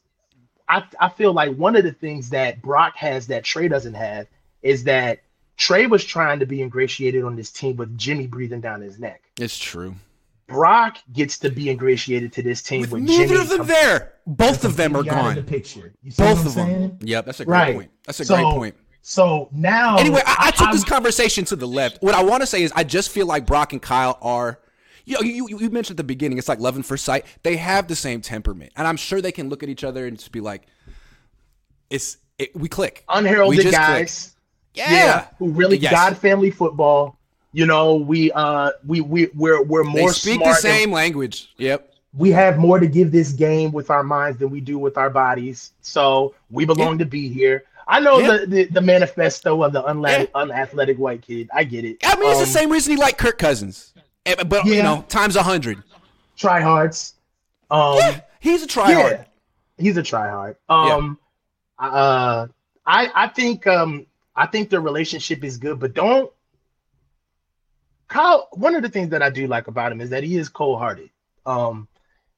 I 0.70 0.84
I 1.00 1.10
feel 1.10 1.34
like 1.34 1.56
one 1.56 1.76
of 1.76 1.84
the 1.84 1.94
things 1.94 2.30
that 2.32 2.62
Brock 2.62 2.96
has 2.98 3.28
that 3.28 3.44
Trey 3.44 3.68
doesn't 3.68 3.96
have 3.96 4.28
is 4.62 4.84
that 4.84 5.22
Trey 5.58 5.88
was 5.88 6.04
trying 6.04 6.40
to 6.40 6.46
be 6.46 6.62
ingratiated 6.62 7.24
on 7.24 7.36
this 7.36 7.52
team 7.52 7.76
with 7.76 7.98
Jimmy 7.98 8.28
breathing 8.28 8.62
down 8.62 8.82
his 8.82 9.00
neck. 9.00 9.22
It's 9.40 9.58
true. 9.58 9.96
Brock 10.52 10.98
gets 11.14 11.38
to 11.40 11.50
be 11.50 11.70
ingratiated 11.70 12.34
to 12.34 12.44
this 12.44 12.62
team 12.62 12.82
with, 12.82 12.92
with 12.92 13.04
neither 13.04 13.28
Jimmy 13.28 13.40
of 13.40 13.50
them 13.50 13.68
there. 13.68 14.14
Both 14.28 14.66
of 14.66 14.78
them 14.78 14.96
are 14.96 15.04
gone. 15.04 15.36
The 15.36 15.44
picture. 15.44 15.94
Both 16.18 16.46
of 16.46 16.56
them. 16.56 16.98
Yep, 17.02 17.26
that's 17.26 17.40
a 17.40 17.46
great 17.46 17.58
right. 17.58 17.76
point. 17.76 17.92
That's 18.06 18.20
a 18.20 18.26
so, 18.26 18.36
great 18.36 18.46
point. 18.46 18.76
So 19.02 19.50
now, 19.52 19.98
anyway, 19.98 20.22
I, 20.26 20.36
I 20.48 20.52
took 20.52 20.68
I'm, 20.68 20.74
this 20.74 20.84
conversation 20.84 21.44
to 21.46 21.56
the 21.56 21.68
left. 21.68 22.02
What 22.04 22.14
I 22.14 22.24
want 22.24 22.42
to 22.42 22.48
say 22.48 22.62
is, 22.62 22.72
I 22.76 22.84
just 22.84 23.10
feel 23.10 23.26
like 23.26 23.46
Brock 23.46 23.74
and 23.74 23.82
Kyle 23.82 24.18
are. 24.22 24.60
You, 25.04 25.16
know, 25.16 25.22
you, 25.22 25.48
you 25.50 25.70
mentioned 25.72 25.96
at 25.96 25.98
the 25.98 26.04
beginning, 26.04 26.38
it's 26.38 26.48
like 26.48 26.60
love 26.60 26.76
and 26.76 26.86
first 26.86 27.04
sight. 27.04 27.26
They 27.42 27.58
have 27.58 27.88
the 27.88 27.96
same 27.96 28.22
temperament, 28.22 28.72
and 28.76 28.88
I'm 28.88 28.98
sure 28.98 29.20
they 29.20 29.32
can 29.32 29.50
look 29.50 29.64
at 29.64 29.70
each 29.70 29.84
other 29.84 30.06
and 30.06 30.18
just 30.18 30.32
be 30.32 30.42
like, 30.42 30.68
"It's 31.90 32.18
it, 32.38 32.56
we 32.56 32.70
click." 32.70 33.04
Unheralded 33.10 33.72
guys, 33.72 34.36
yeah. 34.76 34.92
yeah. 34.92 35.28
who 35.40 35.50
really 35.50 35.78
yes. 35.78 35.92
God 35.92 36.18
family 36.18 36.52
football. 36.52 37.18
You 37.54 37.66
know, 37.66 37.96
we 37.96 38.32
uh 38.32 38.72
we 38.86 39.02
we 39.02 39.28
we're 39.36 39.62
we're 39.64 39.84
more 39.84 40.10
they 40.10 40.14
speak 40.14 40.40
the 40.40 40.54
same 40.54 40.92
language. 40.92 41.54
Yep 41.58 41.92
we 42.14 42.30
have 42.32 42.58
more 42.58 42.80
to 42.80 42.88
give 42.88 43.12
this 43.12 43.32
game 43.32 43.72
with 43.72 43.90
our 43.90 44.04
minds 44.04 44.38
than 44.38 44.50
we 44.50 44.60
do 44.60 44.78
with 44.78 44.98
our 44.98 45.10
bodies. 45.10 45.72
So 45.82 46.36
we 46.50 46.66
belong 46.66 46.94
yeah. 46.94 47.06
to 47.06 47.06
be 47.06 47.30
here. 47.30 47.64
I 47.88 48.00
know 48.00 48.20
yeah. 48.20 48.38
the, 48.38 48.46
the, 48.46 48.66
the 48.66 48.82
manifesto 48.82 49.64
of 49.64 49.74
the 49.74 49.84
unla- 49.84 50.20
yeah. 50.20 50.26
unathletic 50.36 50.98
white 50.98 51.22
kid. 51.22 51.50
I 51.54 51.64
get 51.64 51.86
it. 51.86 51.98
I 52.04 52.16
mean, 52.16 52.26
um, 52.26 52.32
it's 52.32 52.40
the 52.40 52.46
um, 52.46 52.64
same 52.64 52.72
reason 52.72 52.96
he 52.96 53.02
liked 53.02 53.18
Kirk 53.18 53.38
Cousins, 53.38 53.94
eh, 54.26 54.44
but 54.44 54.66
you 54.66 54.84
know, 54.84 55.04
times 55.08 55.36
a 55.36 55.44
hundred. 55.44 55.82
Tryhards. 56.38 57.14
Um, 57.70 57.98
yeah, 57.98 58.22
he's 58.40 58.64
a 58.64 58.68
tryhard. 58.68 59.26
he's 59.78 59.98
a 59.98 60.04
tryhard. 60.04 60.56
Um, 60.70 61.18
uh, 61.80 62.48
I 62.86 63.12
I 63.14 63.28
think 63.30 63.68
um 63.68 64.06
I 64.36 64.46
think 64.46 64.70
the 64.70 64.80
relationship 64.80 65.44
is 65.44 65.58
good, 65.58 65.80
but 65.80 65.94
don't. 65.94 66.32
Kyle, 68.12 68.50
one 68.52 68.76
of 68.76 68.82
the 68.82 68.90
things 68.90 69.10
that 69.12 69.24
I 69.24 69.30
do 69.30 69.48
like 69.48 69.68
about 69.68 69.94
him 69.94 70.02
is 70.02 70.10
that 70.10 70.22
he 70.22 70.36
is 70.36 70.50
cold 70.50 70.80
hearted. 70.80 71.10
Um, 71.46 71.88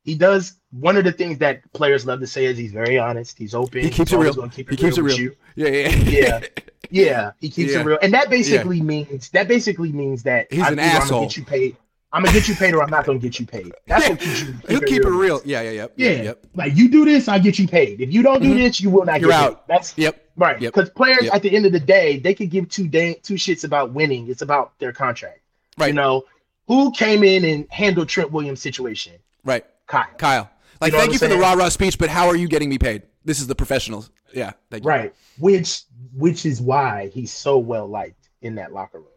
he 0.04 0.14
does 0.14 0.58
one 0.70 0.98
of 0.98 1.04
the 1.04 1.12
things 1.12 1.40
that 1.40 1.62
players 1.74 2.06
love 2.06 2.20
to 2.20 2.28
say 2.28 2.46
is 2.46 2.60
he's 2.60 2.72
very 2.72 3.00
honest. 3.00 3.40
He's 3.40 3.56
open. 3.56 3.82
He 3.82 3.90
keeps 3.90 4.14
it 4.14 4.18
real. 4.18 4.36
Keep 4.50 4.72
it 4.72 4.72
he 4.72 4.78
keeps 4.78 5.00
real 5.00 5.08
it 5.08 5.20
real. 5.20 5.32
Yeah, 5.56 5.68
yeah, 5.70 5.90
yeah, 5.90 6.40
yeah. 6.92 7.32
He 7.42 7.50
keeps 7.50 7.74
yeah. 7.74 7.80
it 7.80 7.86
real, 7.86 7.98
and 8.04 8.14
that 8.14 8.30
basically 8.30 8.78
yeah. 8.78 8.84
means 8.84 9.30
that 9.30 9.48
basically 9.48 9.92
means 9.92 10.22
that 10.24 10.54
he's 10.54 10.68
an 10.68 10.78
asshole. 10.78 11.02
I'm 11.02 11.10
gonna 11.10 11.26
get 11.26 11.38
you 11.38 11.46
paid. 11.46 11.78
I'm 12.12 12.24
gonna 12.24 12.38
get 12.38 12.48
you 12.48 12.56
paid, 12.56 12.76
or 12.76 12.84
I'm 12.84 12.92
not 12.92 13.06
gonna 13.08 13.18
get 13.18 13.40
you 13.40 13.48
paid. 13.48 13.74
That's 13.88 14.10
what 14.10 14.20
keeps 14.20 14.42
you. 14.42 14.54
Keep 14.54 14.70
He'll 14.70 14.84
it 14.84 14.88
keep 14.88 15.04
real. 15.06 15.14
it 15.14 15.18
real. 15.18 15.42
Yeah, 15.44 15.62
yeah, 15.62 15.72
yeah. 15.72 15.88
Yeah, 15.96 16.22
yep. 16.22 16.46
like 16.54 16.76
you 16.76 16.88
do 16.88 17.04
this, 17.04 17.28
I 17.28 17.40
get 17.40 17.58
you 17.58 17.68
paid. 17.68 18.00
If 18.00 18.14
you 18.14 18.22
don't 18.22 18.44
do 18.44 18.50
mm-hmm. 18.50 18.60
this, 18.60 18.80
you 18.80 18.92
will 18.92 19.06
not 19.06 19.22
You're 19.22 19.32
get 19.32 19.42
out. 19.42 19.68
Paid. 19.68 19.74
That's 19.74 19.98
yep. 19.98 20.24
Right. 20.36 20.60
Because 20.60 20.90
yep. 20.90 20.96
players 20.96 21.24
yep. 21.24 21.34
at 21.34 21.42
the 21.42 21.56
end 21.56 21.66
of 21.66 21.72
the 21.72 21.80
day, 21.80 22.20
they 22.20 22.36
could 22.36 22.52
give 22.52 22.70
two 22.70 22.88
day, 22.88 23.16
two 23.24 23.36
shits 23.36 23.64
about 23.64 23.94
winning. 23.94 24.30
It's 24.30 24.44
about 24.44 24.78
their 24.78 24.94
contract. 24.94 25.40
Right. 25.78 25.88
You 25.88 25.94
know, 25.94 26.24
who 26.68 26.92
came 26.92 27.24
in 27.24 27.44
and 27.46 27.68
handled 27.70 28.10
Trent 28.10 28.32
Williams' 28.32 28.62
situation? 28.62 29.14
Right. 29.44 29.66
Kyle. 29.88 30.08
Kyle. 30.18 30.50
Like, 30.82 30.92
you 30.92 30.98
know 30.98 31.02
thank 31.02 31.14
you 31.14 31.20
for 31.20 31.28
the 31.28 31.38
rah 31.38 31.54
rah 31.54 31.70
speech, 31.70 31.98
but 31.98 32.10
how 32.10 32.28
are 32.28 32.36
you 32.36 32.48
getting 32.48 32.70
me 32.70 32.78
paid? 32.78 33.04
This 33.24 33.40
is 33.40 33.48
the 33.48 33.56
professionals. 33.56 34.12
Yeah, 34.34 34.52
thank 34.70 34.84
you. 34.84 34.90
Right. 34.90 35.14
Which 35.40 35.84
which 36.14 36.46
is 36.46 36.62
why 36.62 37.10
he's 37.14 37.32
so 37.32 37.58
well 37.58 37.88
liked 37.88 38.30
in 38.42 38.56
that 38.56 38.74
locker 38.74 39.00
room. 39.00 39.08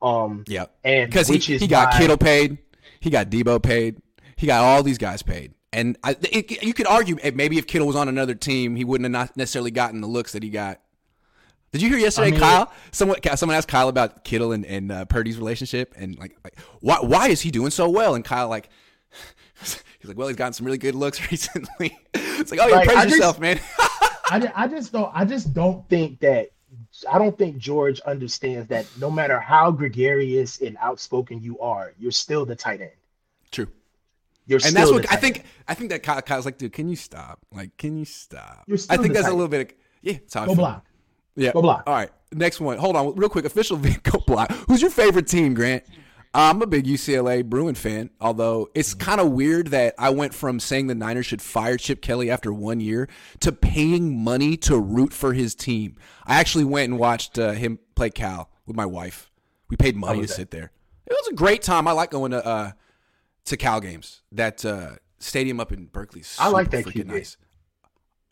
Um 0.00 0.44
Yeah, 0.48 0.66
and 0.82 1.10
because 1.10 1.28
he, 1.28 1.38
he 1.38 1.66
got 1.66 1.92
why- 1.92 1.98
Kittle 2.00 2.16
paid, 2.16 2.58
he 3.00 3.10
got 3.10 3.30
Debo 3.30 3.62
paid, 3.62 4.00
he 4.36 4.46
got 4.46 4.64
all 4.64 4.82
these 4.82 4.98
guys 4.98 5.22
paid. 5.22 5.54
And 5.72 5.96
I, 6.02 6.16
it, 6.20 6.62
you 6.62 6.74
could 6.74 6.86
argue 6.86 7.16
eh, 7.22 7.30
maybe 7.34 7.56
if 7.56 7.66
Kittle 7.66 7.86
was 7.86 7.96
on 7.96 8.08
another 8.08 8.34
team, 8.34 8.76
he 8.76 8.84
wouldn't 8.84 9.04
have 9.04 9.12
not 9.12 9.36
necessarily 9.36 9.70
gotten 9.70 10.00
the 10.00 10.06
looks 10.06 10.32
that 10.32 10.42
he 10.42 10.50
got. 10.50 10.80
Did 11.72 11.80
you 11.82 11.88
hear 11.88 11.98
yesterday, 11.98 12.28
I 12.28 12.30
mean- 12.32 12.40
Kyle? 12.40 12.72
Someone 12.92 13.18
someone 13.36 13.56
asked 13.56 13.68
Kyle 13.68 13.88
about 13.88 14.24
Kittle 14.24 14.52
and, 14.52 14.64
and 14.66 14.92
uh, 14.92 15.04
Purdy's 15.06 15.38
relationship, 15.38 15.94
and 15.96 16.18
like, 16.18 16.36
like 16.44 16.58
why 16.80 16.98
why 17.00 17.28
is 17.28 17.40
he 17.40 17.50
doing 17.50 17.70
so 17.70 17.88
well? 17.88 18.14
And 18.14 18.24
Kyle 18.24 18.48
like, 18.48 18.68
he's 19.58 19.82
like, 20.04 20.16
well, 20.16 20.28
he's 20.28 20.36
gotten 20.36 20.52
some 20.52 20.66
really 20.66 20.78
good 20.78 20.94
looks 20.94 21.18
recently. 21.30 21.98
it's 22.14 22.50
like, 22.50 22.60
oh, 22.60 22.66
you 22.66 22.74
Like, 22.74 22.88
I 22.88 22.92
praise 22.92 23.04
just- 23.04 23.16
yourself, 23.16 23.40
man. 23.40 23.58
I, 24.26 24.50
I 24.54 24.68
just 24.68 24.92
don't 24.92 25.10
I 25.14 25.24
just 25.26 25.52
don't 25.52 25.86
think 25.90 26.20
that 26.20 26.50
I 27.10 27.18
don't 27.18 27.36
think 27.36 27.58
George 27.58 28.00
understands 28.00 28.68
that 28.68 28.86
no 28.98 29.10
matter 29.10 29.38
how 29.38 29.70
gregarious 29.70 30.60
and 30.62 30.76
outspoken 30.80 31.42
you 31.42 31.58
are, 31.60 31.92
you're 31.98 32.12
still 32.12 32.46
the 32.46 32.56
tight 32.56 32.80
end. 32.80 32.90
True. 33.50 33.68
You're 34.46 34.60
and 34.64 34.74
that's 34.74 34.90
what 34.90 35.10
I 35.12 35.16
think. 35.16 35.38
end. 35.40 35.46
I 35.68 35.74
think 35.74 35.90
that 35.90 36.02
Kyle, 36.02 36.22
Kyle's 36.22 36.44
like, 36.46 36.56
dude, 36.58 36.72
can 36.72 36.88
you 36.88 36.96
stop? 36.96 37.40
Like, 37.52 37.76
can 37.76 37.96
you 37.96 38.04
stop? 38.04 38.64
You're 38.66 38.78
I 38.88 38.96
think 38.96 39.12
that's 39.12 39.26
a 39.28 39.32
little 39.32 39.48
bit. 39.48 39.70
Of, 39.72 39.76
yeah, 40.00 40.12
that's 40.14 40.34
how 40.34 40.44
I 40.44 40.46
Go 40.46 40.54
block. 40.54 40.86
Yeah, 41.36 41.52
Go 41.52 41.62
block. 41.62 41.84
All 41.86 41.94
right, 41.94 42.10
next 42.32 42.60
one. 42.60 42.78
Hold 42.78 42.96
on, 42.96 43.14
real 43.14 43.28
quick. 43.28 43.44
Official 43.44 43.76
go 44.02 44.18
block. 44.26 44.50
Who's 44.68 44.82
your 44.82 44.90
favorite 44.90 45.26
team, 45.26 45.54
Grant? 45.54 45.84
I'm 46.34 46.62
a 46.62 46.66
big 46.66 46.86
UCLA 46.86 47.44
Bruin 47.44 47.74
fan. 47.74 48.10
Although 48.20 48.70
it's 48.74 48.94
kind 48.94 49.20
of 49.20 49.32
weird 49.32 49.68
that 49.68 49.94
I 49.98 50.10
went 50.10 50.32
from 50.32 50.60
saying 50.60 50.86
the 50.86 50.94
Niners 50.94 51.26
should 51.26 51.42
fire 51.42 51.76
Chip 51.76 52.00
Kelly 52.00 52.30
after 52.30 52.52
one 52.52 52.80
year 52.80 53.08
to 53.40 53.52
paying 53.52 54.22
money 54.22 54.56
to 54.58 54.78
root 54.78 55.12
for 55.12 55.34
his 55.34 55.54
team. 55.54 55.96
I 56.26 56.40
actually 56.40 56.64
went 56.64 56.90
and 56.90 56.98
watched 56.98 57.38
uh, 57.38 57.52
him 57.52 57.78
play 57.94 58.10
Cal 58.10 58.50
with 58.66 58.76
my 58.76 58.86
wife. 58.86 59.30
We 59.68 59.76
paid 59.76 59.96
money 59.96 60.22
to 60.22 60.26
that? 60.26 60.32
sit 60.32 60.50
there. 60.50 60.70
It 61.06 61.12
was 61.12 61.28
a 61.28 61.34
great 61.34 61.62
time. 61.62 61.86
I 61.86 61.92
like 61.92 62.10
going 62.10 62.30
to 62.30 62.44
uh, 62.44 62.72
to 63.46 63.56
Cal 63.56 63.80
games. 63.80 64.22
That 64.32 64.64
uh, 64.64 64.92
stadium 65.18 65.60
up 65.60 65.72
in 65.72 65.86
Berkeley. 65.86 66.22
I 66.38 66.48
like 66.48 66.70
that 66.70 66.86
freaking 66.86 67.06
nice. 67.06 67.36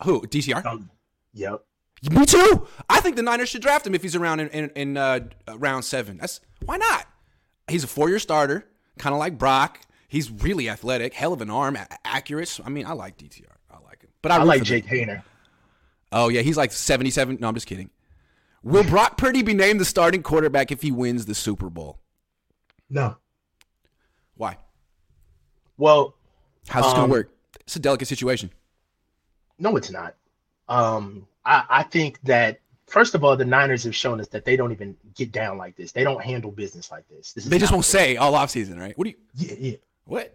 Who 0.05 0.23
DTR? 0.23 0.65
Um, 0.65 0.91
yep. 1.35 1.65
Me 2.11 2.25
too. 2.25 2.67
I 3.01 3.03
think 3.03 3.17
the 3.17 3.23
Niners 3.23 3.49
should 3.49 3.63
draft 3.63 3.87
him 3.87 3.95
if 3.95 4.03
he's 4.03 4.15
around 4.15 4.41
in, 4.41 4.49
in, 4.51 4.71
in 4.77 4.97
uh, 4.97 5.21
round 5.57 5.85
seven. 5.85 6.19
That's 6.19 6.41
why 6.65 6.77
not. 6.77 7.07
He's 7.69 7.83
a 7.83 7.87
four-year 7.87 8.19
starter, 8.19 8.67
kind 8.99 9.15
of 9.15 9.19
like 9.19 9.39
Brock. 9.39 9.81
He's 10.09 10.31
really 10.31 10.69
athletic, 10.69 11.15
hell 11.15 11.33
of 11.33 11.41
an 11.41 11.51
arm, 11.51 11.77
a- 11.77 11.87
accurate. 12.05 12.61
I 12.65 12.69
mean, 12.69 12.85
I 12.85 12.93
like 12.93 13.17
DTR. 13.17 13.45
I 13.71 13.79
like 13.85 14.03
him, 14.03 14.11
but 14.23 14.33
I, 14.33 14.37
I 14.37 14.43
like 14.43 14.63
Jake 14.65 14.87
Haener. 14.87 15.23
Oh 16.13 16.29
yeah, 16.29 16.43
he's 16.43 16.57
like 16.57 16.73
seventy-seven. 16.73 17.39
No, 17.41 17.49
I'm 17.49 17.55
just 17.55 17.67
kidding. 17.67 17.89
Will 18.63 18.85
Brock 18.85 19.17
Purdy 19.17 19.43
be 19.43 19.55
named 19.55 19.81
the 19.81 19.85
starting 19.87 20.23
quarterback 20.23 20.71
if 20.71 20.83
he 20.83 20.93
wins 20.93 21.25
the 21.27 21.35
Super 21.35 21.71
Bowl? 21.71 21.99
No. 22.91 23.17
Why? 24.37 24.59
Well, 25.79 26.15
How's 26.69 26.85
this 26.85 26.93
Um, 26.93 27.01
gonna 27.01 27.13
work? 27.13 27.31
It's 27.61 27.77
a 27.77 27.79
delicate 27.81 28.09
situation. 28.09 28.51
no, 29.59 29.77
it's 29.77 29.91
not. 29.91 30.15
Um, 30.69 31.27
I, 31.45 31.65
I 31.71 31.83
think 31.85 32.21
that 32.25 32.60
first 32.91 33.15
of 33.15 33.25
all, 33.25 33.37
the 33.37 33.45
Niners 33.45 33.85
have 33.85 33.95
shown 33.95 34.21
us 34.21 34.29
that 34.29 34.45
they 34.45 34.57
don't 34.57 34.73
even 34.73 34.97
get 35.15 35.33
down 35.33 35.57
like 35.59 35.77
this. 35.77 35.93
They 35.93 36.05
don't 36.05 36.23
handle 36.23 36.51
business 36.51 36.91
like 36.91 37.09
this. 37.09 37.33
this 37.33 37.45
They 37.45 37.59
just 37.59 37.73
won't 37.73 37.85
say 37.85 38.17
all 38.17 38.33
offseason, 38.35 38.79
right? 38.79 38.97
What 38.99 39.05
do 39.05 39.11
you? 39.11 39.17
Yeah, 39.37 39.55
yeah. 39.59 39.77
What? 40.05 40.35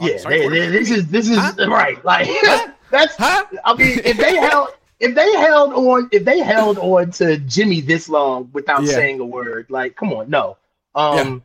Oh, 0.00 0.06
Yeah, 0.08 0.16
sorry, 0.18 0.40
they- 0.40 0.48
they- 0.48 0.68
this 0.70 0.90
is 0.90 1.06
this 1.08 1.28
is 1.28 1.38
Huh? 1.38 1.52
right. 1.68 2.04
Like 2.04 2.26
Huh? 2.30 2.72
that's 2.90 3.14
Huh? 3.16 3.44
I 3.64 3.74
mean, 3.74 4.00
if 4.04 4.16
they 4.16 4.36
held 4.48 4.68
if 5.00 5.14
they 5.14 5.30
held 5.36 5.72
on 5.74 6.08
if 6.12 6.24
they 6.24 6.38
held 6.40 6.78
on 6.78 7.10
to 7.12 7.36
Jimmy 7.38 7.80
this 7.80 8.08
long 8.08 8.50
without 8.52 8.82
Yeah. 8.82 8.92
saying 8.94 9.20
a 9.20 9.24
word, 9.24 9.66
like 9.68 9.94
come 9.94 10.12
on, 10.12 10.30
no. 10.30 10.56
Um 10.94 11.42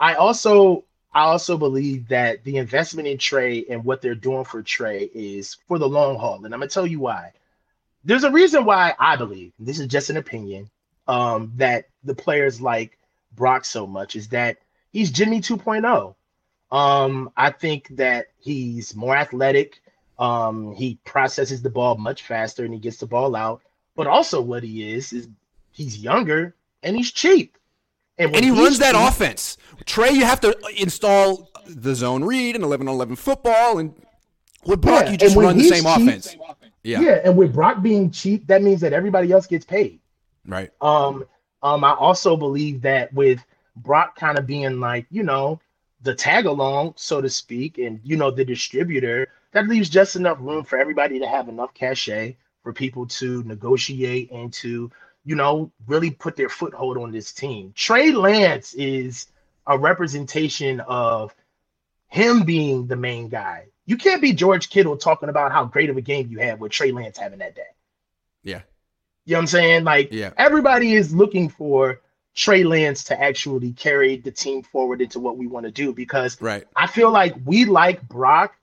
I 0.00 0.14
also 0.14 0.84
I 1.14 1.22
also 1.22 1.56
believe 1.56 2.08
that 2.08 2.44
the 2.44 2.58
investment 2.58 3.08
in 3.08 3.16
Trey 3.16 3.64
and 3.70 3.82
what 3.84 4.02
they're 4.02 4.14
doing 4.14 4.44
for 4.44 4.62
Trey 4.62 5.08
is 5.14 5.56
for 5.66 5.78
the 5.78 5.88
long 5.88 6.16
haul. 6.18 6.44
And 6.44 6.52
I'm 6.52 6.60
gonna 6.60 6.68
tell 6.68 6.86
you 6.86 7.00
why. 7.00 7.32
There's 8.06 8.24
a 8.24 8.30
reason 8.30 8.64
why 8.64 8.94
I 8.98 9.16
believe, 9.16 9.52
this 9.58 9.78
is 9.80 9.88
just 9.88 10.10
an 10.10 10.16
opinion, 10.16 10.70
um, 11.08 11.52
that 11.56 11.86
the 12.04 12.14
players 12.14 12.60
like 12.60 12.98
Brock 13.34 13.64
so 13.64 13.86
much 13.86 14.14
is 14.16 14.28
that 14.28 14.58
he's 14.92 15.10
Jimmy 15.10 15.40
2.0. 15.40 16.14
Um, 16.70 17.30
I 17.36 17.50
think 17.50 17.88
that 17.96 18.28
he's 18.38 18.94
more 18.94 19.16
athletic. 19.16 19.80
Um, 20.18 20.72
he 20.72 20.98
processes 21.04 21.62
the 21.62 21.70
ball 21.70 21.96
much 21.96 22.22
faster 22.22 22.64
and 22.64 22.72
he 22.72 22.80
gets 22.80 22.96
the 22.98 23.06
ball 23.06 23.34
out. 23.36 23.60
But 23.96 24.06
also, 24.06 24.40
what 24.40 24.62
he 24.62 24.92
is 24.92 25.12
is 25.12 25.28
he's 25.72 25.98
younger 25.98 26.54
and 26.82 26.96
he's 26.96 27.10
cheap. 27.12 27.56
when 28.16 28.34
and 28.34 28.44
he 28.44 28.50
runs 28.50 28.78
that 28.78 28.94
offense. 28.96 29.58
Trey, 29.84 30.10
you 30.12 30.24
have 30.24 30.40
to 30.40 30.56
install 30.76 31.50
the 31.66 31.94
zone 31.94 32.22
read 32.24 32.54
and 32.54 32.62
11 32.64 32.86
on 32.88 32.94
11 32.94 33.16
football. 33.16 33.78
And 33.78 33.94
with 34.64 34.80
Brock, 34.80 35.06
Yeah, 35.06 35.10
you 35.12 35.16
just 35.18 35.36
run 35.36 35.58
the 35.58 35.64
same 35.64 35.84
cheap- 35.84 36.08
offense. 36.08 36.36
Yeah. 36.86 37.00
Yeah. 37.00 37.20
and 37.24 37.36
with 37.36 37.52
Brock 37.52 37.82
being 37.82 38.10
cheap, 38.10 38.46
that 38.46 38.62
means 38.62 38.80
that 38.82 38.92
everybody 38.92 39.32
else 39.32 39.46
gets 39.46 39.64
paid. 39.64 39.98
Right. 40.46 40.70
Um, 40.80 41.24
um, 41.62 41.82
I 41.82 41.94
also 41.94 42.36
believe 42.36 42.82
that 42.82 43.12
with 43.12 43.44
Brock 43.74 44.16
kind 44.16 44.38
of 44.38 44.46
being 44.46 44.78
like, 44.78 45.06
you 45.10 45.24
know, 45.24 45.60
the 46.02 46.14
tag 46.14 46.46
along, 46.46 46.94
so 46.96 47.20
to 47.20 47.28
speak, 47.28 47.78
and 47.78 47.98
you 48.04 48.16
know, 48.16 48.30
the 48.30 48.44
distributor, 48.44 49.28
that 49.52 49.66
leaves 49.66 49.88
just 49.88 50.14
enough 50.14 50.38
room 50.40 50.64
for 50.64 50.78
everybody 50.78 51.18
to 51.18 51.26
have 51.26 51.48
enough 51.48 51.74
cachet 51.74 52.36
for 52.62 52.72
people 52.72 53.06
to 53.06 53.42
negotiate 53.44 54.30
and 54.30 54.52
to, 54.52 54.90
you 55.24 55.34
know, 55.34 55.72
really 55.86 56.10
put 56.10 56.36
their 56.36 56.48
foothold 56.48 56.98
on 56.98 57.10
this 57.10 57.32
team. 57.32 57.72
Trey 57.74 58.12
Lance 58.12 58.74
is 58.74 59.26
a 59.66 59.76
representation 59.76 60.80
of 60.80 61.34
him 62.08 62.44
being 62.44 62.86
the 62.86 62.96
main 62.96 63.28
guy. 63.28 63.66
You 63.86 63.96
can't 63.96 64.20
be 64.20 64.32
George 64.32 64.68
Kittle 64.70 64.96
talking 64.96 65.28
about 65.28 65.52
how 65.52 65.64
great 65.64 65.90
of 65.90 65.96
a 65.96 66.00
game 66.00 66.28
you 66.28 66.38
had 66.38 66.60
with 66.60 66.72
Trey 66.72 66.90
Lance 66.92 67.18
having 67.18 67.38
that 67.38 67.54
day. 67.54 67.62
Yeah. 68.42 68.60
You 69.24 69.32
know 69.32 69.38
what 69.38 69.42
I'm 69.42 69.46
saying? 69.46 69.84
Like 69.84 70.08
Yeah. 70.12 70.30
everybody 70.36 70.94
is 70.94 71.14
looking 71.14 71.48
for 71.48 72.00
Trey 72.34 72.64
Lance 72.64 73.04
to 73.04 73.20
actually 73.20 73.72
carry 73.72 74.16
the 74.16 74.30
team 74.30 74.62
forward 74.62 75.00
into 75.00 75.18
what 75.20 75.36
we 75.36 75.46
want 75.46 75.64
to 75.66 75.72
do 75.72 75.92
because 75.92 76.40
Right. 76.40 76.64
I 76.76 76.86
feel 76.86 77.10
like 77.10 77.34
we 77.44 77.64
like 77.64 78.06
Brock 78.08 78.54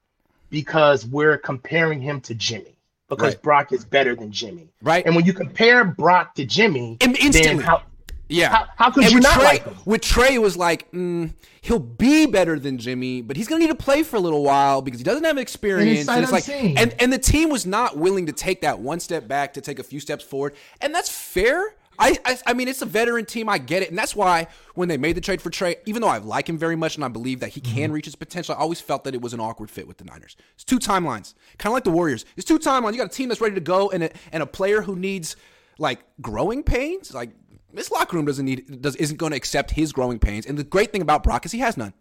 because 0.49 1.05
we're 1.05 1.37
comparing 1.37 2.01
him 2.01 2.21
to 2.21 2.35
Jimmy 2.35 2.77
because 3.09 3.33
Right. 3.33 3.41
Brock 3.41 3.71
is 3.71 3.83
better 3.83 4.15
than 4.15 4.31
Jimmy. 4.31 4.69
Right. 4.81 5.05
And 5.05 5.15
when 5.15 5.25
you 5.25 5.33
compare 5.33 5.83
Brock 5.85 6.35
to 6.35 6.45
Jimmy, 6.45 6.97
instantly. 7.01 7.63
how, 7.63 7.81
yeah. 8.29 8.49
how, 8.49 8.65
how 8.75 8.91
could 8.91 9.03
and 9.03 9.11
you 9.11 9.17
with 9.17 9.23
not 9.23 9.35
Trey, 9.35 9.43
like 9.43 9.63
him? 9.65 9.75
with 9.85 10.01
Trey, 10.01 10.35
it 10.35 10.41
was 10.41 10.57
like 10.57 10.91
mm, 10.91 11.33
he'll 11.61 11.79
be 11.79 12.25
better 12.25 12.57
than 12.59 12.77
Jimmy, 12.77 13.21
but 13.21 13.37
he's 13.37 13.47
gonna 13.47 13.59
need 13.61 13.67
to 13.67 13.75
play 13.75 14.03
for 14.03 14.15
a 14.15 14.19
little 14.19 14.43
while 14.43 14.81
because 14.81 14.99
he 14.99 15.03
doesn't 15.03 15.23
have 15.23 15.37
experience. 15.37 16.07
And 16.07 16.23
it's 16.23 16.31
like, 16.31 16.47
and 16.49 16.95
and 16.99 17.11
the 17.13 17.19
team 17.19 17.49
was 17.49 17.65
not 17.65 17.97
willing 17.97 18.25
to 18.27 18.31
take 18.33 18.61
that 18.61 18.79
one 18.79 18.99
step 18.99 19.27
back 19.27 19.53
to 19.53 19.61
take 19.61 19.79
a 19.79 19.83
few 19.83 19.99
steps 19.99 20.23
forward, 20.23 20.55
and 20.81 20.93
that's 20.93 21.09
fair. 21.09 21.75
I, 21.99 22.17
I 22.25 22.37
I 22.47 22.53
mean, 22.55 22.67
it's 22.67 22.81
a 22.81 22.87
veteran 22.87 23.25
team. 23.25 23.47
I 23.47 23.59
get 23.59 23.83
it, 23.83 23.89
and 23.89 23.97
that's 23.97 24.15
why 24.15 24.47
when 24.73 24.89
they 24.89 24.97
made 24.97 25.15
the 25.15 25.21
trade 25.21 25.43
for 25.43 25.51
Trey, 25.51 25.75
even 25.85 26.01
though 26.01 26.07
I 26.07 26.17
like 26.17 26.49
him 26.49 26.57
very 26.57 26.75
much 26.75 26.95
and 26.95 27.05
I 27.05 27.07
believe 27.07 27.39
that 27.41 27.49
he 27.49 27.61
can 27.61 27.83
Mm-hmm. 27.83 27.93
reach 27.93 28.05
his 28.05 28.15
potential, 28.15 28.55
I 28.55 28.57
always 28.57 28.81
felt 28.81 29.03
that 29.03 29.13
it 29.13 29.21
was 29.21 29.33
an 29.35 29.39
awkward 29.39 29.69
fit 29.69 29.87
with 29.87 29.97
the 29.97 30.03
Niners. 30.05 30.35
It's 30.55 30.63
two 30.63 30.79
timelines, 30.79 31.35
kind 31.59 31.71
of 31.71 31.73
like 31.73 31.83
the 31.83 31.91
Warriors. 31.91 32.25
It's 32.35 32.47
two 32.47 32.57
timelines. 32.57 32.93
You 32.93 32.97
got 32.97 33.11
a 33.11 33.15
team 33.15 33.29
that's 33.29 33.41
ready 33.41 33.53
to 33.53 33.61
go 33.61 33.91
and 33.91 34.05
a, 34.05 34.09
and 34.31 34.41
a 34.41 34.47
player 34.47 34.81
who 34.81 34.95
needs 34.95 35.35
like 35.77 35.99
growing 36.19 36.63
pains. 36.63 37.13
Like 37.13 37.29
this 37.73 37.91
locker 37.91 38.15
room 38.15 38.25
doesn't 38.25 38.45
need 38.45 38.81
does 38.81 38.95
isn't 38.95 39.17
going 39.17 39.31
to 39.31 39.37
accept 39.37 39.71
his 39.71 39.91
growing 39.91 40.19
pains. 40.19 40.45
And 40.45 40.57
the 40.57 40.63
great 40.63 40.91
thing 40.91 41.01
about 41.01 41.23
Brock 41.23 41.45
is 41.45 41.51
he 41.51 41.59
has 41.59 41.75
none 41.77 41.93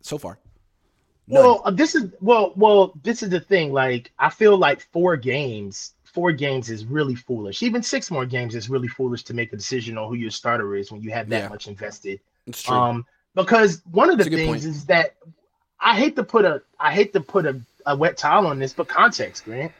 so 0.00 0.18
far. 0.18 0.38
None. 1.26 1.44
Well, 1.44 1.62
uh, 1.64 1.70
this 1.70 1.94
is 1.94 2.10
well, 2.20 2.52
well, 2.56 2.92
this 3.02 3.22
is 3.22 3.28
the 3.30 3.40
thing. 3.40 3.72
Like, 3.72 4.10
I 4.18 4.30
feel 4.30 4.56
like 4.56 4.80
four 4.80 5.16
games, 5.16 5.92
four 6.04 6.32
games 6.32 6.70
is 6.70 6.86
really 6.86 7.14
foolish. 7.14 7.62
Even 7.62 7.82
six 7.82 8.10
more 8.10 8.24
games 8.24 8.54
is 8.54 8.70
really 8.70 8.88
foolish 8.88 9.22
to 9.24 9.34
make 9.34 9.52
a 9.52 9.56
decision 9.56 9.98
on 9.98 10.08
who 10.08 10.14
your 10.14 10.30
starter 10.30 10.74
is 10.74 10.90
when 10.90 11.02
you 11.02 11.10
have 11.10 11.28
that 11.28 11.42
Yeah. 11.42 11.48
much 11.48 11.68
invested. 11.68 12.20
it's 12.46 12.62
true. 12.62 12.74
Um, 12.76 13.06
because 13.34 13.82
one 13.90 14.08
of 14.10 14.16
the 14.16 14.24
That's 14.24 14.28
a 14.28 14.30
good 14.30 14.36
things 14.46 14.64
point. 14.64 14.76
is 14.76 14.84
that 14.86 15.16
I 15.80 15.96
hate 15.96 16.16
to 16.16 16.24
put 16.24 16.44
a, 16.46 16.62
I 16.80 16.92
hate 16.92 17.12
to 17.12 17.20
put 17.20 17.44
a, 17.44 17.60
a 17.84 17.94
wet 17.94 18.16
towel 18.16 18.46
on 18.46 18.58
this, 18.58 18.72
but 18.72 18.88
context, 18.88 19.44
Grant. 19.44 19.70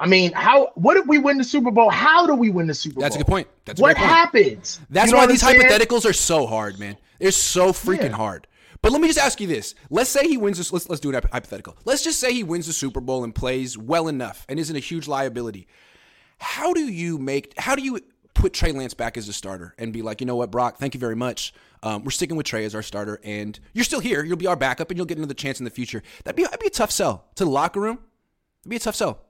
I 0.00 0.06
mean, 0.06 0.32
how? 0.32 0.72
What 0.74 0.96
if 0.96 1.06
we 1.06 1.18
win 1.18 1.36
the 1.38 1.44
Super 1.44 1.70
Bowl? 1.70 1.90
How 1.90 2.26
do 2.26 2.34
we 2.34 2.48
win 2.50 2.66
the 2.66 2.74
Super 2.74 2.94
Bowl? 2.96 3.02
That's 3.02 3.14
a 3.16 3.18
good 3.18 3.26
point. 3.26 3.46
That's 3.66 3.78
a 3.78 3.82
what 3.82 3.96
point. 3.96 4.08
happens? 4.08 4.80
That's 4.88 5.08
You 5.08 5.12
know 5.12 5.18
why 5.18 5.26
these 5.26 5.42
saying? 5.42 5.60
hypotheticals 5.60 6.08
are 6.08 6.12
so 6.14 6.46
hard, 6.46 6.78
man. 6.80 6.96
They're 7.18 7.30
so 7.30 7.72
freaking 7.72 8.10
Yeah. 8.10 8.16
hard. 8.16 8.46
But 8.82 8.92
let 8.92 9.02
me 9.02 9.08
just 9.08 9.18
ask 9.18 9.40
you 9.42 9.46
this: 9.46 9.74
Let's 9.90 10.08
say 10.08 10.26
he 10.26 10.38
wins 10.38 10.56
this. 10.56 10.72
Let's 10.72 10.88
let's 10.88 11.00
do 11.00 11.10
an 11.14 11.22
hypothetical. 11.30 11.76
Let's 11.84 12.02
just 12.02 12.18
say 12.18 12.32
he 12.32 12.42
wins 12.42 12.66
the 12.66 12.72
Super 12.72 13.00
Bowl 13.00 13.24
and 13.24 13.34
plays 13.34 13.76
well 13.76 14.08
enough 14.08 14.46
and 14.48 14.58
isn't 14.58 14.74
a 14.74 14.80
huge 14.80 15.06
liability. 15.06 15.68
How 16.38 16.72
do 16.72 16.80
you 16.80 17.18
make? 17.18 17.52
How 17.58 17.74
do 17.76 17.82
you 17.82 18.00
put 18.32 18.54
Trey 18.54 18.72
Lance 18.72 18.94
back 18.94 19.18
as 19.18 19.28
a 19.28 19.34
starter 19.34 19.74
and 19.76 19.92
be 19.92 20.00
like, 20.00 20.22
you 20.22 20.26
know 20.26 20.36
what, 20.36 20.50
Brock? 20.50 20.78
Thank 20.78 20.94
you 20.94 21.00
very 21.00 21.14
much. 21.16 21.52
Um, 21.82 22.04
we're 22.04 22.10
sticking 22.10 22.38
with 22.38 22.46
Trey 22.46 22.64
as 22.64 22.74
our 22.74 22.82
starter, 22.82 23.20
and 23.22 23.60
you're 23.74 23.84
still 23.84 24.00
here. 24.00 24.24
You'll 24.24 24.38
be 24.38 24.46
our 24.46 24.56
backup, 24.56 24.90
and 24.90 24.96
you'll 24.96 25.06
get 25.06 25.18
another 25.18 25.34
chance 25.34 25.60
in 25.60 25.64
the 25.64 25.70
future. 25.70 26.02
That'd 26.24 26.36
be 26.36 26.44
that'd 26.44 26.58
be 26.60 26.66
a 26.68 26.70
tough 26.70 26.90
sell 26.90 27.26
to 27.34 27.44
the 27.44 27.50
locker 27.50 27.80
room. 27.80 27.98
It'd 28.62 28.70
be 28.70 28.76
a 28.76 28.80
tough 28.80 28.96
sell. 28.96 29.26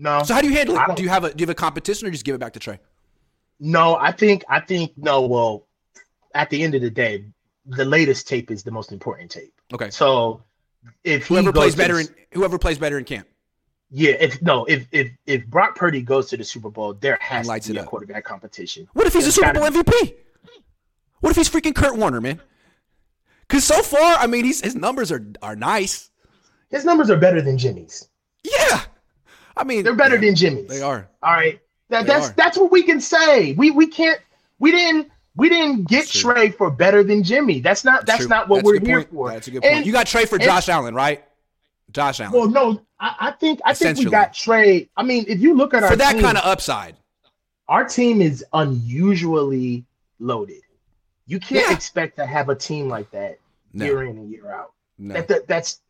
No. 0.00 0.22
So 0.22 0.32
how 0.34 0.40
do 0.40 0.48
you 0.48 0.54
handle 0.56 0.74
it? 0.76 0.86
don't- 0.86 0.98
you 1.00 1.08
have 1.10 1.24
a 1.24 1.28
do 1.34 1.42
you 1.42 1.46
have 1.46 1.50
a 1.50 1.54
competition 1.54 2.08
or 2.08 2.10
just 2.10 2.24
give 2.24 2.34
it 2.34 2.38
back 2.38 2.54
to 2.54 2.58
Trey? 2.58 2.80
No, 3.60 3.96
I 3.96 4.10
think 4.12 4.42
I 4.48 4.60
think 4.60 4.92
no. 4.96 5.20
Well, 5.26 5.66
at 6.34 6.48
the 6.50 6.62
end 6.62 6.74
of 6.74 6.80
the 6.80 6.90
day, 6.90 7.26
the 7.66 7.84
latest 7.84 8.26
tape 8.26 8.50
is 8.50 8.62
the 8.62 8.70
most 8.70 8.90
important 8.92 9.30
tape. 9.30 9.52
Okay. 9.74 9.90
So 9.90 10.42
if 11.04 11.26
Whoever 11.26 11.52
plays 11.52 11.76
better 11.76 12.00
in 12.00 12.08
whoever 12.32 12.58
plays 12.58 12.78
better 12.78 12.96
in 12.96 13.04
camp. 13.04 13.28
yeah, 13.90 14.12
if 14.12 14.40
no, 14.40 14.64
if 14.64 14.86
if 14.90 15.10
if 15.26 15.46
Brock 15.46 15.76
Purdy 15.76 16.00
goes 16.00 16.30
to 16.30 16.38
the 16.38 16.44
Super 16.44 16.70
Bowl, 16.70 16.94
there 16.94 17.18
has 17.20 17.46
lights 17.46 17.66
to 17.66 17.72
be 17.74 17.78
a 17.78 17.82
up. 17.82 17.88
quarterback 17.88 18.24
competition. 18.24 18.88
What 18.94 19.06
if 19.06 19.12
he's 19.12 19.26
a 19.26 19.32
Super 19.32 19.52
Bowl 19.52 19.70
be- 19.70 19.78
MVP? 19.82 20.14
What 21.20 21.28
if 21.30 21.36
he's 21.36 21.50
freaking 21.50 21.74
Kurt 21.74 21.96
Warner, 21.98 22.22
man? 22.22 22.40
Because 23.46 23.64
so 23.64 23.82
far, 23.82 24.14
I 24.16 24.26
mean, 24.26 24.46
he's 24.46 24.62
his 24.62 24.74
numbers 24.74 25.12
are 25.12 25.26
are 25.42 25.54
nice. 25.56 26.08
His 26.70 26.86
numbers 26.86 27.10
are 27.10 27.18
better 27.18 27.42
than 27.42 27.58
Jimmy's. 27.58 28.08
Yeah, 28.44 28.80
I 29.60 29.64
mean, 29.64 29.84
They're 29.84 29.94
better 29.94 30.14
yeah, 30.16 30.20
than 30.22 30.34
Jimmy's. 30.34 30.68
They 30.68 30.80
are. 30.82 31.06
All 31.22 31.32
right. 31.32 31.60
That, 31.90 32.06
They 32.06 32.12
that's 32.12 32.30
are. 32.30 32.32
that's 32.32 32.56
what 32.58 32.70
we 32.72 32.82
can 32.82 33.00
say. 33.00 33.52
We 33.52 33.70
we 33.70 33.86
can't 33.86 34.18
we 34.58 34.70
didn't 34.70 35.10
we 35.36 35.48
didn't 35.48 35.86
get 35.88 36.08
Trey 36.08 36.50
for 36.50 36.70
better 36.70 37.02
than 37.04 37.22
Jimmy. 37.22 37.60
That's 37.60 37.84
not 37.84 38.06
that's 38.06 38.20
True. 38.20 38.28
not 38.28 38.48
what 38.48 38.56
That's 38.64 38.66
we're 38.66 38.80
here 38.80 38.96
point. 39.04 39.10
for. 39.12 39.30
That's 39.30 39.48
a 39.48 39.50
good 39.50 39.62
point. 39.62 39.74
And- 39.74 39.86
you 39.86 39.92
got 39.92 40.06
Trey 40.06 40.24
for 40.24 40.36
and- 40.36 40.44
Josh 40.44 40.68
Allen, 40.68 40.94
right? 40.94 41.24
Josh 41.92 42.20
Allen 42.20 42.32
Well, 42.32 42.48
no, 42.48 42.80
I, 43.00 43.16
I 43.20 43.30
think 43.32 43.60
I 43.64 43.74
think 43.74 43.98
we 43.98 44.04
got 44.06 44.32
Trey. 44.32 44.88
I 44.96 45.02
mean, 45.02 45.24
if 45.28 45.40
you 45.40 45.54
look 45.56 45.74
at 45.74 45.82
our 45.82 45.90
for 45.90 45.96
that 45.96 46.12
team, 46.12 46.22
kind 46.22 46.38
of 46.38 46.44
upside. 46.44 46.96
our 47.68 47.84
team 47.84 48.22
is 48.22 48.44
unusually 48.52 49.84
loaded. 50.18 50.62
You 51.26 51.38
can't 51.40 51.66
Yeah. 51.68 51.74
expect 51.74 52.16
to 52.16 52.26
have 52.26 52.48
a 52.48 52.54
team 52.54 52.88
like 52.88 53.10
that 53.10 53.38
No, 53.72 53.84
year 53.84 54.02
in 54.04 54.16
and 54.18 54.30
year 54.30 54.50
out. 54.52 54.72
no. 54.98 55.14
That, 55.14 55.28
that 55.28 55.46
that's 55.48 55.80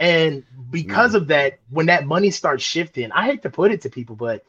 and 0.00 0.42
because 0.70 1.12
mm. 1.12 1.16
of 1.16 1.26
that, 1.28 1.58
when 1.68 1.86
that 1.86 2.06
money 2.06 2.30
starts 2.30 2.64
shifting, 2.64 3.12
I 3.12 3.26
hate 3.26 3.42
to 3.42 3.50
put 3.50 3.70
it 3.70 3.82
to 3.82 3.90
people, 3.90 4.16
but 4.16 4.44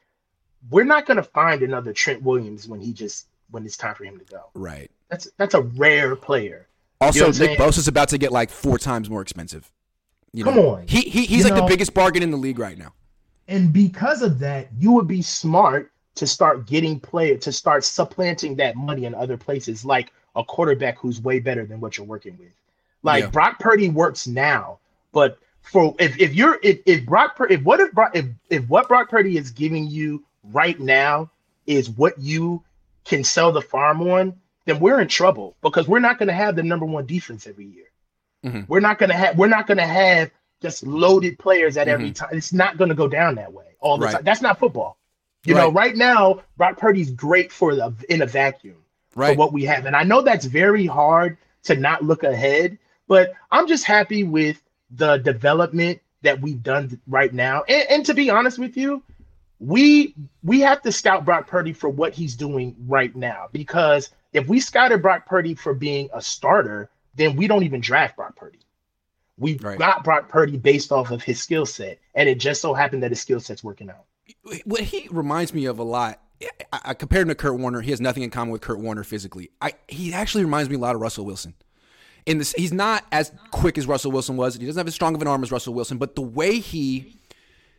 we're 0.70 0.86
not 0.86 1.06
going 1.06 1.18
to 1.18 1.24
find 1.24 1.62
another 1.62 1.92
Trent 1.92 2.24
Williams 2.24 2.68
when 2.68 2.80
he 2.80 2.94
just 2.94 3.28
when 3.52 3.66
it's 3.66 3.76
time 3.76 3.94
for 3.94 4.06
him 4.06 4.18
to 4.18 4.26
go. 4.26 4.46
right. 4.54 4.90
That's 5.10 5.30
that's 5.38 5.54
a 5.54 5.62
rare 5.62 6.16
player. 6.16 6.68
Also, 7.02 7.32
know 7.32 7.46
Nick? 7.46 7.60
Bosa's 7.60 7.90
about 7.90 8.08
to 8.10 8.18
get 8.18 8.32
like 8.32 8.50
four 8.50 8.78
times 8.78 9.10
more 9.10 9.22
expensive. 9.22 9.70
You 10.32 10.46
Come 10.46 10.56
know? 10.56 10.76
on. 10.76 10.88
he, 10.88 11.02
he 11.02 11.26
he's 11.26 11.44
You 11.44 11.52
like 11.52 11.62
the 11.62 11.68
biggest 11.68 11.94
bargain 11.94 12.24
in 12.24 12.32
the 12.32 12.38
league 12.38 12.58
right 12.58 12.78
now. 12.78 12.94
And 13.50 13.74
because 13.74 14.22
of 14.22 14.40
that, 14.40 14.70
you 14.80 14.94
would 14.94 15.08
be 15.08 15.22
smart 15.22 15.92
to 16.16 16.26
start 16.26 16.66
getting 16.66 17.00
player 17.00 17.36
to 17.38 17.52
start 17.52 17.84
supplanting 17.84 18.56
that 18.56 18.78
money 18.78 19.04
in 19.04 19.14
other 19.14 19.36
places, 19.36 19.84
like 19.84 20.14
a 20.38 20.44
quarterback 20.46 20.98
who's 20.98 21.20
way 21.20 21.40
better 21.40 21.66
than 21.66 21.82
what 21.82 21.98
you're 21.98 22.08
working 22.08 22.38
with. 22.38 22.54
Like 23.04 23.26
Yeah. 23.26 23.30
Brock 23.32 23.60
Purdy 23.60 23.90
works 23.90 24.28
now, 24.28 24.80
but 25.12 25.38
for 25.62 25.96
if, 26.00 26.20
if 26.20 26.34
you're 26.34 26.60
if, 26.64 26.80
if 26.86 27.06
Brock 27.06 27.38
if 27.50 27.62
what 27.64 27.80
if 27.80 27.92
Brock 27.92 28.12
if, 28.16 28.26
if 28.50 28.68
what 28.68 28.88
Brock 28.88 29.10
Purdy 29.10 29.38
is 29.38 29.52
giving 29.52 29.88
you 29.88 30.24
right 30.44 30.80
now 30.80 31.30
is 31.68 31.90
what 31.90 32.18
you 32.20 32.64
can 33.06 33.24
sell 33.24 33.52
the 33.52 33.62
farm 33.62 34.02
on, 34.02 34.34
then 34.66 34.80
we're 34.80 35.00
in 35.00 35.08
trouble 35.08 35.56
because 35.62 35.88
we're 35.88 36.00
not 36.00 36.18
going 36.18 36.28
to 36.28 36.34
have 36.34 36.56
the 36.56 36.64
number 36.64 36.86
one 36.86 37.06
defense 37.06 37.46
every 37.48 37.66
year. 37.66 37.86
Mhm. 38.46 38.68
We're 38.68 38.80
not 38.80 38.98
going 38.98 39.10
to 39.10 39.16
have 39.16 39.38
we're 39.38 39.48
not 39.48 39.68
going 39.68 39.78
to 39.78 39.86
have 39.86 40.32
just 40.62 40.84
loaded 40.86 41.38
players 41.40 41.78
at 41.78 41.88
every 41.88 42.12
Mhm. 42.12 42.16
time. 42.16 42.30
It's 42.34 42.54
not 42.54 42.78
going 42.78 42.90
to 42.90 42.96
go 42.96 43.08
down 43.08 43.36
that 43.36 43.54
way 43.54 43.66
all 43.80 43.98
the 43.98 44.06
Right. 44.06 44.14
time. 44.16 44.24
That's 44.24 44.42
not 44.42 44.60
football. 44.60 44.98
You 45.46 45.56
know, 45.56 45.66
Right. 45.68 45.88
right 45.88 45.96
now 45.96 46.42
Brock 46.58 46.78
Purdy's 46.78 47.12
great 47.12 47.52
for 47.52 47.76
the 47.76 47.94
in 48.10 48.22
a 48.22 48.26
vacuum 48.28 48.78
for 49.10 49.20
Right. 49.22 49.38
what 49.38 49.54
we 49.54 49.64
have, 49.66 49.86
and 49.86 49.96
I 49.96 50.04
know 50.04 50.22
that's 50.22 50.46
very 50.46 50.86
hard 50.86 51.38
to 51.64 51.76
not 51.76 52.04
look 52.04 52.24
ahead. 52.24 52.78
But 53.08 53.34
I'm 53.52 53.68
just 53.68 53.84
happy 53.86 54.24
with 54.24 54.62
the 54.96 55.18
development 55.18 56.02
that 56.22 56.42
we've 56.42 56.62
done 56.62 57.00
right 57.08 57.34
now. 57.34 57.64
And, 57.68 57.90
and 57.90 58.06
to 58.06 58.14
be 58.14 58.30
honest 58.30 58.60
with 58.60 58.78
you, 58.78 59.04
we 59.60 60.16
we 60.44 60.60
have 60.62 60.82
to 60.84 60.92
scout 60.92 61.24
Brock 61.26 61.48
Purdy 61.48 61.74
for 61.74 61.90
what 61.90 62.14
he's 62.14 62.36
doing 62.36 62.76
right 62.88 63.16
now 63.16 63.48
because 63.52 64.10
if 64.34 64.48
we 64.48 64.60
scouted 64.60 65.02
Brock 65.02 65.26
Purdy 65.26 65.54
for 65.54 65.74
being 65.74 66.10
a 66.14 66.22
starter, 66.22 66.90
then 67.16 67.36
we 67.36 67.48
don't 67.48 67.64
even 67.64 67.82
draft 67.82 68.16
Brock 68.16 68.36
Purdy. 68.36 68.60
We 69.38 69.58
Right. 69.58 69.78
got 69.78 70.04
Brock 70.04 70.30
Purdy 70.30 70.58
based 70.58 70.92
off 70.92 71.12
of 71.12 71.22
his 71.24 71.42
skill 71.42 71.66
set, 71.66 72.00
and 72.16 72.30
it 72.30 72.36
just 72.40 72.62
so 72.62 72.74
happened 72.74 73.04
that 73.04 73.12
his 73.12 73.22
skill 73.22 73.40
set's 73.40 73.64
working 73.64 73.90
out. 73.90 74.06
what 74.66 74.82
he 74.82 75.08
reminds 75.12 75.54
me 75.54 75.66
of 75.66 75.80
a 75.80 75.84
lot. 75.84 76.22
I, 76.74 76.80
I 76.86 76.94
compared 76.94 77.24
him 77.24 77.28
to 77.30 77.36
Kurt 77.36 77.58
Warner. 77.60 77.82
He 77.82 77.92
has 77.92 78.02
nothing 78.02 78.24
in 78.24 78.30
common 78.30 78.52
with 78.52 78.62
Kurt 78.62 78.80
Warner 78.80 79.04
physically. 79.04 79.52
I 79.62 79.74
he 79.88 80.14
actually 80.14 80.44
reminds 80.44 80.70
me 80.70 80.76
a 80.76 80.80
lot 80.80 80.96
of 80.96 81.02
Russell 81.02 81.26
Wilson. 81.26 81.54
In 82.26 82.38
this, 82.38 82.54
he's 82.54 82.74
not 82.74 83.06
as 83.12 83.32
quick 83.52 83.78
as 83.78 83.88
Russell 83.88 84.12
Wilson 84.12 84.38
was. 84.38 84.56
He 84.56 84.66
doesn't 84.66 84.80
have 84.80 84.88
as 84.88 84.96
strong 84.96 85.16
of 85.16 85.22
an 85.22 85.28
arm 85.28 85.44
as 85.44 85.52
Russell 85.52 85.74
Wilson. 85.74 85.98
But 85.98 86.16
the 86.16 86.22
way 86.22 86.60
he 86.60 87.18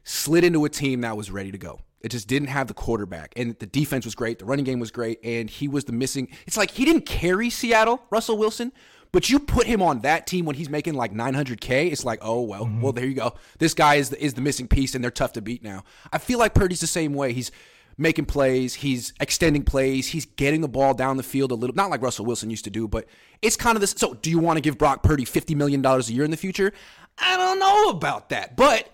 slid 0.04 0.44
into 0.44 0.64
a 0.64 0.68
team 0.68 1.02
that 1.02 1.16
was 1.16 1.30
ready 1.30 1.52
to 1.52 1.58
go, 1.58 1.80
it 2.00 2.10
just 2.10 2.26
didn't 2.26 2.48
have 2.48 2.66
the 2.66 2.74
quarterback, 2.74 3.32
and 3.36 3.56
the 3.58 3.66
defense 3.66 4.04
was 4.04 4.14
great. 4.14 4.40
The 4.40 4.44
running 4.44 4.64
game 4.64 4.80
was 4.80 4.90
great, 4.90 5.20
and 5.22 5.48
he 5.48 5.68
was 5.68 5.84
the 5.84 5.92
missing. 5.92 6.28
It's 6.46 6.56
like 6.56 6.72
he 6.72 6.84
didn't 6.84 7.06
carry 7.06 7.50
Seattle, 7.50 8.02
Russell 8.10 8.36
Wilson. 8.36 8.72
But 9.12 9.28
you 9.28 9.38
put 9.38 9.66
him 9.66 9.82
on 9.82 10.00
that 10.00 10.26
team 10.26 10.46
when 10.46 10.56
he's 10.56 10.70
making 10.70 10.94
like 10.94 11.12
900k, 11.12 11.92
it's 11.92 12.02
like, 12.02 12.18
oh 12.22 12.40
well, 12.40 12.64
mm-hmm. 12.64 12.80
well 12.80 12.92
there 12.92 13.04
you 13.04 13.14
go. 13.14 13.34
This 13.58 13.74
guy 13.74 13.96
is 13.96 14.08
the, 14.08 14.24
is 14.24 14.34
the 14.34 14.40
missing 14.40 14.66
piece, 14.66 14.94
and 14.94 15.04
they're 15.04 15.10
tough 15.10 15.34
to 15.34 15.42
beat 15.42 15.62
now. 15.62 15.84
I 16.10 16.18
feel 16.18 16.38
like 16.38 16.54
Purdy's 16.54 16.80
the 16.80 16.86
same 16.86 17.12
way. 17.12 17.34
He's 17.34 17.52
making 17.96 18.26
plays, 18.26 18.74
he's 18.74 19.12
extending 19.20 19.62
plays, 19.62 20.08
he's 20.08 20.24
getting 20.24 20.60
the 20.60 20.68
ball 20.68 20.94
down 20.94 21.16
the 21.16 21.22
field 21.22 21.52
a 21.52 21.54
little, 21.54 21.74
not 21.74 21.90
like 21.90 22.02
Russell 22.02 22.24
Wilson 22.24 22.50
used 22.50 22.64
to 22.64 22.70
do, 22.70 22.88
but 22.88 23.06
it's 23.40 23.56
kind 23.56 23.76
of 23.76 23.80
this. 23.80 23.94
So, 23.96 24.14
do 24.14 24.30
you 24.30 24.38
want 24.38 24.56
to 24.56 24.60
give 24.60 24.78
Brock 24.78 25.02
Purdy 25.02 25.24
50 25.24 25.54
million 25.54 25.82
dollars 25.82 26.08
a 26.08 26.12
year 26.12 26.24
in 26.24 26.30
the 26.30 26.36
future? 26.36 26.72
I 27.18 27.36
don't 27.36 27.58
know 27.58 27.90
about 27.90 28.30
that, 28.30 28.56
but 28.56 28.88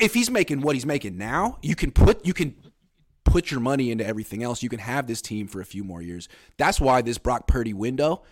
if 0.00 0.14
he's 0.14 0.30
making 0.30 0.60
what 0.60 0.74
he's 0.74 0.86
making 0.86 1.16
now, 1.16 1.58
you 1.62 1.74
can 1.74 1.90
put 1.90 2.24
you 2.26 2.34
can 2.34 2.54
put 3.24 3.50
your 3.50 3.60
money 3.60 3.90
into 3.90 4.06
everything 4.06 4.42
else. 4.42 4.62
You 4.62 4.68
can 4.68 4.78
have 4.78 5.06
this 5.06 5.20
team 5.20 5.46
for 5.48 5.60
a 5.60 5.64
few 5.64 5.84
more 5.84 6.02
years. 6.02 6.28
That's 6.56 6.80
why 6.80 7.02
this 7.02 7.18
Brock 7.18 7.46
Purdy 7.46 7.74
window 7.74 8.22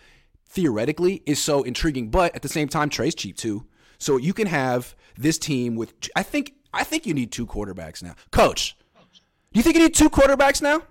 theoretically 0.49 1.21
is 1.25 1.41
so 1.41 1.63
intriguing, 1.63 2.09
but 2.09 2.35
at 2.35 2.41
the 2.41 2.49
same 2.49 2.67
time 2.67 2.89
Trey's 2.89 3.15
cheap 3.15 3.37
too. 3.37 3.65
So 3.99 4.17
you 4.17 4.33
can 4.33 4.47
have 4.47 4.95
this 5.17 5.37
team 5.37 5.75
with 5.75 5.93
I 6.15 6.23
think 6.23 6.53
I 6.73 6.83
think 6.83 7.05
you 7.05 7.13
need 7.13 7.31
two 7.31 7.45
quarterbacks 7.45 8.03
now. 8.03 8.15
Coach, 8.31 8.76
you 9.57 9.63
think 9.63 9.75
you 9.75 9.83
need 9.83 9.95
two 9.95 10.09
quarterbacks 10.09 10.61
now? 10.61 10.81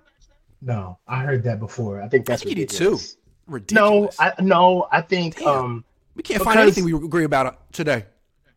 No, 0.61 0.97
I 1.07 1.21
heard 1.23 1.43
that 1.43 1.59
before. 1.59 2.01
I 2.01 2.07
think 2.07 2.25
that's 2.25 2.41
I 2.41 2.45
think 2.45 2.57
You 2.57 2.63
need 2.63 2.71
ridiculous. 2.71 3.13
two. 3.13 3.19
No, 3.47 3.53
Ridiculous. 3.53 4.15
I 4.19 4.33
no, 4.41 4.87
I 4.91 5.01
think 5.01 5.37
Damn. 5.39 5.47
um 5.47 5.85
we 6.15 6.23
can't 6.23 6.41
find 6.43 6.59
anything 6.59 6.83
we 6.83 6.93
agree 6.93 7.23
about 7.25 7.71
today. 7.71 8.05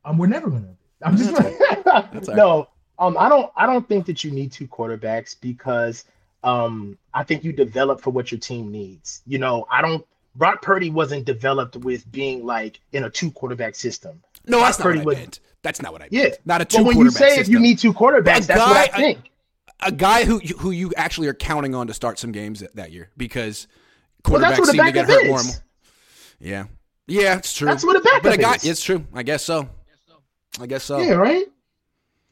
Um, 0.04 0.16
we're 0.18 0.26
never 0.26 0.48
gonna. 0.50 0.74
I'm 1.04 1.16
just. 1.16 1.30
Right. 1.86 2.28
no, 2.28 2.68
um, 2.98 3.16
I 3.18 3.28
don't. 3.28 3.50
I 3.56 3.66
don't 3.66 3.86
think 3.88 4.06
that 4.06 4.22
you 4.24 4.30
need 4.30 4.52
two 4.52 4.66
quarterbacks 4.68 5.36
because 5.40 6.04
um, 6.44 6.96
I 7.12 7.22
think 7.24 7.42
you 7.44 7.52
develop 7.52 8.00
for 8.00 8.10
what 8.10 8.30
your 8.32 8.38
team 8.40 8.70
needs. 8.70 9.22
You 9.26 9.38
know, 9.38 9.66
I 9.70 9.82
don't. 9.82 10.06
Brock 10.36 10.62
Purdy 10.62 10.88
wasn't 10.90 11.24
developed 11.24 11.76
with 11.76 12.10
being 12.12 12.46
like 12.46 12.80
in 12.92 13.04
a 13.04 13.10
two 13.10 13.30
quarterback 13.32 13.74
system. 13.74 14.22
No, 14.46 14.58
Brock 14.58 14.68
that's 14.68 14.78
not 14.78 14.84
Purdy 14.84 14.98
what 15.00 15.02
I 15.02 15.06
was- 15.06 15.16
meant. 15.18 15.40
That's 15.62 15.82
not 15.82 15.92
what 15.92 16.02
I 16.02 16.08
Yeah, 16.10 16.22
meant. 16.22 16.38
Not 16.46 16.60
a 16.62 16.64
two 16.64 16.78
But 16.78 16.86
when 16.86 16.98
you 16.98 17.10
say 17.10 17.36
if 17.38 17.48
you 17.48 17.58
need 17.58 17.78
two 17.78 17.92
quarterbacks, 17.92 18.46
that's 18.46 18.60
what 18.60 18.76
I 18.76 18.86
think. 18.96 19.30
A 19.82 19.92
guy 19.92 20.24
who 20.24 20.38
who 20.58 20.70
you 20.70 20.92
actually 20.96 21.28
are 21.28 21.34
counting 21.34 21.74
on 21.74 21.86
to 21.88 21.94
start 21.94 22.18
some 22.18 22.32
games 22.32 22.60
that, 22.60 22.74
that 22.76 22.92
year 22.92 23.10
because 23.16 23.66
quarterbacks 24.24 24.30
Well, 24.32 24.40
that's 24.40 24.58
what 24.60 24.68
a 24.68 24.72
seem 24.72 24.84
to 24.84 24.92
get 24.92 25.06
hurt 25.06 25.24
is. 25.24 25.28
more. 25.28 25.40
Yeah, 26.40 26.64
yeah, 27.06 27.36
it's 27.38 27.52
true. 27.54 27.66
That's 27.66 27.84
what 27.84 27.96
a 27.96 28.00
backup 28.00 28.22
but 28.22 28.32
a 28.34 28.36
guy, 28.38 28.54
is. 28.56 28.64
it's 28.64 28.82
true. 28.82 29.06
I 29.14 29.22
guess 29.22 29.44
so. 29.44 29.68
I 30.60 30.66
guess 30.66 30.82
so. 30.84 30.98
Yeah, 31.00 31.12
right. 31.14 31.46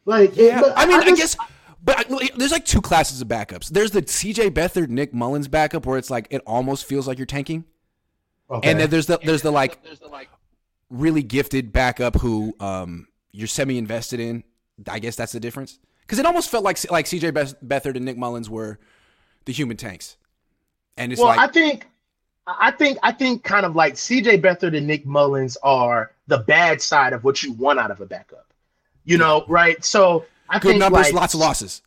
Like, 0.05 0.37
Yeah, 0.37 0.63
I 0.75 0.87
mean, 0.87 0.99
I, 1.01 1.05
just- 1.11 1.37
guess, 1.39 1.49
but 1.85 2.07
I, 2.11 2.29
there's 2.37 2.51
like 2.53 2.65
two 2.65 2.81
classes 2.81 3.21
of 3.21 3.29
backups. 3.29 3.69
There's 3.69 3.91
the 3.91 4.03
C.J. 4.07 4.51
Beathard, 4.51 4.89
Nick 4.89 5.13
Mullins 5.15 5.49
backup, 5.49 5.85
where 5.87 5.99
it's 5.99 6.11
like 6.11 6.27
it 6.31 6.43
almost 6.47 6.87
feels 6.87 7.07
like 7.07 7.19
you're 7.19 7.27
tanking, 7.27 7.65
Okay. 8.51 8.71
and 8.71 8.81
then 8.81 8.89
there's 8.91 9.07
the 9.07 9.19
there's 9.23 9.43
the 9.43 9.51
like 9.53 9.79
really 10.91 11.23
gifted 11.23 11.73
backup 11.73 12.17
who 12.17 12.55
um 12.61 13.07
you're 13.33 13.47
semi 13.47 13.77
invested 13.79 14.21
in. 14.21 14.43
I 14.89 14.99
guess 15.01 15.17
that's 15.17 15.33
the 15.33 15.41
difference 15.41 15.79
because 16.09 16.19
it 16.19 16.25
almost 16.25 16.51
felt 16.51 16.65
like 16.65 16.91
like 16.91 17.07
C.J. 17.07 17.33
Beathard 17.33 17.97
and 17.97 18.05
Nick 18.07 18.17
Mullins 18.17 18.49
were 18.49 18.79
the 19.45 19.53
human 19.53 19.77
tanks, 19.77 20.17
and 20.97 21.13
it's 21.13 21.21
well, 21.21 21.29
like 21.29 21.39
I 21.39 21.53
think, 21.53 21.87
I 22.47 22.71
think, 22.71 22.99
I 23.03 23.13
think, 23.13 23.45
kind 23.45 23.67
of 23.67 23.77
like 23.77 23.99
C.J. 23.99 24.41
Beathard 24.41 24.75
and 24.75 24.87
Nick 24.87 25.05
Mullins 25.05 25.59
are 25.63 26.13
the 26.27 26.39
bad 26.39 26.81
side 26.81 27.13
of 27.13 27.25
what 27.25 27.43
you 27.43 27.53
want 27.53 27.79
out 27.79 27.91
of 27.91 28.01
a 28.01 28.07
backup. 28.07 28.47
You 29.05 29.19
know, 29.19 29.45
right? 29.49 29.85
So 29.85 30.25
I 30.49 30.59
good 30.59 30.71
think 30.71 30.81
numbers, 30.81 31.07
like, 31.07 31.13
lots 31.13 31.35
of 31.35 31.41
losses. 31.41 31.83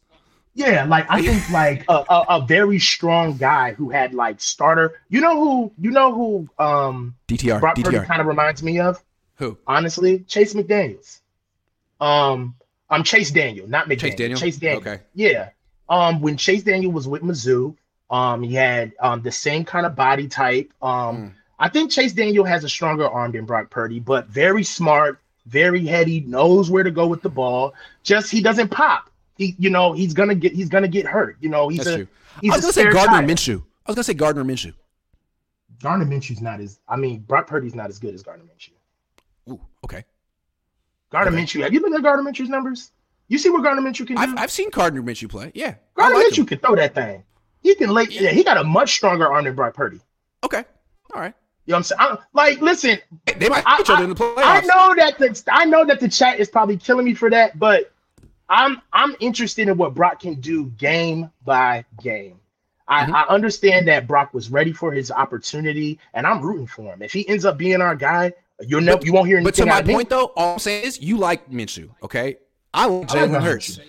Yeah, 0.54 0.86
like 0.86 1.08
I 1.10 1.22
think 1.22 1.50
like 1.52 1.86
a, 1.90 2.04
a, 2.08 2.26
a 2.30 2.46
very 2.46 2.78
strong 2.78 3.38
guy 3.38 3.74
who 3.74 3.90
had 3.90 4.14
like 4.14 4.40
starter. 4.40 5.00
You 5.10 5.22
know 5.22 5.44
who? 5.44 5.72
You 5.80 5.90
know 5.90 6.14
who? 6.14 6.64
Um, 6.64 7.16
DTR, 7.28 7.60
Brock 7.60 7.76
DTR. 7.76 8.06
kind 8.06 8.22
of 8.22 8.28
reminds 8.28 8.62
me 8.62 8.80
of. 8.80 9.04
Who? 9.36 9.58
Honestly, 9.66 10.20
Chase 10.28 10.54
McDaniels. 10.54 11.22
Um, 12.00 12.56
I'm 12.92 13.04
Chase 13.04 13.32
Daniel, 13.32 13.68
not 13.68 13.88
McDaniel. 13.88 14.00
Chase 14.02 14.16
Daniel? 14.16 14.40
Chase 14.40 14.58
Daniel. 14.58 14.82
Okay. 14.82 15.00
Yeah. 15.16 15.50
Um, 15.90 16.22
when 16.22 16.38
Chase 16.38 16.64
Daniel 16.64 16.92
was 16.92 17.08
with 17.08 17.22
Mizzou, 17.24 17.76
um, 18.10 18.44
he 18.44 18.54
had 18.54 18.92
um 19.00 19.22
the 19.22 19.32
same 19.32 19.64
kind 19.66 19.86
of 19.86 19.96
body 19.96 20.28
type. 20.28 20.72
Um, 20.82 21.16
Mm. 21.18 21.34
I 21.60 21.70
think 21.70 21.92
Chase 21.92 22.12
Daniel 22.14 22.44
has 22.44 22.64
a 22.64 22.70
stronger 22.70 23.08
arm 23.08 23.32
than 23.34 23.46
Brock 23.46 23.70
Purdy, 23.70 24.00
but 24.00 24.28
very 24.28 24.64
smart, 24.64 25.20
very 25.46 25.86
heady, 25.86 26.22
knows 26.22 26.72
where 26.72 26.84
to 26.84 26.90
go 26.90 27.06
with 27.06 27.22
the 27.22 27.30
ball. 27.30 27.76
Just 28.04 28.32
he 28.32 28.42
doesn't 28.42 28.70
pop. 28.70 29.12
he, 29.38 29.56
you 29.60 29.70
know, 29.70 29.94
he's 29.94 30.14
gonna 30.14 30.34
get 30.36 30.54
he's 30.54 30.70
gonna 30.70 30.88
get 30.88 31.06
hurt. 31.06 31.38
You 31.40 31.50
know, 31.50 31.70
he's 31.70 31.80
That's 31.80 31.90
a 31.92 31.96
true. 31.98 32.08
he's 32.42 32.52
I 32.52 32.56
was 32.56 32.62
gonna 32.64 32.74
say 32.74 32.92
Gardner 32.92 33.18
tire. 33.20 33.28
Minshew. 33.28 33.64
I 33.86 33.92
was 33.92 33.96
gonna 33.96 34.04
say 34.04 34.14
Gardner 34.16 34.44
Minshew. 34.44 34.74
Gardner 35.82 36.06
Minshew's 36.06 36.42
not 36.42 36.60
as 36.60 36.80
I 36.88 36.96
mean, 36.96 37.20
Brock 37.20 37.48
Purdy's 37.48 37.76
not 37.76 37.90
as 37.90 38.00
good 38.00 38.14
as 38.16 38.24
Gardner 38.24 38.46
Minshew. 38.46 38.72
Ooh, 39.52 39.62
okay. 39.84 40.04
Gardner 41.12 41.34
Okay. 41.34 41.44
Minshew, 41.44 41.62
have 41.64 41.74
you 41.74 41.80
looked 41.82 41.96
at 41.96 42.02
Gardner 42.04 42.30
Minshew's 42.32 42.50
numbers? 42.50 42.92
You 43.28 43.38
see 43.38 43.50
what 43.50 43.64
Gardner 43.64 43.82
Minshew 43.82 44.08
can 44.08 44.16
do? 44.16 44.22
I've, 44.22 44.38
I've 44.38 44.52
seen 44.52 44.70
Gardner 44.70 45.02
Minshew 45.02 45.30
play. 45.30 45.52
Yeah, 45.54 45.76
Gardner 45.96 46.18
like 46.18 46.28
Minshew 46.28 46.38
him. 46.40 46.46
can 46.48 46.58
throw 46.60 46.76
that 46.76 46.96
thing. 46.96 47.24
He 47.62 47.76
can 47.76 47.90
lay. 47.92 48.06
Yeah, 48.10 48.32
he 48.32 48.44
got 48.44 48.58
a 48.58 48.64
much 48.64 48.94
stronger 48.96 49.32
arm 49.32 49.46
than 49.46 49.56
Brock 49.56 49.74
Purdy. 49.76 50.00
Okay, 50.44 50.64
all 51.14 51.22
right. 51.22 51.34
You 51.66 51.74
know 51.74 51.76
what 51.76 51.78
I'm 51.78 51.84
saying? 51.84 52.00
I, 52.02 52.18
like, 52.34 52.60
listen, 52.62 52.98
They 53.38 53.48
might 53.48 53.64
I, 53.68 53.78
hit 53.78 53.82
each 53.82 53.90
other 53.92 54.02
I- 54.02 54.04
in 54.04 54.10
the 54.10 54.16
playoffs. 54.16 54.38
I 54.38 54.60
know 54.62 54.96
that 54.96 55.20
the 55.20 55.44
I 55.52 55.66
know 55.66 55.86
that 55.86 56.00
the 56.00 56.10
chat 56.10 56.40
is 56.40 56.50
probably 56.50 56.78
killing 56.78 57.06
me 57.06 57.14
for 57.14 57.30
that, 57.30 57.58
but 57.60 57.92
I'm 58.50 58.82
I'm 58.92 59.16
interested 59.20 59.68
in 59.70 59.78
what 59.78 59.94
Brock 59.94 60.20
can 60.22 60.36
do 60.42 60.66
game 60.78 61.30
by 61.46 61.86
game. 62.02 62.40
I, 62.88 63.06
Mhm. 63.06 63.14
I 63.14 63.22
understand 63.34 63.88
that 63.88 64.08
Brock 64.08 64.34
was 64.34 64.50
ready 64.50 64.74
for 64.74 64.92
his 64.92 65.12
opportunity, 65.12 66.00
and 66.14 66.26
I'm 66.28 66.42
rooting 66.42 66.68
for 66.68 66.92
him. 66.94 67.02
If 67.02 67.14
he 67.14 67.28
ends 67.30 67.46
up 67.46 67.58
being 67.58 67.80
our 67.80 67.96
guy, 67.96 68.34
you'll 68.68 68.82
know 68.82 69.00
you 69.02 69.14
won't 69.14 69.28
hear 69.28 69.38
anything. 69.38 69.48
But 69.48 69.56
to 69.56 69.62
out 69.64 69.68
my 69.68 69.80
of 69.80 69.88
me. 69.88 69.94
point, 69.94 70.10
though, 70.10 70.32
all 70.36 70.54
I'm 70.54 70.60
saying 70.60 70.86
is 70.86 71.02
you 71.02 71.18
like 71.18 71.50
Minshew, 71.50 71.90
okay? 72.04 72.38
I 72.74 72.86
like 72.86 73.12
I 73.12 73.22
like 73.22 73.32
Jalen 73.32 73.42
Hurts. 73.42 73.80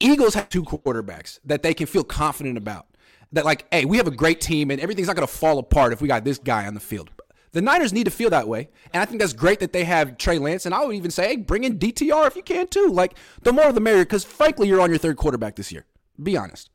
Eagles 0.00 0.34
have 0.34 0.48
two 0.48 0.62
quarterbacks 0.62 1.40
that 1.44 1.62
they 1.62 1.74
can 1.74 1.86
feel 1.86 2.04
confident 2.04 2.56
about. 2.56 2.86
That 3.32 3.44
like, 3.44 3.66
hey, 3.72 3.84
we 3.84 3.96
have 3.98 4.06
a 4.06 4.12
great 4.12 4.40
team 4.40 4.70
and 4.70 4.80
everything's 4.80 5.08
not 5.08 5.16
going 5.16 5.26
to 5.26 5.32
fall 5.32 5.58
apart 5.58 5.92
if 5.92 6.00
we 6.00 6.08
got 6.08 6.24
this 6.24 6.38
guy 6.38 6.66
on 6.66 6.74
the 6.74 6.80
field. 6.80 7.10
The 7.52 7.62
Niners 7.62 7.92
need 7.92 8.04
to 8.04 8.10
feel 8.10 8.30
that 8.30 8.46
way, 8.46 8.68
and 8.92 9.02
I 9.02 9.06
think 9.06 9.20
that's 9.20 9.32
great 9.32 9.60
that 9.60 9.72
they 9.72 9.84
have 9.84 10.18
Trey 10.18 10.38
Lance. 10.38 10.66
And 10.66 10.74
I 10.74 10.84
would 10.84 10.94
even 10.94 11.10
say, 11.10 11.28
hey, 11.28 11.36
bring 11.36 11.64
in 11.64 11.78
DTR 11.78 12.26
if 12.26 12.36
you 12.36 12.42
can 12.42 12.68
too. 12.68 12.88
Like, 12.88 13.14
the 13.42 13.52
more 13.52 13.72
the 13.72 13.80
merrier, 13.80 14.04
because 14.04 14.22
frankly, 14.22 14.68
you're 14.68 14.80
on 14.80 14.90
your 14.90 14.98
third 14.98 15.16
quarterback 15.16 15.56
this 15.56 15.72
year. 15.72 15.86
Be 16.22 16.36
honest 16.36 16.70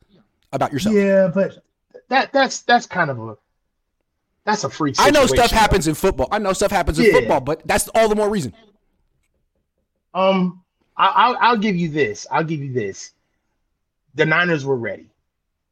about 0.52 0.72
yourself. 0.72 0.94
Yeah, 0.96 1.30
but 1.32 1.58
that 2.08 2.32
that's 2.32 2.62
that's 2.62 2.86
kind 2.86 3.10
of 3.10 3.18
a 3.18 3.36
that's 4.44 4.64
a 4.64 4.70
freak. 4.70 4.96
I 4.98 5.10
know 5.10 5.26
stuff 5.26 5.50
happens 5.50 5.86
in 5.88 5.94
football. 5.94 6.28
I 6.30 6.38
know 6.38 6.52
stuff 6.52 6.70
happens 6.70 6.98
in 6.98 7.06
Yeah. 7.06 7.12
football, 7.12 7.40
but 7.40 7.66
that's 7.66 7.88
all 7.94 8.08
the 8.08 8.14
more 8.14 8.28
reason. 8.28 8.52
Um, 10.12 10.62
I, 10.96 11.06
I'll 11.08 11.36
I'll 11.40 11.56
give 11.56 11.76
you 11.76 11.88
this. 11.88 12.26
I'll 12.30 12.44
give 12.44 12.60
you 12.60 12.72
this. 12.72 13.12
The 14.14 14.24
Niners 14.26 14.64
were 14.64 14.76
ready. 14.76 15.06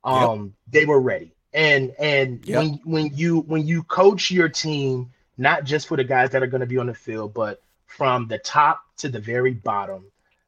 Um, 0.04 0.54
they 0.68 0.84
were 0.84 1.00
ready, 1.00 1.32
and 1.54 1.94
and 1.98 2.44
Yep. 2.44 2.58
when 2.58 2.80
when 2.84 3.10
you 3.14 3.40
when 3.42 3.66
you 3.66 3.84
coach 3.84 4.30
your 4.32 4.48
team, 4.48 5.12
not 5.38 5.62
just 5.64 5.86
for 5.86 5.96
the 5.96 6.02
guys 6.04 6.30
that 6.30 6.42
are 6.42 6.48
going 6.48 6.60
to 6.60 6.66
be 6.66 6.78
on 6.78 6.86
the 6.86 6.94
field, 6.94 7.34
but 7.34 7.62
from 7.86 8.26
the 8.26 8.38
top 8.38 8.82
to 8.96 9.08
the 9.08 9.20
very 9.20 9.52
bottom, 9.54 10.04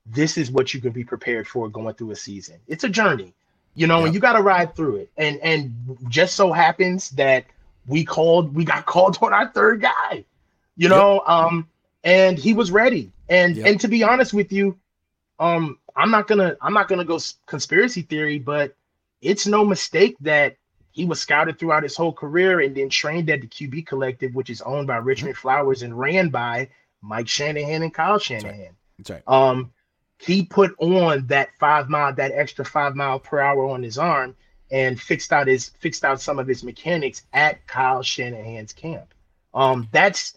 this 0.07 0.37
is 0.37 0.51
what 0.51 0.75
you 0.75 0.81
can 0.81 0.91
be 0.91 1.05
prepared 1.05 1.47
for 1.47 1.68
going 1.68 1.95
through 1.95 2.11
a 2.11 2.16
season. 2.16 2.59
It's 2.66 2.83
a 2.83 2.89
journey, 2.89 3.33
you 3.75 3.87
know, 3.87 3.99
Yep. 3.99 4.07
and 4.07 4.14
you 4.14 4.20
got 4.20 4.33
to 4.33 4.43
ride 4.43 4.75
through 4.75 4.97
it. 4.97 5.11
And 5.16 5.39
and 5.39 5.97
just 6.09 6.35
so 6.35 6.53
happens 6.53 7.11
that 7.11 7.45
we 7.87 8.05
called, 8.05 8.55
we 8.55 8.64
got 8.64 8.87
called 8.87 9.18
on 9.22 9.32
our 9.32 9.49
third 9.49 9.80
guy, 9.82 10.24
you 10.76 10.89
know, 10.89 11.22
um, 11.26 11.68
and 12.03 12.39
he 12.39 12.55
was 12.55 12.70
ready. 12.70 13.11
And 13.28 13.57
Yep. 13.57 13.66
and 13.66 13.80
to 13.80 13.89
be 13.89 14.03
honest 14.03 14.35
with 14.35 14.53
you, 14.53 14.78
um, 15.39 15.78
I'm 15.97 16.11
not 16.11 16.26
gonna 16.26 16.57
I'm 16.61 16.74
not 16.74 16.89
gonna 16.89 17.05
go 17.05 17.18
conspiracy 17.47 18.03
theory, 18.03 18.39
but 18.39 18.74
it's 19.22 19.47
no 19.47 19.64
mistake 19.64 20.16
that 20.20 20.57
he 20.91 21.05
was 21.05 21.20
scouted 21.20 21.59
throughout 21.59 21.82
his 21.82 21.97
whole 21.97 22.12
career 22.12 22.61
and 22.61 22.76
then 22.76 22.89
trained 22.89 23.28
at 23.30 23.41
the 23.41 23.47
QB 23.47 23.87
Collective, 23.87 24.35
which 24.35 24.51
is 24.51 24.61
owned 24.61 24.87
by 24.87 24.97
Richmond 24.97 25.37
Flowers 25.37 25.82
and 25.82 25.99
ran 25.99 26.28
by 26.28 26.68
Mike 27.03 27.28
Shanahan 27.28 27.82
and 27.82 27.93
Kyle 27.93 28.18
Shanahan. 28.18 28.76
That's 28.99 29.11
right. 29.11 29.22
Um, 29.26 29.72
he 30.18 30.45
put 30.45 30.74
on 30.78 31.26
that 31.26 31.51
five 31.59 31.89
mile, 31.89 32.14
that 32.14 32.32
extra 32.32 32.64
five 32.64 32.95
mile 32.95 33.18
per 33.18 33.41
hour 33.41 33.66
on 33.66 33.82
his 33.82 33.99
arm, 33.99 34.37
and 34.75 35.01
fixed 35.01 35.33
out 35.33 35.47
his 35.47 35.70
fixed 35.79 36.05
out 36.05 36.20
some 36.20 36.41
of 36.41 36.49
his 36.49 36.64
mechanics 36.64 37.22
at 37.33 37.64
Kyle 37.68 38.03
Shanahan's 38.03 38.72
camp. 38.72 39.14
Um, 39.55 39.89
that's 39.93 40.37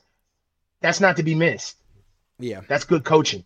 that's 0.79 1.01
not 1.01 1.17
to 1.17 1.23
be 1.23 1.33
missed. 1.33 1.77
Yeah. 2.37 2.61
That's 2.67 2.85
good 2.85 3.03
coaching. 3.03 3.43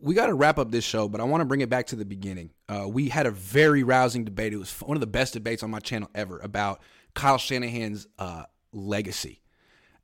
we 0.00 0.14
got 0.14 0.26
to 0.26 0.34
wrap 0.34 0.58
up 0.58 0.70
this 0.70 0.84
show, 0.84 1.08
but 1.08 1.20
I 1.20 1.24
want 1.24 1.40
to 1.40 1.46
bring 1.46 1.62
it 1.62 1.70
back 1.70 1.86
to 1.86 1.96
the 1.96 2.04
beginning. 2.04 2.50
Uh, 2.68 2.86
we 2.86 3.08
had 3.08 3.26
a 3.26 3.30
very 3.30 3.82
rousing 3.82 4.24
debate. 4.24 4.52
It 4.52 4.58
was 4.58 4.70
one 4.80 4.96
of 4.96 5.00
the 5.00 5.06
best 5.06 5.32
debates 5.32 5.62
on 5.62 5.70
my 5.70 5.80
channel 5.80 6.10
ever 6.14 6.38
about 6.40 6.82
Kyle 7.14 7.38
Shanahan's 7.38 8.06
uh, 8.18 8.44
legacy. 8.72 9.40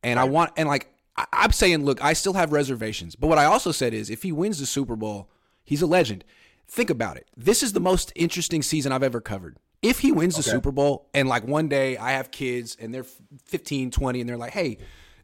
And 0.03 0.19
I 0.19 0.25
want, 0.25 0.53
and 0.57 0.69
like, 0.69 0.89
I, 1.17 1.27
I'm 1.33 1.53
saying, 1.53 1.85
look, 1.85 2.03
I 2.03 2.15
still 2.15 2.33
have 2.33 2.53
reservations. 2.53 3.15
But 3.17 3.27
what 3.27 3.39
I 3.39 3.45
also 3.45 3.73
said 3.73 3.93
is 3.93 4.09
if 4.09 4.23
he 4.23 4.33
wins 4.33 4.59
the 4.59 4.67
Super 4.67 4.97
Bowl, 4.97 5.31
he's 5.63 5.83
a 5.83 5.87
legend. 5.87 6.25
Think 6.67 6.89
about 6.89 7.19
it. 7.19 7.29
This 7.37 7.63
is 7.63 7.75
the 7.75 7.81
most 7.81 8.13
interesting 8.15 8.63
season 8.63 8.93
I've 8.93 9.03
ever 9.03 9.21
covered. 9.21 9.59
If 9.83 10.01
he 10.01 10.13
wins 10.13 10.37
the 10.37 10.43
Super 10.43 10.71
Bowl 10.71 11.09
and 11.15 11.29
like 11.29 11.47
one 11.47 11.69
day 11.69 11.97
I 11.97 12.13
have 12.13 12.31
kids 12.31 12.77
and 12.79 12.93
they're 12.93 13.07
15, 13.47 13.91
20, 13.91 14.21
and 14.21 14.29
they're 14.29 14.37
like, 14.37 14.53
hey, 14.53 14.79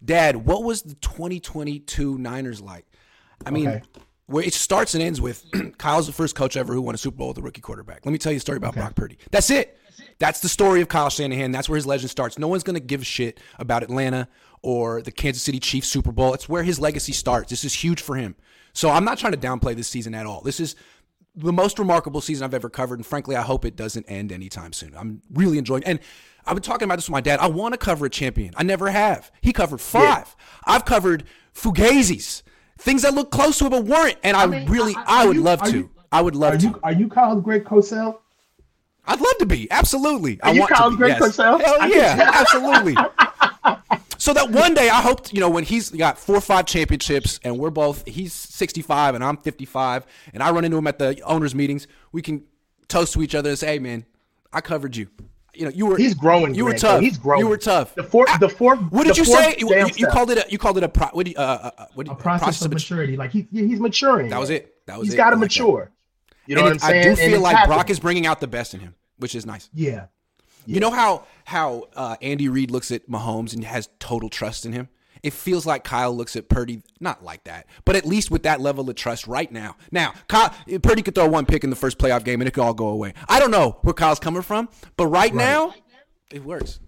dad, 0.04 0.36
what 0.36 0.64
was 0.64 0.82
the 0.82 0.94
2022 0.94 2.18
Niners 2.18 2.60
like? 2.60 2.86
I 3.44 3.50
mean, 3.50 3.68
Okay. 3.68 3.82
where 4.26 4.42
it 4.44 4.54
starts 4.54 4.94
and 4.94 5.02
ends 5.02 5.20
with 5.20 5.44
Kyle's 5.78 6.06
the 6.06 6.12
first 6.12 6.34
coach 6.34 6.56
ever 6.56 6.72
who 6.72 6.80
won 6.80 6.94
a 6.94 6.98
Super 6.98 7.18
Bowl 7.18 7.28
with 7.28 7.38
a 7.38 7.42
rookie 7.42 7.60
quarterback. 7.60 8.06
Let 8.06 8.12
me 8.12 8.18
tell 8.18 8.32
you 8.32 8.38
a 8.38 8.40
story 8.40 8.56
about 8.56 8.74
Brock 8.74 8.94
Purdy. 8.94 9.18
That's 9.30 9.50
it. 9.50 9.78
That's 10.18 10.40
the 10.40 10.48
story 10.48 10.80
of 10.80 10.88
Kyle 10.88 11.10
Shanahan. 11.10 11.52
That's 11.52 11.68
where 11.68 11.76
his 11.76 11.86
legend 11.86 12.10
starts. 12.10 12.38
No 12.38 12.48
one's 12.48 12.62
going 12.62 12.74
to 12.74 12.80
give 12.80 13.02
a 13.02 13.04
shit 13.04 13.38
about 13.58 13.82
Atlanta 13.82 14.28
or 14.62 15.02
the 15.02 15.12
Kansas 15.12 15.42
City 15.42 15.60
Chiefs 15.60 15.88
Super 15.88 16.12
Bowl. 16.12 16.32
It's 16.34 16.48
where 16.48 16.62
his 16.62 16.80
legacy 16.80 17.12
starts. 17.12 17.50
This 17.50 17.64
is 17.64 17.72
huge 17.74 18.00
for 18.00 18.16
him. 18.16 18.34
So 18.72 18.90
I'm 18.90 19.04
not 19.04 19.16
trying 19.18 19.32
to 19.32 19.38
downplay 19.38 19.74
this 19.74 19.88
season 19.88 20.14
at 20.14 20.26
all. 20.26 20.40
This 20.42 20.60
is 20.60 20.76
the 21.36 21.52
most 21.52 21.78
remarkable 21.78 22.20
season 22.20 22.44
I've 22.44 22.54
ever 22.54 22.70
covered, 22.70 22.98
and 22.98 23.06
frankly, 23.06 23.36
I 23.36 23.42
hope 23.42 23.64
it 23.64 23.76
doesn't 23.76 24.06
end 24.08 24.32
anytime 24.32 24.72
soon. 24.72 24.94
I'm 24.96 25.20
really 25.32 25.58
enjoying, 25.58 25.84
and 25.84 26.00
I've 26.46 26.54
been 26.54 26.62
talking 26.62 26.84
about 26.84 26.96
this 26.96 27.06
with 27.08 27.12
my 27.12 27.20
dad. 27.20 27.40
I 27.40 27.46
want 27.48 27.74
to 27.74 27.78
cover 27.78 28.06
a 28.06 28.10
champion. 28.10 28.54
I 28.56 28.62
never 28.62 28.88
have. 28.88 29.30
He 29.40 29.52
covered 29.52 29.80
five. 29.80 30.34
I've 30.64 30.84
covered 30.84 31.24
fugazis, 31.54 32.42
things 32.78 33.02
that 33.02 33.14
look 33.14 33.30
close 33.30 33.58
to 33.58 33.66
it 33.66 33.70
but 33.70 33.84
weren't, 33.84 34.16
and 34.22 34.36
I, 34.36 34.46
mean, 34.46 34.68
really, 34.68 34.94
are- 34.94 35.04
I 35.06 35.24
are 35.24 35.26
would 35.28 35.36
you- 35.36 35.42
love 35.42 35.62
to. 35.64 35.70
you- 35.72 35.90
I 36.12 36.22
would 36.22 36.36
love 36.36 36.54
Are 36.54 36.58
to. 36.58 36.66
you 36.68 36.80
are 36.84 36.92
you 36.92 37.08
Kyle 37.08 37.40
Greg 37.40 37.64
Cosell? 37.64 38.18
I'd 39.06 39.20
love 39.20 39.38
to 39.40 39.46
be. 39.46 39.70
Absolutely. 39.70 40.40
I 40.42 40.52
you 40.52 40.60
want 40.60 40.72
Kyle's 40.72 40.92
to 40.94 40.96
be. 40.96 40.96
Greg 40.98 41.16
yes. 41.20 41.36
Cosell? 41.36 41.60
Hell 41.60 41.88
yeah. 41.90 42.30
absolutely. 42.32 42.96
So 44.18 44.32
that 44.32 44.50
one 44.50 44.74
day 44.74 44.88
I 44.88 45.00
hope, 45.02 45.32
you 45.32 45.40
know, 45.40 45.50
when 45.50 45.62
he's 45.64 45.90
got 45.90 46.18
four 46.18 46.36
or 46.36 46.40
five 46.40 46.64
championships 46.66 47.38
and 47.44 47.58
we're 47.58 47.70
both, 47.70 48.04
he's 48.06 48.32
65 48.32 49.14
and 49.14 49.22
I'm 49.22 49.36
55 49.36 50.06
and 50.32 50.42
I 50.42 50.50
run 50.50 50.64
into 50.64 50.78
him 50.78 50.86
at 50.86 50.98
the 50.98 51.20
owners 51.22 51.54
meetings, 51.54 51.86
we 52.12 52.22
can 52.22 52.42
toast 52.88 53.12
to 53.14 53.22
each 53.22 53.34
other 53.34 53.50
and 53.50 53.58
say, 53.58 53.66
hey 53.74 53.78
man, 53.78 54.06
I 54.52 54.60
covered 54.62 54.96
you. 54.96 55.08
You 55.54 55.64
know, 55.66 55.70
you 55.70 55.86
were, 55.86 55.96
He's 55.96 56.14
growing. 56.14 56.54
you 56.54 56.64
were 56.66 56.74
tough. 56.74 57.00
He's 57.00 57.16
growing. 57.18 57.40
You 57.40 57.48
were 57.48 57.56
tough. 57.56 57.94
The 57.94 58.02
fourth. 58.02 58.28
The 58.40 58.48
fourth. 58.48 58.78
What 58.90 59.06
did 59.06 59.16
you 59.16 59.24
say? 59.24 59.54
You, 59.58 59.68
you- 59.96 60.06
called 60.06 60.30
it 60.30 60.38
a, 60.38 60.50
you 60.50 60.58
called 60.58 60.76
it 60.76 60.84
a, 60.84 60.88
pro, 60.88 61.06
what 61.08 61.26
you, 61.26 61.34
uh, 61.36 61.70
uh, 61.78 61.86
what 61.94 62.04
do 62.06 62.12
a 62.12 62.14
you, 62.14 62.20
process, 62.20 62.60
of 62.62 62.70
mat- 62.70 62.74
maturity. 62.74 63.16
Like 63.16 63.30
he, 63.30 63.46
he's 63.50 63.80
maturing. 63.80 64.28
That 64.28 64.38
was 64.40 64.50
it. 64.50 64.74
That 64.86 64.98
was 64.98 65.08
he's 65.08 65.14
got 65.14 65.30
to 65.30 65.36
like 65.36 65.40
that. 65.40 65.44
mature. 65.46 65.90
You 66.46 66.56
know 66.56 66.60
And 66.66 66.74
what 66.74 66.84
I'm 66.84 66.90
saying? 66.90 67.00
I 67.00 67.02
do 67.04 67.08
And 67.22 67.32
feel 67.32 67.40
like 67.40 67.56
happening. 67.56 67.74
Brock 67.76 67.90
is 67.90 67.98
bringing 68.00 68.26
out 68.26 68.40
the 68.40 68.46
best 68.46 68.74
in 68.74 68.80
him, 68.80 68.94
which 69.18 69.34
is 69.34 69.46
nice. 69.46 69.70
Yeah. 69.72 70.06
You 70.66 70.80
know 70.80 70.90
how 70.90 71.24
how 71.46 71.84
uh, 71.94 72.16
Andy 72.20 72.48
Reid 72.48 72.70
looks 72.70 72.90
at 72.90 73.08
Mahomes 73.08 73.54
and 73.54 73.64
has 73.64 73.88
total 73.98 74.28
trust 74.28 74.66
in 74.66 74.72
him. 74.72 74.88
It 75.22 75.32
feels 75.32 75.64
like 75.64 75.84
Kyle 75.84 76.14
looks 76.14 76.36
at 76.36 76.48
Purdy 76.48 76.82
not 77.00 77.24
like 77.24 77.44
that, 77.44 77.66
but 77.84 77.96
at 77.96 78.04
least 78.04 78.30
with 78.30 78.42
that 78.42 78.60
level 78.60 78.88
of 78.90 78.96
trust 78.96 79.26
right 79.26 79.50
now. 79.50 79.76
Now, 79.90 80.12
Kyle, 80.28 80.52
Purdy 80.82 81.02
could 81.02 81.14
throw 81.14 81.28
one 81.28 81.46
pick 81.46 81.64
in 81.64 81.70
the 81.70 81.76
first 81.76 81.98
playoff 81.98 82.24
game 82.24 82.40
and 82.40 82.48
it 82.48 82.52
could 82.52 82.62
all 82.62 82.74
go 82.74 82.88
away. 82.88 83.14
I 83.28 83.40
don't 83.40 83.50
know 83.50 83.78
where 83.82 83.94
Kyle's 83.94 84.18
coming 84.18 84.42
from, 84.42 84.68
but 84.96 85.06
right, 85.06 85.34
now, 85.34 85.74
it 86.30 86.44
works. 86.44 86.80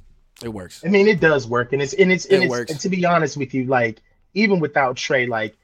It 0.42 0.50
works. 0.50 0.82
I 0.84 0.88
mean, 0.88 1.08
it 1.08 1.20
does 1.20 1.48
work, 1.48 1.72
and 1.72 1.82
it's 1.82 1.94
and 1.94 2.12
it's 2.12 2.26
and, 2.26 2.42
It 2.42 2.46
it's, 2.46 2.50
works. 2.50 2.70
and 2.70 2.80
to 2.80 2.88
be 2.88 3.04
honest 3.04 3.36
with 3.36 3.54
you, 3.54 3.64
like 3.64 4.00
even 4.34 4.60
without 4.60 4.96
Trey, 4.96 5.26
like 5.26 5.56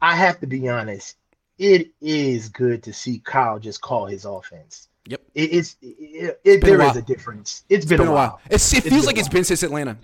I 0.00 0.16
have 0.16 0.40
to 0.40 0.46
be 0.46 0.68
honest, 0.68 1.16
it 1.58 1.90
is 2.00 2.48
good 2.48 2.82
to 2.84 2.92
see 2.92 3.18
Kyle 3.18 3.58
just 3.58 3.80
call 3.82 4.06
his 4.06 4.24
offense. 4.24 4.88
Yep. 5.06 5.22
It, 5.34 5.40
it's 5.40 5.76
it, 5.82 6.40
it, 6.44 6.60
been 6.60 6.74
a 6.74 6.78
there 6.78 6.90
is 6.90 6.96
a 6.96 7.02
difference. 7.02 7.64
it's 7.68 7.86
been, 7.86 7.98
been 7.98 8.08
a 8.08 8.12
while. 8.12 8.40
It's, 8.50 8.72
it 8.74 8.84
feels 8.84 9.06
like 9.06 9.18
it's 9.18 9.28
been 9.28 9.44
since 9.44 9.62
Atlanta. 9.62 9.96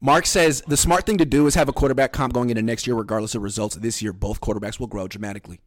Mark 0.00 0.26
says 0.26 0.62
the 0.66 0.76
smart 0.76 1.06
thing 1.06 1.18
to 1.18 1.24
do 1.24 1.46
is 1.46 1.54
have 1.54 1.68
a 1.68 1.72
quarterback 1.72 2.12
comp 2.12 2.32
going 2.32 2.50
into 2.50 2.62
next 2.62 2.86
year, 2.86 2.96
regardless 2.96 3.34
of 3.34 3.42
results. 3.42 3.76
This 3.76 4.02
year, 4.02 4.12
both 4.12 4.40
quarterbacks 4.40 4.80
will 4.80 4.88
grow 4.88 5.06
dramatically. 5.06 5.60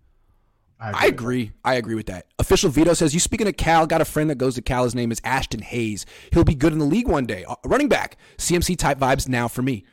I 0.78 1.08
agree. 1.08 1.53
I 1.64 1.76
agree 1.76 1.95
with 1.95 2.08
that. 2.08 2.28
Official 2.38 2.70
Vito 2.70 2.93
says, 2.93 3.14
You 3.14 3.20
speaking 3.20 3.47
of 3.47 3.56
Cal, 3.56 3.88
got 3.88 4.01
a 4.01 4.06
friend 4.06 4.30
that 4.30 4.38
goes 4.38 4.56
to 4.56 4.62
Cal. 4.62 4.84
His 4.84 4.93
name 4.93 5.12
is 5.12 5.22
Ashton 5.24 5.62
Hayes. 5.62 6.06
He'll 6.34 6.43
be 6.43 6.53
good 6.53 6.74
in 6.74 6.80
the 6.80 6.86
league 6.86 7.08
one 7.08 7.26
day. 7.26 7.45
Uh, 7.45 7.56
running 7.64 7.88
back. 7.88 8.18
CMC 8.38 8.78
type 8.78 8.99
vibes 8.99 9.30
now 9.30 9.47
for 9.47 9.62
me. 9.62 9.86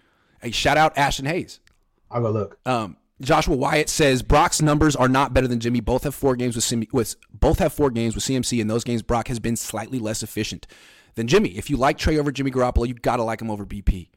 Hey, 0.42 0.50
shout 0.50 0.76
out 0.76 0.98
Ashton 0.98 1.26
Hayes. 1.26 1.60
I'll 2.10 2.20
go 2.20 2.30
look. 2.30 2.58
Um, 2.66 2.96
Joshua 3.22 3.56
Wyatt 3.56 3.88
says 3.88 4.22
Brock's 4.22 4.60
numbers 4.60 4.94
are 4.96 5.08
not 5.08 5.32
better 5.32 5.46
than 5.48 5.60
Jimmy. 5.60 5.80
Both 5.80 6.04
have 6.04 6.14
four 6.14 6.36
games 6.36 6.54
with, 6.54 6.64
Sim- 6.64 6.86
with 6.92 7.16
both 7.32 7.58
have 7.60 7.72
four 7.72 7.90
games 7.90 8.14
with 8.14 8.24
CMC. 8.24 8.60
In 8.60 8.66
those 8.68 8.84
games, 8.84 9.02
Brock 9.02 9.28
has 9.28 9.38
been 9.38 9.56
slightly 9.56 9.98
less 9.98 10.22
efficient 10.22 10.66
than 11.14 11.26
Jimmy. 11.28 11.50
If 11.50 11.70
you 11.70 11.76
like 11.76 11.98
Trey 11.98 12.18
over 12.18 12.32
Jimmy 12.32 12.50
Garoppolo, 12.50 12.86
you 12.88 12.94
gotta 12.94 13.22
like 13.22 13.40
him 13.40 13.50
over 13.50 13.64
BP. 13.64 14.08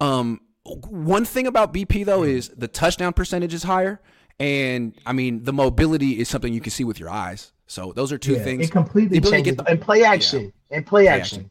Um, 0.00 0.40
one 0.64 1.24
thing 1.24 1.46
about 1.46 1.72
BP 1.72 2.04
though 2.04 2.22
is 2.24 2.48
the 2.50 2.68
touchdown 2.68 3.12
percentage 3.12 3.54
is 3.54 3.62
higher, 3.62 4.00
and 4.40 4.94
I 5.06 5.12
mean 5.12 5.44
the 5.44 5.52
mobility 5.52 6.18
is 6.18 6.28
something 6.28 6.52
you 6.52 6.60
can 6.60 6.70
see 6.72 6.84
with 6.84 6.98
your 7.00 7.10
eyes. 7.10 7.52
So 7.66 7.92
those 7.94 8.12
are 8.12 8.18
two 8.18 8.34
Yeah, 8.34 8.44
things. 8.44 8.66
It 8.66 8.72
completely 8.72 9.18
The 9.18 9.28
ability 9.28 9.42
to 9.42 9.48
changes. 9.50 9.64
the- 9.64 9.70
and 9.70 9.80
play 9.80 10.02
action. 10.04 10.52
And 10.70 10.84
play 10.86 11.08
action. 11.08 11.50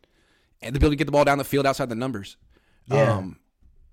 and 0.61 0.73
the 0.73 0.78
ability 0.78 0.95
to 0.95 0.99
get 0.99 1.05
the 1.05 1.11
ball 1.11 1.26
down 1.26 1.38
the 1.38 1.43
field 1.43 1.65
outside 1.65 1.89
the 1.89 1.95
numbers. 1.95 2.38
Yeah. 2.88 3.13
Um, 3.17 3.38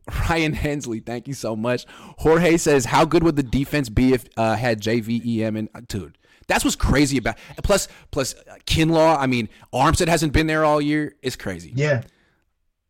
Ryan 0.29 0.53
Hensley, 0.53 1.01
thank 1.01 1.29
you 1.29 1.35
so 1.35 1.55
much. 1.55 1.87
Jorge 2.19 2.57
says, 2.57 2.87
"How 2.87 3.05
good 3.05 3.23
would 3.23 3.37
the 3.37 3.43
defense 3.43 3.89
be 3.89 4.13
if 4.13 4.25
uh, 4.37 4.57
had 4.57 4.81
JVEM 4.81 5.59
and 5.59 5.69
uh, 5.75 5.81
dude?" 5.87 6.19
That's 6.49 6.65
what's 6.65 6.77
crazy 6.77 7.19
about. 7.19 7.39
Plus, 7.63 7.89
plus 8.11 8.35
uh, 8.35 8.57
Kinlaw. 8.67 9.17
I 9.19 9.27
mean, 9.27 9.49
Armstead 9.73 10.09
hasn't 10.09 10.33
been 10.33 10.49
there 10.49 10.65
all 10.65 10.81
year. 10.81 11.15
It's 11.23 11.37
crazy. 11.37 11.73
Yeah. 11.75 12.03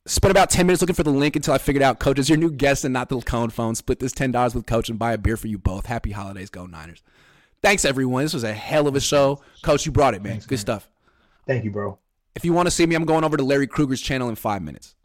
Spent 0.07 0.31
about 0.31 0.51
ten 0.51 0.67
minutes 0.67 0.83
looking 0.83 0.97
for 0.97 1.03
the 1.03 1.11
link 1.11 1.37
until 1.37 1.55
I 1.55 1.59
figured 1.59 1.83
out, 1.83 2.01
Coach, 2.01 2.19
is 2.19 2.29
your 2.29 2.39
new 2.39 2.51
guest 2.51 2.85
and 2.85 2.93
not 2.93 3.09
the 3.09 3.21
Cohn 3.21 3.51
Zohn. 3.51 3.77
Split 3.77 4.01
this 4.01 4.13
ten 4.13 4.33
dollars 4.33 4.55
with 4.55 4.67
Coach 4.67 4.89
and 4.89 4.99
buy 4.99 5.13
a 5.13 5.19
beer 5.19 5.37
for 5.37 5.49
you 5.49 5.59
both. 5.59 5.87
Happy 5.87 6.11
holidays, 6.11 6.51
go 6.51 6.67
Niners. 6.67 7.03
Thanks 7.63 7.85
everyone. 7.85 8.25
This 8.25 8.35
was 8.35 8.43
a 8.43 8.53
hell 8.53 8.89
of 8.89 8.97
a 8.97 9.01
show, 9.01 9.41
Coach. 9.63 9.87
You 9.87 9.93
brought 9.93 10.15
it, 10.15 10.23
man. 10.23 10.41
Good 10.47 10.59
stuff. 10.59 10.89
Thank 11.47 11.65
you, 11.65 11.71
bro. 11.71 11.99
If 12.35 12.45
you 12.45 12.53
want 12.53 12.67
to 12.67 12.71
see 12.71 12.87
me, 12.87 12.97
I'm 12.97 13.05
going 13.05 13.23
over 13.23 13.37
to 13.37 13.45
Larry 13.45 13.67
Krueger's 13.67 14.01
channel 14.01 14.29
in 14.29 14.35
five 14.35 14.63
minutes. 14.63 14.97